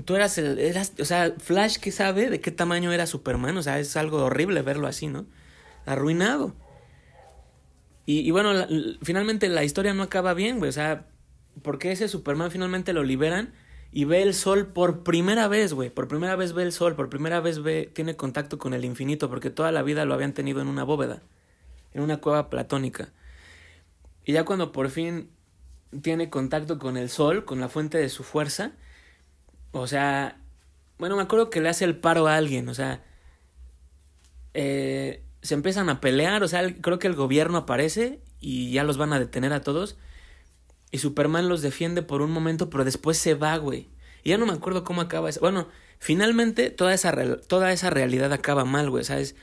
Tú 0.04 0.16
eras 0.16 0.36
el, 0.38 0.58
eras, 0.58 0.94
o 0.98 1.04
sea, 1.04 1.32
Flash 1.38 1.76
que 1.76 1.92
sabe 1.92 2.28
de 2.28 2.40
qué 2.40 2.50
tamaño 2.50 2.92
era 2.92 3.06
Superman, 3.06 3.56
o 3.56 3.62
sea, 3.62 3.78
es 3.78 3.96
algo 3.96 4.24
horrible 4.24 4.62
verlo 4.62 4.88
así, 4.88 5.06
¿no? 5.06 5.26
Arruinado. 5.86 6.56
Y, 8.06 8.30
bueno, 8.30 8.52
finalmente 9.02 9.48
la 9.48 9.64
historia 9.64 9.94
no 9.94 10.02
acaba 10.02 10.34
bien, 10.34 10.58
güey, 10.58 10.68
o 10.68 10.72
sea, 10.72 11.06
porque 11.62 11.90
ese 11.92 12.08
Superman 12.08 12.50
finalmente 12.50 12.92
lo 12.92 13.02
liberan 13.02 13.54
y 13.92 14.04
ve 14.04 14.22
el 14.22 14.34
sol 14.34 14.66
por 14.66 15.04
primera 15.04 15.48
vez, 15.48 15.72
güey, 15.72 15.88
por 15.88 16.06
primera 16.08 16.36
vez 16.36 16.52
ve 16.52 16.64
el 16.64 16.72
sol, 16.72 16.96
por 16.96 17.08
primera 17.08 17.40
vez 17.40 17.62
ve, 17.62 17.90
tiene 17.94 18.16
contacto 18.16 18.58
con 18.58 18.74
el 18.74 18.84
infinito, 18.84 19.30
porque 19.30 19.48
toda 19.48 19.72
la 19.72 19.82
vida 19.82 20.04
lo 20.04 20.12
habían 20.12 20.34
tenido 20.34 20.60
en 20.60 20.68
una 20.68 20.84
bóveda 20.84 21.22
en 21.94 22.02
una 22.02 22.18
cueva 22.18 22.50
platónica. 22.50 23.08
Y 24.24 24.32
ya 24.32 24.44
cuando 24.44 24.72
por 24.72 24.90
fin 24.90 25.30
tiene 26.02 26.28
contacto 26.28 26.78
con 26.78 26.96
el 26.96 27.08
sol, 27.08 27.44
con 27.44 27.60
la 27.60 27.68
fuente 27.68 27.98
de 27.98 28.08
su 28.08 28.24
fuerza, 28.24 28.72
o 29.70 29.86
sea, 29.86 30.40
bueno, 30.98 31.16
me 31.16 31.22
acuerdo 31.22 31.50
que 31.50 31.60
le 31.60 31.68
hace 31.68 31.84
el 31.84 31.96
paro 31.98 32.26
a 32.26 32.36
alguien, 32.36 32.68
o 32.68 32.74
sea, 32.74 33.02
eh, 34.54 35.22
se 35.44 35.54
empiezan 35.54 35.90
a 35.90 36.00
pelear, 36.00 36.42
o 36.42 36.48
sea, 36.48 36.74
creo 36.80 36.98
que 36.98 37.06
el 37.06 37.14
gobierno 37.14 37.58
aparece 37.58 38.18
y 38.40 38.72
ya 38.72 38.82
los 38.82 38.96
van 38.96 39.12
a 39.12 39.18
detener 39.18 39.52
a 39.52 39.60
todos. 39.60 39.98
Y 40.90 40.98
Superman 40.98 41.50
los 41.50 41.60
defiende 41.60 42.00
por 42.02 42.22
un 42.22 42.30
momento, 42.30 42.70
pero 42.70 42.84
después 42.84 43.18
se 43.18 43.34
va, 43.34 43.56
güey. 43.58 43.90
Y 44.22 44.30
ya 44.30 44.38
no 44.38 44.46
me 44.46 44.54
acuerdo 44.54 44.84
cómo 44.84 45.02
acaba 45.02 45.28
eso. 45.28 45.40
Bueno, 45.40 45.68
finalmente 45.98 46.70
toda 46.70 46.94
esa, 46.94 47.14
toda 47.46 47.72
esa 47.72 47.90
realidad 47.90 48.32
acaba 48.32 48.64
mal, 48.64 48.88
güey, 48.88 49.04
¿sabes? 49.04 49.36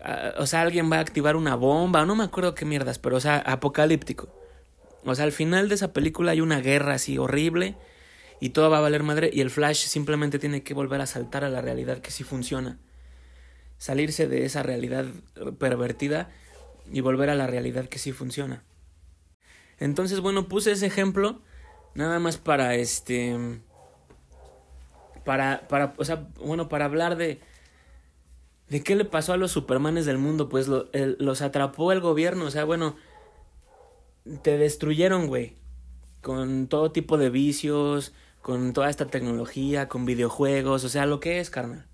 Ah, 0.00 0.34
o 0.38 0.46
sea, 0.46 0.62
alguien 0.62 0.90
va 0.90 0.96
a 0.96 1.00
activar 1.00 1.36
una 1.36 1.54
bomba, 1.54 2.04
no 2.06 2.16
me 2.16 2.24
acuerdo 2.24 2.56
qué 2.56 2.64
mierdas, 2.64 2.98
pero 2.98 3.16
o 3.16 3.20
sea, 3.20 3.38
apocalíptico. 3.38 4.34
O 5.04 5.14
sea, 5.14 5.24
al 5.26 5.32
final 5.32 5.68
de 5.68 5.76
esa 5.76 5.92
película 5.92 6.32
hay 6.32 6.40
una 6.40 6.60
guerra 6.60 6.94
así 6.94 7.18
horrible 7.18 7.76
y 8.40 8.50
todo 8.50 8.68
va 8.68 8.78
a 8.78 8.80
valer 8.80 9.04
madre 9.04 9.30
y 9.32 9.42
el 9.42 9.50
Flash 9.50 9.86
simplemente 9.86 10.40
tiene 10.40 10.64
que 10.64 10.74
volver 10.74 11.00
a 11.00 11.06
saltar 11.06 11.44
a 11.44 11.50
la 11.50 11.60
realidad 11.60 11.98
que 11.98 12.10
sí 12.10 12.24
funciona. 12.24 12.78
Salirse 13.80 14.28
de 14.28 14.44
esa 14.44 14.62
realidad 14.62 15.06
pervertida 15.58 16.28
y 16.92 17.00
volver 17.00 17.30
a 17.30 17.34
la 17.34 17.46
realidad 17.46 17.88
que 17.88 17.98
sí 17.98 18.12
funciona. 18.12 18.62
Entonces, 19.78 20.20
bueno, 20.20 20.48
puse 20.48 20.72
ese 20.72 20.84
ejemplo 20.84 21.40
nada 21.94 22.18
más 22.18 22.36
para 22.36 22.74
este 22.74 23.34
para 25.24 25.66
para 25.66 25.94
o 25.96 26.04
sea, 26.04 26.28
bueno, 26.38 26.68
para 26.68 26.84
hablar 26.84 27.16
de 27.16 27.40
de 28.68 28.82
qué 28.82 28.96
le 28.96 29.06
pasó 29.06 29.32
a 29.32 29.38
los 29.38 29.50
supermanes 29.50 30.04
del 30.04 30.18
mundo, 30.18 30.50
pues 30.50 30.68
los 30.68 31.40
atrapó 31.40 31.90
el 31.90 32.00
gobierno, 32.00 32.44
o 32.44 32.50
sea, 32.50 32.64
bueno, 32.64 32.96
te 34.42 34.58
destruyeron, 34.58 35.26
güey, 35.26 35.56
con 36.20 36.68
todo 36.68 36.92
tipo 36.92 37.16
de 37.16 37.30
vicios, 37.30 38.12
con 38.42 38.74
toda 38.74 38.90
esta 38.90 39.06
tecnología, 39.06 39.88
con 39.88 40.04
videojuegos, 40.04 40.84
o 40.84 40.88
sea, 40.90 41.06
lo 41.06 41.18
que 41.18 41.40
es, 41.40 41.48
carnal. 41.48 41.86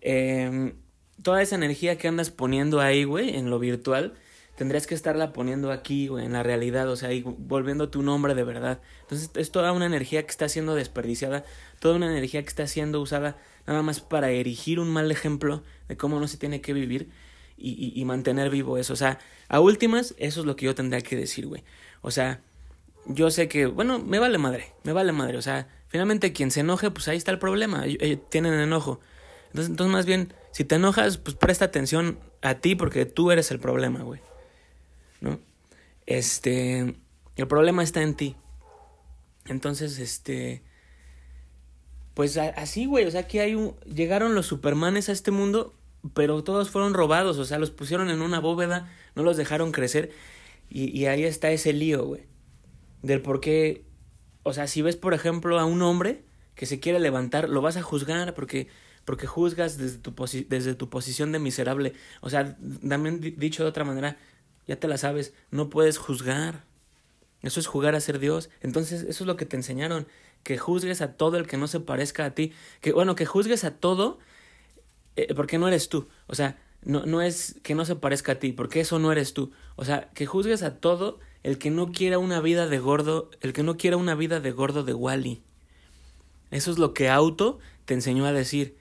Eh, 0.00 0.74
toda 1.22 1.42
esa 1.42 1.54
energía 1.54 1.96
que 1.98 2.08
andas 2.08 2.30
poniendo 2.30 2.80
ahí, 2.80 3.04
güey, 3.04 3.36
en 3.36 3.50
lo 3.50 3.58
virtual, 3.58 4.14
tendrías 4.56 4.86
que 4.86 4.94
estarla 4.94 5.32
poniendo 5.32 5.72
aquí, 5.72 6.08
güey, 6.08 6.24
en 6.24 6.32
la 6.32 6.42
realidad, 6.42 6.88
o 6.88 6.96
sea, 6.96 7.12
y 7.12 7.22
volviendo 7.22 7.88
tu 7.88 8.02
nombre 8.02 8.34
de 8.34 8.44
verdad. 8.44 8.80
Entonces, 9.02 9.30
es 9.34 9.50
toda 9.50 9.72
una 9.72 9.86
energía 9.86 10.22
que 10.22 10.30
está 10.30 10.48
siendo 10.48 10.74
desperdiciada, 10.74 11.44
toda 11.80 11.96
una 11.96 12.10
energía 12.10 12.42
que 12.42 12.48
está 12.48 12.66
siendo 12.66 13.00
usada 13.00 13.36
nada 13.66 13.82
más 13.82 14.00
para 14.00 14.30
erigir 14.30 14.78
un 14.78 14.90
mal 14.90 15.10
ejemplo 15.10 15.62
de 15.88 15.96
cómo 15.96 16.20
no 16.20 16.28
se 16.28 16.36
tiene 16.36 16.60
que 16.60 16.72
vivir 16.72 17.08
y, 17.56 17.92
y 17.98 18.04
mantener 18.04 18.50
vivo 18.50 18.78
eso. 18.78 18.92
O 18.92 18.96
sea, 18.96 19.18
a 19.48 19.60
últimas, 19.60 20.14
eso 20.18 20.40
es 20.40 20.46
lo 20.46 20.56
que 20.56 20.66
yo 20.66 20.74
tendría 20.74 21.00
que 21.00 21.16
decir, 21.16 21.46
güey. 21.46 21.64
O 22.02 22.10
sea, 22.10 22.40
yo 23.06 23.30
sé 23.30 23.48
que, 23.48 23.66
bueno, 23.66 23.98
me 23.98 24.18
vale 24.18 24.38
madre, 24.38 24.72
me 24.82 24.92
vale 24.92 25.12
madre. 25.12 25.38
O 25.38 25.42
sea, 25.42 25.68
finalmente 25.88 26.32
quien 26.32 26.50
se 26.50 26.60
enoje, 26.60 26.90
pues 26.90 27.08
ahí 27.08 27.16
está 27.16 27.30
el 27.30 27.38
problema, 27.38 27.84
tienen 28.28 28.54
enojo. 28.54 29.00
Entonces, 29.48 29.70
entonces, 29.70 29.92
más 29.92 30.06
bien, 30.06 30.32
si 30.54 30.64
te 30.64 30.76
enojas, 30.76 31.18
pues 31.18 31.36
presta 31.36 31.66
atención 31.66 32.18
a 32.40 32.54
ti 32.54 32.74
porque 32.74 33.04
tú 33.04 33.30
eres 33.30 33.50
el 33.50 33.58
problema, 33.58 34.02
güey. 34.02 34.20
¿No? 35.20 35.38
Este, 36.06 36.94
el 37.36 37.46
problema 37.46 37.82
está 37.82 38.00
en 38.00 38.14
ti. 38.14 38.36
Entonces, 39.46 39.98
este, 39.98 40.62
pues 42.14 42.38
así, 42.38 42.86
güey, 42.86 43.04
o 43.04 43.10
sea, 43.10 43.26
que 43.26 43.40
hay 43.40 43.54
un, 43.54 43.76
llegaron 43.80 44.34
los 44.34 44.46
supermanes 44.46 45.10
a 45.10 45.12
este 45.12 45.30
mundo, 45.30 45.74
pero 46.14 46.42
todos 46.42 46.70
fueron 46.70 46.94
robados, 46.94 47.36
o 47.36 47.44
sea, 47.44 47.58
los 47.58 47.70
pusieron 47.70 48.08
en 48.08 48.22
una 48.22 48.40
bóveda, 48.40 48.90
no 49.14 49.22
los 49.22 49.36
dejaron 49.36 49.72
crecer, 49.72 50.12
y, 50.70 50.96
y 50.98 51.06
ahí 51.06 51.24
está 51.24 51.50
ese 51.50 51.74
lío, 51.74 52.06
güey 52.06 52.26
del 53.04 53.20
por 53.20 53.40
qué, 53.40 53.84
o 54.42 54.54
sea, 54.54 54.66
si 54.66 54.80
ves, 54.80 54.96
por 54.96 55.12
ejemplo, 55.12 55.60
a 55.60 55.66
un 55.66 55.82
hombre 55.82 56.24
que 56.54 56.64
se 56.64 56.80
quiere 56.80 56.98
levantar, 56.98 57.50
lo 57.50 57.60
vas 57.60 57.76
a 57.76 57.82
juzgar 57.82 58.34
porque, 58.34 58.68
porque 59.04 59.26
juzgas 59.26 59.78
desde 59.78 59.98
tu, 59.98 60.14
desde 60.48 60.74
tu 60.74 60.88
posición 60.88 61.32
de 61.32 61.38
miserable. 61.38 61.92
O 62.20 62.30
sea, 62.30 62.56
también 62.88 63.20
dicho 63.20 63.62
de 63.62 63.68
otra 63.68 63.84
manera, 63.84 64.16
ya 64.66 64.76
te 64.76 64.88
la 64.88 64.98
sabes, 64.98 65.34
no 65.50 65.70
puedes 65.70 65.98
juzgar. 65.98 66.64
Eso 67.42 67.60
es 67.60 67.66
jugar 67.66 67.94
a 67.94 68.00
ser 68.00 68.18
Dios. 68.18 68.48
Entonces, 68.62 69.02
eso 69.02 69.24
es 69.24 69.26
lo 69.26 69.36
que 69.36 69.44
te 69.44 69.56
enseñaron, 69.56 70.06
que 70.42 70.56
juzgues 70.56 71.02
a 71.02 71.12
todo 71.12 71.36
el 71.36 71.46
que 71.46 71.58
no 71.58 71.66
se 71.66 71.80
parezca 71.80 72.24
a 72.24 72.30
ti. 72.34 72.52
Que, 72.80 72.92
bueno, 72.92 73.14
que 73.14 73.26
juzgues 73.26 73.64
a 73.64 73.72
todo 73.72 74.18
eh, 75.16 75.34
porque 75.34 75.58
no 75.58 75.68
eres 75.68 75.88
tú. 75.88 76.08
O 76.26 76.34
sea, 76.34 76.58
no, 76.82 77.04
no 77.06 77.22
es 77.22 77.56
que 77.62 77.74
no 77.74 77.84
se 77.84 77.96
parezca 77.96 78.32
a 78.32 78.34
ti, 78.36 78.52
porque 78.52 78.80
eso 78.80 78.98
no 78.98 79.12
eres 79.12 79.34
tú. 79.34 79.52
O 79.76 79.84
sea, 79.84 80.10
que 80.14 80.26
juzgues 80.26 80.62
a 80.62 80.76
todo 80.78 81.18
el 81.42 81.58
que 81.58 81.70
no 81.70 81.92
quiera 81.92 82.18
una 82.18 82.40
vida 82.40 82.66
de 82.66 82.78
gordo, 82.78 83.30
el 83.40 83.52
que 83.52 83.62
no 83.62 83.76
quiera 83.76 83.96
una 83.96 84.14
vida 84.14 84.40
de 84.40 84.50
gordo 84.50 84.82
de 84.82 84.94
Wally. 84.94 85.42
Eso 86.50 86.70
es 86.70 86.78
lo 86.78 86.94
que 86.94 87.10
Auto 87.10 87.58
te 87.84 87.94
enseñó 87.94 88.24
a 88.24 88.32
decir. 88.32 88.76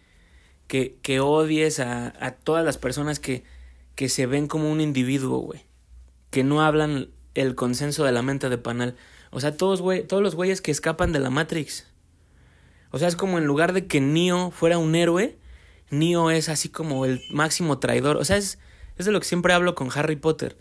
Que, 1.02 1.20
odies 1.20 1.80
a, 1.80 2.38
todas 2.44 2.66
las 2.66 2.80
personas 2.80 3.20
que, 3.20 3.44
que 3.94 4.10
se 4.10 4.26
ven 4.26 4.48
como 4.48 4.72
un 4.72 4.82
individuo, 4.82 5.38
güey. 5.38 5.66
Que 6.32 6.44
no 6.44 6.64
hablan 6.64 7.10
el 7.36 7.54
consenso 7.54 8.04
de 8.04 8.12
la 8.12 8.24
mente 8.24 8.50
de 8.50 8.58
Panal. 8.58 8.96
O 9.30 9.40
sea, 9.40 9.56
todos, 9.56 9.84
todos 10.08 10.24
los 10.24 10.34
güeyes 10.34 10.62
que 10.62 10.72
escapan 10.72 11.12
de 11.12 11.20
la 11.20 11.30
Matrix. 11.30 11.88
O 12.90 12.98
sea, 12.98 13.08
es 13.08 13.16
como 13.16 13.38
en 13.38 13.46
lugar 13.46 13.74
de 13.74 13.86
que 13.86 14.02
Neo 14.02 14.50
fuera 14.50 14.80
un 14.80 14.96
héroe, 14.96 15.38
Neo 15.92 16.32
es 16.32 16.50
así 16.50 16.70
como 16.70 17.06
el 17.06 17.22
máximo 17.30 17.78
traidor. 17.78 18.18
O 18.18 18.26
sea, 18.26 18.38
es, 18.38 18.58
es 18.98 19.06
de 19.06 19.12
lo 19.12 19.20
que 19.20 19.28
siempre 19.28 19.54
hablo 19.54 19.76
con 19.76 19.90
Harry 19.94 20.16
Potter 20.16 20.58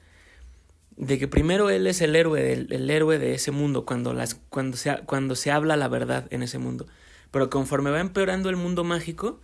de 0.96 1.18
que 1.18 1.28
primero 1.28 1.70
él 1.70 1.86
es 1.86 2.00
el 2.00 2.14
héroe, 2.14 2.52
el, 2.52 2.90
héroe 2.90 3.18
de 3.18 3.34
ese 3.34 3.50
mundo, 3.50 3.84
cuando, 3.84 4.12
las, 4.12 4.34
cuando, 4.50 4.76
se, 4.76 4.98
cuando 5.06 5.34
se 5.34 5.50
habla 5.50 5.76
la 5.76 5.88
verdad 5.88 6.26
en 6.30 6.42
ese 6.42 6.58
mundo. 6.58 6.86
Pero 7.30 7.50
conforme 7.50 7.90
va 7.90 8.00
empeorando 8.00 8.50
el 8.50 8.56
mundo 8.56 8.84
mágico, 8.84 9.40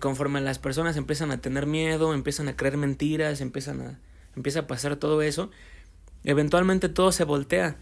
conforme 0.00 0.40
las 0.40 0.58
personas 0.58 0.96
empiezan 0.96 1.30
a 1.30 1.40
tener 1.40 1.66
miedo, 1.66 2.12
empiezan 2.14 2.48
a 2.48 2.56
creer 2.56 2.76
mentiras, 2.76 3.40
empiezan 3.40 3.80
a, 3.80 4.00
empieza 4.36 4.60
a 4.60 4.66
pasar 4.66 4.96
todo 4.96 5.22
eso, 5.22 5.50
eventualmente 6.24 6.88
todo 6.88 7.12
se 7.12 7.24
voltea. 7.24 7.78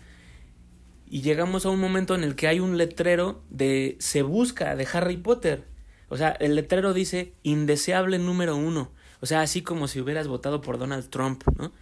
Y 1.07 1.21
llegamos 1.21 1.67
a 1.67 1.71
un 1.71 1.81
momento 1.81 2.15
en 2.15 2.25
el 2.25 2.37
que 2.37 2.49
hay 2.49 2.61
un 2.61 2.79
letrero 2.79 3.43
de 3.51 3.97
se 4.01 4.23
busca 4.23 4.75
de 4.77 4.89
Harry 4.93 5.19
Potter. 5.19 5.65
O 6.09 6.17
sea, 6.17 6.31
el 6.31 6.55
letrero 6.55 6.95
dice 6.95 7.35
indeseable 7.43 8.19
número 8.19 8.57
uno. 8.57 8.93
O 9.21 9.27
sea, 9.27 9.43
así 9.43 9.63
como 9.63 9.89
si 9.89 10.01
hubieras 10.01 10.27
votado 10.27 10.61
por 10.61 10.79
Donald 10.79 11.09
Trump, 11.11 11.45
¿no? 11.59 11.73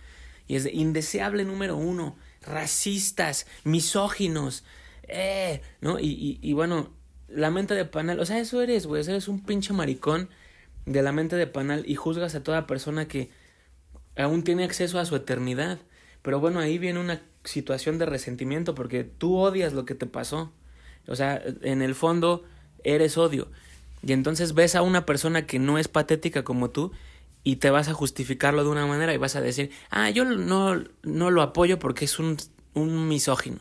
Y 0.47 0.57
es 0.57 0.65
de 0.65 0.73
indeseable 0.73 1.45
número 1.45 1.77
uno, 1.77 2.17
racistas, 2.43 3.47
misóginos, 3.65 4.65
eh, 5.05 5.63
¿no? 5.81 5.99
Y, 6.01 6.39
y, 6.43 6.53
bueno, 6.53 6.91
la 7.31 7.51
mente 7.51 7.75
de 7.75 7.85
panal, 7.85 8.21
o 8.21 8.27
sea, 8.27 8.39
eso 8.39 8.61
eres, 8.63 8.87
güey, 8.87 9.03
eres 9.03 9.29
un 9.29 9.45
pinche 9.45 9.73
maricón 9.73 10.29
de 10.87 11.03
la 11.03 11.13
mente 11.13 11.37
de 11.37 11.47
panal 11.47 11.85
y 11.87 11.95
juzgas 11.95 12.35
a 12.35 12.43
toda 12.43 12.67
persona 12.67 13.07
que 13.07 13.31
aún 14.17 14.43
tiene 14.43 14.65
acceso 14.65 14.99
a 14.99 15.05
su 15.05 15.17
eternidad. 15.17 15.79
Pero 16.23 16.41
bueno, 16.41 16.61
ahí 16.61 16.79
viene 16.79 17.01
una 17.01 17.23
situación 17.45 17.99
de 17.99 18.07
resentimiento 18.07 18.75
porque 18.75 19.05
tú 19.05 19.37
odias 19.37 19.73
lo 19.73 19.85
que 19.85 19.95
te 19.95 20.07
pasó. 20.07 20.53
O 21.07 21.17
sea, 21.17 21.43
en 21.63 21.83
el 21.83 21.95
fondo 21.95 22.45
eres 22.85 23.17
odio. 23.17 23.49
Y 24.03 24.13
entonces 24.13 24.55
ves 24.55 24.75
a 24.75 24.83
una 24.83 25.07
persona 25.07 25.47
que 25.47 25.59
no 25.59 25.79
es 25.79 25.89
patética 25.89 26.45
como 26.45 26.71
tú 26.71 26.93
y 27.43 27.57
te 27.57 27.71
vas 27.71 27.89
a 27.89 27.95
justificarlo 27.95 28.65
de 28.65 28.71
una 28.71 28.87
manera 28.87 29.15
y 29.15 29.19
vas 29.19 29.37
a 29.37 29.41
decir, 29.41 29.71
ah, 29.91 30.11
yo 30.11 30.25
no, 30.25 30.83
no 31.03 31.31
lo 31.31 31.43
apoyo 31.43 31.79
porque 31.79 32.05
es 32.05 32.19
un, 32.19 32.37
un 32.75 33.09
misógino. 33.09 33.61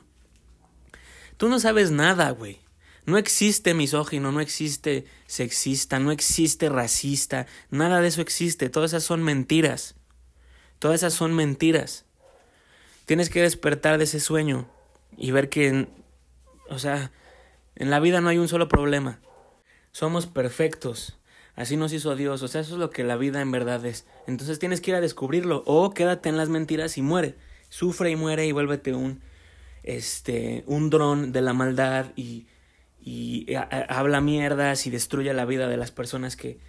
Tú 1.38 1.47
no 1.47 1.59
sabes 1.59 1.91
nada, 1.91 2.32
güey. 2.32 2.59
No 3.05 3.17
existe 3.17 3.73
misógino, 3.73 4.31
no 4.31 4.41
existe 4.41 5.05
sexista, 5.25 5.99
no 5.99 6.11
existe 6.11 6.69
racista, 6.69 7.47
nada 7.69 8.01
de 8.01 8.07
eso 8.07 8.21
existe. 8.21 8.69
Todas 8.69 8.91
esas 8.91 9.03
son 9.03 9.23
mentiras. 9.23 9.95
Todas 10.79 11.01
esas 11.01 11.13
son 11.13 11.33
mentiras. 11.33 12.05
Tienes 13.05 13.29
que 13.29 13.41
despertar 13.41 13.97
de 13.97 14.03
ese 14.03 14.19
sueño 14.19 14.69
y 15.17 15.31
ver 15.31 15.49
que, 15.49 15.87
o 16.69 16.79
sea, 16.79 17.11
en 17.75 17.89
la 17.89 17.99
vida 17.99 18.21
no 18.21 18.29
hay 18.29 18.37
un 18.37 18.47
solo 18.47 18.67
problema. 18.67 19.19
Somos 19.91 20.27
perfectos. 20.27 21.17
Así 21.55 21.75
nos 21.75 21.91
hizo 21.91 22.15
Dios, 22.15 22.41
o 22.41 22.47
sea, 22.47 22.61
eso 22.61 22.75
es 22.75 22.79
lo 22.79 22.89
que 22.89 23.03
la 23.03 23.17
vida 23.17 23.41
en 23.41 23.51
verdad 23.51 23.85
es. 23.85 24.05
Entonces 24.27 24.59
tienes 24.59 24.79
que 24.79 24.91
ir 24.91 24.95
a 24.95 25.01
descubrirlo 25.01 25.63
o 25.65 25.93
quédate 25.93 26.29
en 26.29 26.37
las 26.37 26.47
mentiras 26.47 26.97
y 26.97 27.01
muere. 27.01 27.35
Sufre 27.67 28.11
y 28.11 28.15
muere 28.15 28.45
y 28.45 28.51
vuélvete 28.53 28.93
un 28.93 29.21
este 29.83 30.63
un 30.67 30.89
dron 30.89 31.31
de 31.31 31.41
la 31.41 31.53
maldad 31.53 32.07
y 32.15 32.47
y 33.10 33.55
habla 33.55 34.22
mierdas 34.22 34.86
y 34.86 34.91
destruye 34.91 35.34
la 35.34 35.45
vida 35.45 35.68
de 35.68 35.78
las 35.78 35.89
personas 35.89 36.36
que 36.36 36.60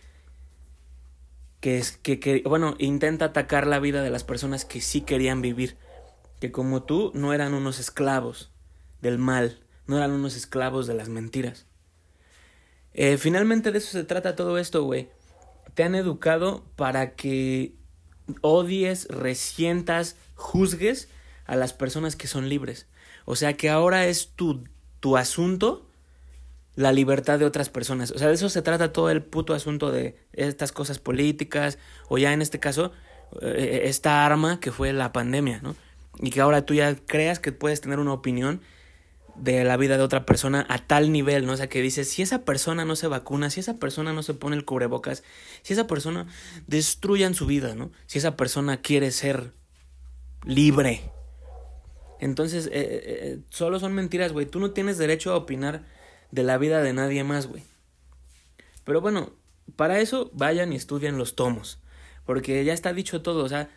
que, 1.61 1.77
es, 1.77 1.99
que 1.99 2.43
bueno, 2.47 2.75
intenta 2.79 3.27
atacar 3.27 3.67
la 3.67 3.79
vida 3.79 4.03
de 4.03 4.09
las 4.09 4.25
personas 4.25 4.65
que 4.65 4.81
sí 4.81 5.03
querían 5.03 5.43
vivir, 5.43 5.77
que 6.41 6.51
como 6.51 6.83
tú 6.85 7.13
no 7.15 7.35
eran 7.35 7.53
unos 7.53 7.79
esclavos 7.79 8.51
del 9.03 9.19
mal, 9.19 9.61
no 9.87 9.99
eran 9.99 10.13
unos 10.13 10.35
esclavos 10.35 10.87
de 10.87 10.95
las 10.95 11.11
mentiras. 11.11 11.67
Eh, 12.95 13.19
finalmente 13.19 13.71
de 13.71 13.79
eso 13.79 13.91
se 13.91 14.05
trata 14.05 14.35
todo 14.35 14.57
esto, 14.57 14.85
güey. 14.85 15.11
Te 15.75 15.85
han 15.85 15.95
educado 15.95 16.65
para 16.77 17.15
que 17.15 17.75
odies, 18.41 19.07
resientas, 19.09 20.17
juzgues 20.37 21.11
a 21.45 21.55
las 21.55 21.75
personas 21.75 22.17
que 22.17 22.29
son 22.29 22.49
libres. 22.49 22.87
O 23.27 23.37
sea 23.37 23.59
que 23.59 23.69
ahora 23.69 24.07
es 24.07 24.31
tu, 24.35 24.65
tu 25.01 25.19
asunto 25.19 25.90
la 26.81 26.93
libertad 26.93 27.39
de 27.39 27.45
otras 27.45 27.69
personas. 27.69 28.11
O 28.11 28.19
sea, 28.19 28.29
de 28.29 28.35
eso 28.35 28.49
se 28.49 28.63
trata 28.63 28.93
todo 28.93 29.11
el 29.11 29.23
puto 29.23 29.53
asunto 29.55 29.93
de 29.93 30.17
estas 30.33 30.73
cosas 30.73 30.99
políticas 30.99 31.79
o 32.09 32.17
ya 32.17 32.33
en 32.33 32.41
este 32.41 32.59
caso 32.59 32.93
eh, 33.43 33.83
esta 33.85 34.25
arma 34.25 34.61
que 34.61 34.73
fue 34.73 34.93
la 34.93 35.13
pandemia, 35.13 35.61
¿no? 35.63 35.77
Y 36.19 36.31
que 36.31 36.41
ahora 36.41 36.65
tú 36.65 36.75
ya 36.75 36.97
creas 36.97 37.39
que 37.39 37.53
puedes 37.53 37.81
tener 37.81 37.99
una 37.99 38.13
opinión 38.13 38.63
de 39.37 39.63
la 39.65 39.77
vida 39.77 39.97
de 39.97 40.03
otra 40.03 40.25
persona 40.25 40.67
a 40.69 40.79
tal 40.79 41.13
nivel, 41.13 41.47
¿no? 41.47 41.53
O 41.53 41.57
sea, 41.57 41.69
que 41.69 41.83
dices, 41.83 42.09
si 42.09 42.23
esa 42.23 42.45
persona 42.45 42.85
no 42.85 42.97
se 42.97 43.07
vacuna, 43.09 43.51
si 43.51 43.61
esa 43.61 43.79
persona 43.79 44.13
no 44.13 44.23
se 44.23 44.35
pone 44.35 44.57
el 44.57 44.65
cubrebocas, 44.65 45.23
si 45.63 45.75
esa 45.75 45.87
persona 45.87 46.27
destruyan 46.67 47.35
su 47.35 47.47
vida, 47.47 47.75
¿no? 47.75 47.91
Si 48.07 48.19
esa 48.19 48.37
persona 48.37 48.81
quiere 48.81 49.11
ser 49.11 49.53
libre. 50.45 51.13
Entonces, 52.21 52.67
eh, 52.67 52.71
eh, 52.73 53.39
solo 53.51 53.79
son 53.81 53.93
mentiras, 53.93 54.33
güey. 54.33 54.47
Tú 54.47 54.61
no 54.61 54.73
tienes 54.73 54.99
derecho 54.99 55.33
a 55.33 55.37
opinar 55.37 55.85
de 56.31 56.43
la 56.43 56.59
vida 56.59 56.83
de 56.83 56.93
nadie 56.93 57.25
más, 57.25 57.47
güey. 57.47 57.63
Pero 58.85 59.01
bueno, 59.01 59.33
para 59.77 60.01
eso 60.01 60.31
vayan 60.35 60.73
y 60.73 60.77
estudian 60.77 61.19
los 61.19 61.35
tomos. 61.37 61.81
Porque 62.25 62.65
ya 62.65 62.73
está 62.73 62.93
dicho 62.93 63.23
todo, 63.23 63.45
o 63.45 63.49
sea, 63.49 63.69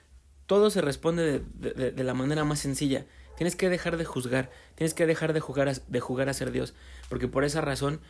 todo 0.45 0.69
se 0.69 0.81
responde 0.81 1.41
de, 1.53 1.91
de, 1.91 2.03
la 2.03 2.13
manera 2.13 2.43
más 2.43 2.59
sencilla. 2.59 3.05
Tienes 3.37 3.55
que 3.55 3.69
dejar 3.69 3.97
de 3.97 4.05
juzgar, 4.05 4.51
tienes 4.75 4.93
que 4.93 5.05
dejar 5.05 5.33
de 5.33 5.39
jugar, 5.39 5.69
a, 5.69 5.73
de 5.73 5.99
jugar 5.99 6.29
a 6.29 6.33
ser 6.33 6.51
Dios. 6.51 6.73
Porque 7.09 7.27
por 7.27 7.43
esa 7.43 7.61
razón 7.61 8.01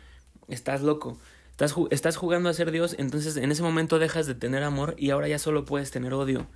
estás 0.48 0.82
loco. 0.82 1.18
Estás, 1.50 1.74
estás 1.90 2.16
jugando 2.16 2.48
a 2.48 2.52
ser 2.52 2.72
Dios, 2.72 2.96
entonces 2.98 3.36
en 3.36 3.52
ese 3.52 3.62
momento 3.62 4.00
dejas 4.00 4.26
de 4.26 4.34
tener 4.34 4.64
amor 4.64 4.96
y 4.98 5.10
ahora 5.10 5.28
ya 5.28 5.38
solo 5.38 5.64
puedes 5.64 5.92
tener 5.92 6.12
odio. 6.12 6.48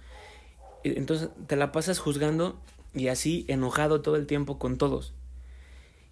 Entonces 0.82 1.30
te 1.46 1.56
la 1.56 1.70
pasas 1.70 2.00
juzgando 2.00 2.60
y 2.94 3.08
así 3.08 3.44
enojado 3.48 4.00
todo 4.00 4.16
el 4.16 4.26
tiempo 4.26 4.58
con 4.58 4.76
todos. 4.76 5.14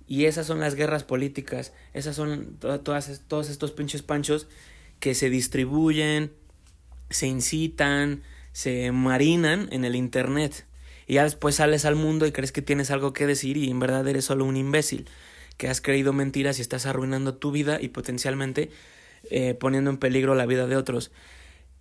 Y 0.07 0.27
esas 0.27 0.47
son 0.47 0.61
las 0.61 0.75
guerras 0.75 1.05
políticas, 1.05 1.73
esas 1.93 2.15
son 2.15 2.57
todas, 2.59 3.23
todos 3.27 3.51
estos 3.51 3.73
pinches 3.73 4.03
panchos 4.03 4.47
que 5.01 5.15
se 5.15 5.31
distribuyen, 5.31 6.33
se 7.11 7.27
incitan, 7.27 8.23
se 8.53 8.93
marinan 8.93 9.69
en 9.73 9.85
el 9.85 9.97
Internet. 9.97 10.67
Y 11.07 11.15
ya 11.15 11.25
después 11.25 11.57
sales 11.57 11.85
al 11.85 11.97
mundo 11.97 12.27
y 12.27 12.33
crees 12.33 12.53
que 12.53 12.63
tienes 12.63 12.91
algo 12.91 13.13
que 13.13 13.27
decir 13.27 13.57
y 13.57 13.71
en 13.71 13.81
verdad 13.81 14.07
eres 14.07 14.25
solo 14.25 14.45
un 14.45 14.57
imbécil, 14.57 15.09
que 15.57 15.69
has 15.69 15.81
creído 15.81 16.13
mentiras 16.13 16.59
y 16.59 16.63
estás 16.63 16.87
arruinando 16.87 17.35
tu 17.35 17.51
vida 17.51 17.79
y 17.81 17.89
potencialmente 17.89 18.71
eh, 19.31 19.55
poniendo 19.55 19.91
en 19.91 19.99
peligro 19.99 20.35
la 20.35 20.47
vida 20.47 20.67
de 20.67 20.77
otros. 20.77 21.11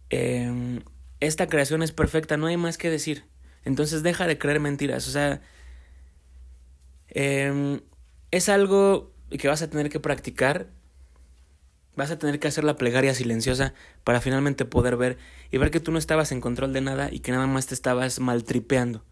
Eh, 0.09 0.79
esta 1.19 1.47
creación 1.47 1.83
es 1.83 1.91
perfecta, 1.91 2.37
no 2.37 2.47
hay 2.47 2.57
más 2.57 2.77
que 2.77 2.89
decir. 2.89 3.25
Entonces 3.63 4.03
deja 4.03 4.27
de 4.27 4.37
creer 4.37 4.59
mentiras. 4.59 5.07
O 5.07 5.11
sea, 5.11 5.41
em, 7.09 7.81
es 8.35 8.49
algo 8.49 9.13
que 9.29 9.47
vas 9.47 9.61
a 9.61 9.69
tener 9.69 9.89
que 9.89 9.99
practicar. 9.99 10.67
Vas 11.95 12.11
a 12.11 12.19
tener 12.19 12.39
que 12.39 12.49
hacer 12.49 12.65
la 12.65 12.75
plegaria 12.75 13.13
silenciosa 13.13 13.73
para 14.03 14.19
finalmente 14.19 14.65
poder 14.65 14.97
ver 14.97 15.17
y 15.51 15.57
ver 15.57 15.71
que 15.71 15.79
tú 15.79 15.93
no 15.93 15.97
estabas 15.97 16.33
en 16.33 16.41
control 16.41 16.73
de 16.73 16.81
nada 16.81 17.09
y 17.09 17.19
que 17.19 17.31
nada 17.31 17.47
más 17.47 17.67
te 17.67 17.73
estabas 17.73 18.19
maltripeando. 18.19 19.05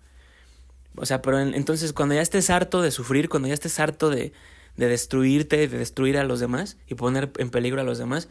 O 0.95 1.05
sea, 1.05 1.21
pero 1.21 1.39
entonces 1.39 1.93
cuando 1.93 2.15
ya 2.15 2.21
estés 2.21 2.49
harto 2.49 2.81
de 2.81 2.91
sufrir, 2.91 3.29
cuando 3.29 3.47
ya 3.47 3.53
estés 3.53 3.79
harto 3.79 4.09
de, 4.09 4.33
de 4.75 4.87
destruirte, 4.87 5.69
de 5.69 5.77
destruir 5.77 6.17
a 6.17 6.25
los 6.25 6.41
demás 6.41 6.77
y 6.87 6.95
poner 6.95 7.31
en 7.37 7.49
peligro 7.49 7.79
a 7.79 7.85
los 7.85 7.97
demás, 7.97 8.27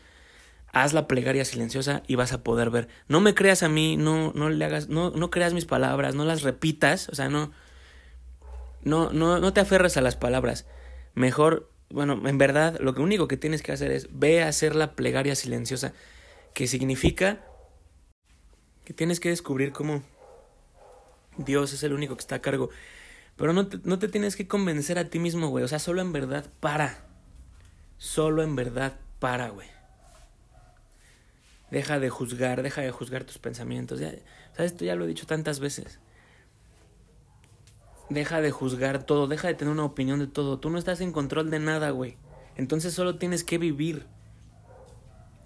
haz 0.72 0.92
la 0.92 1.08
plegaria 1.08 1.46
silenciosa 1.46 2.02
y 2.06 2.16
vas 2.16 2.34
a 2.34 2.42
poder 2.42 2.68
ver. 2.68 2.88
No 3.08 3.22
me 3.22 3.34
creas 3.34 3.62
a 3.62 3.70
mí, 3.70 3.96
no, 3.96 4.32
no 4.34 4.50
le 4.50 4.64
hagas, 4.66 4.90
no, 4.90 5.10
no 5.10 5.30
creas 5.30 5.54
mis 5.54 5.64
palabras, 5.64 6.14
no 6.14 6.26
las 6.26 6.42
repitas, 6.42 7.08
o 7.08 7.14
sea, 7.14 7.30
no, 7.30 7.50
no, 8.84 9.10
no, 9.12 9.38
no 9.38 9.52
te 9.54 9.60
aferres 9.60 9.96
a 9.96 10.02
las 10.02 10.16
palabras. 10.16 10.66
Mejor, 11.14 11.70
bueno, 11.90 12.26
en 12.26 12.38
verdad, 12.38 12.78
lo 12.80 12.92
único 12.92 13.28
que 13.28 13.36
tienes 13.36 13.62
que 13.62 13.72
hacer 13.72 13.90
es 13.90 14.08
ve 14.10 14.42
a 14.42 14.48
hacer 14.48 14.74
la 14.74 14.94
plegaria 14.94 15.34
silenciosa, 15.34 15.92
que 16.54 16.66
significa 16.66 17.44
que 18.84 18.94
tienes 18.94 19.20
que 19.20 19.28
descubrir 19.28 19.72
cómo 19.72 20.02
Dios 21.36 21.72
es 21.72 21.82
el 21.82 21.92
único 21.92 22.16
que 22.16 22.20
está 22.20 22.36
a 22.36 22.42
cargo. 22.42 22.70
Pero 23.36 23.52
no 23.52 23.68
te, 23.68 23.78
no 23.84 23.98
te 23.98 24.08
tienes 24.08 24.36
que 24.36 24.46
convencer 24.46 24.98
a 24.98 25.08
ti 25.08 25.18
mismo, 25.18 25.48
güey. 25.48 25.64
O 25.64 25.68
sea, 25.68 25.78
solo 25.78 26.02
en 26.02 26.12
verdad 26.12 26.50
para. 26.60 27.06
Solo 27.98 28.42
en 28.42 28.56
verdad 28.56 28.98
para, 29.18 29.48
güey. 29.48 29.68
Deja 31.70 31.98
de 31.98 32.10
juzgar, 32.10 32.62
deja 32.62 32.82
de 32.82 32.90
juzgar 32.90 33.24
tus 33.24 33.38
pensamientos. 33.38 34.00
Ya, 34.00 34.10
¿Sabes? 34.54 34.72
Esto 34.72 34.84
ya 34.84 34.94
lo 34.94 35.04
he 35.04 35.08
dicho 35.08 35.26
tantas 35.26 35.60
veces. 35.60 36.00
Deja 38.10 38.40
de 38.40 38.50
juzgar 38.50 39.04
todo, 39.04 39.26
deja 39.26 39.48
de 39.48 39.54
tener 39.54 39.72
una 39.72 39.84
opinión 39.84 40.18
de 40.18 40.26
todo. 40.26 40.58
Tú 40.58 40.70
no 40.70 40.78
estás 40.78 41.00
en 41.00 41.12
control 41.12 41.50
de 41.50 41.58
nada, 41.58 41.90
güey. 41.90 42.16
Entonces 42.56 42.94
solo 42.94 43.16
tienes 43.16 43.44
que 43.44 43.58
vivir. 43.58 44.06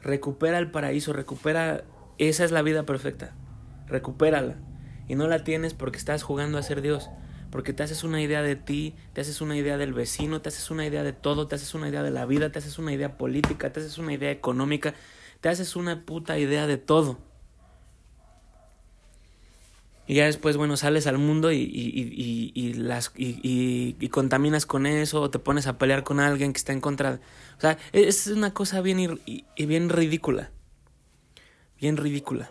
Recupera 0.02 0.58
el 0.58 0.70
paraíso, 0.70 1.12
recupera... 1.12 1.84
Esa 2.18 2.44
es 2.44 2.50
la 2.50 2.62
vida 2.62 2.84
perfecta. 2.84 3.34
Recupérala. 3.86 4.56
Y 5.08 5.14
no 5.14 5.28
la 5.28 5.44
tienes 5.44 5.74
porque 5.74 5.98
estás 5.98 6.22
jugando 6.22 6.58
a 6.58 6.62
ser 6.62 6.82
Dios. 6.82 7.10
Porque 7.50 7.72
te 7.72 7.82
haces 7.82 8.04
una 8.04 8.20
idea 8.20 8.42
de 8.42 8.56
ti, 8.56 8.94
te 9.12 9.20
haces 9.20 9.40
una 9.40 9.56
idea 9.56 9.76
del 9.76 9.92
vecino, 9.92 10.40
te 10.42 10.48
haces 10.48 10.70
una 10.70 10.86
idea 10.86 11.02
de 11.02 11.12
todo, 11.12 11.46
te 11.46 11.54
haces 11.54 11.74
una 11.74 11.88
idea 11.88 12.02
de 12.02 12.10
la 12.10 12.26
vida, 12.26 12.50
te 12.50 12.58
haces 12.58 12.78
una 12.78 12.92
idea 12.92 13.16
política, 13.16 13.72
te 13.72 13.80
haces 13.80 13.98
una 13.98 14.12
idea 14.12 14.30
económica, 14.30 14.94
te 15.40 15.48
haces 15.48 15.76
una 15.76 16.04
puta 16.04 16.38
idea 16.38 16.66
de 16.66 16.76
todo. 16.76 17.18
Y 20.06 20.14
ya 20.14 20.26
después, 20.26 20.56
bueno, 20.56 20.76
sales 20.76 21.06
al 21.06 21.18
mundo 21.18 21.50
y, 21.50 21.56
y, 21.58 22.52
y, 22.54 22.72
las, 22.74 23.12
y, 23.16 24.08
contaminas 24.08 24.64
con 24.64 24.86
eso, 24.86 25.22
o 25.22 25.30
te 25.30 25.38
pones 25.38 25.66
a 25.66 25.78
pelear 25.78 26.04
con 26.04 26.20
alguien 26.20 26.52
que 26.52 26.58
está 26.58 26.72
en 26.72 26.80
contra. 26.80 27.20
O 27.58 27.60
sea, 27.60 27.76
es 27.92 28.28
una 28.28 28.54
cosa 28.54 28.80
bien, 28.80 29.20
bien 29.56 29.88
ridícula. 29.88 30.52
Bien 31.80 31.96
ridícula. 31.96 32.50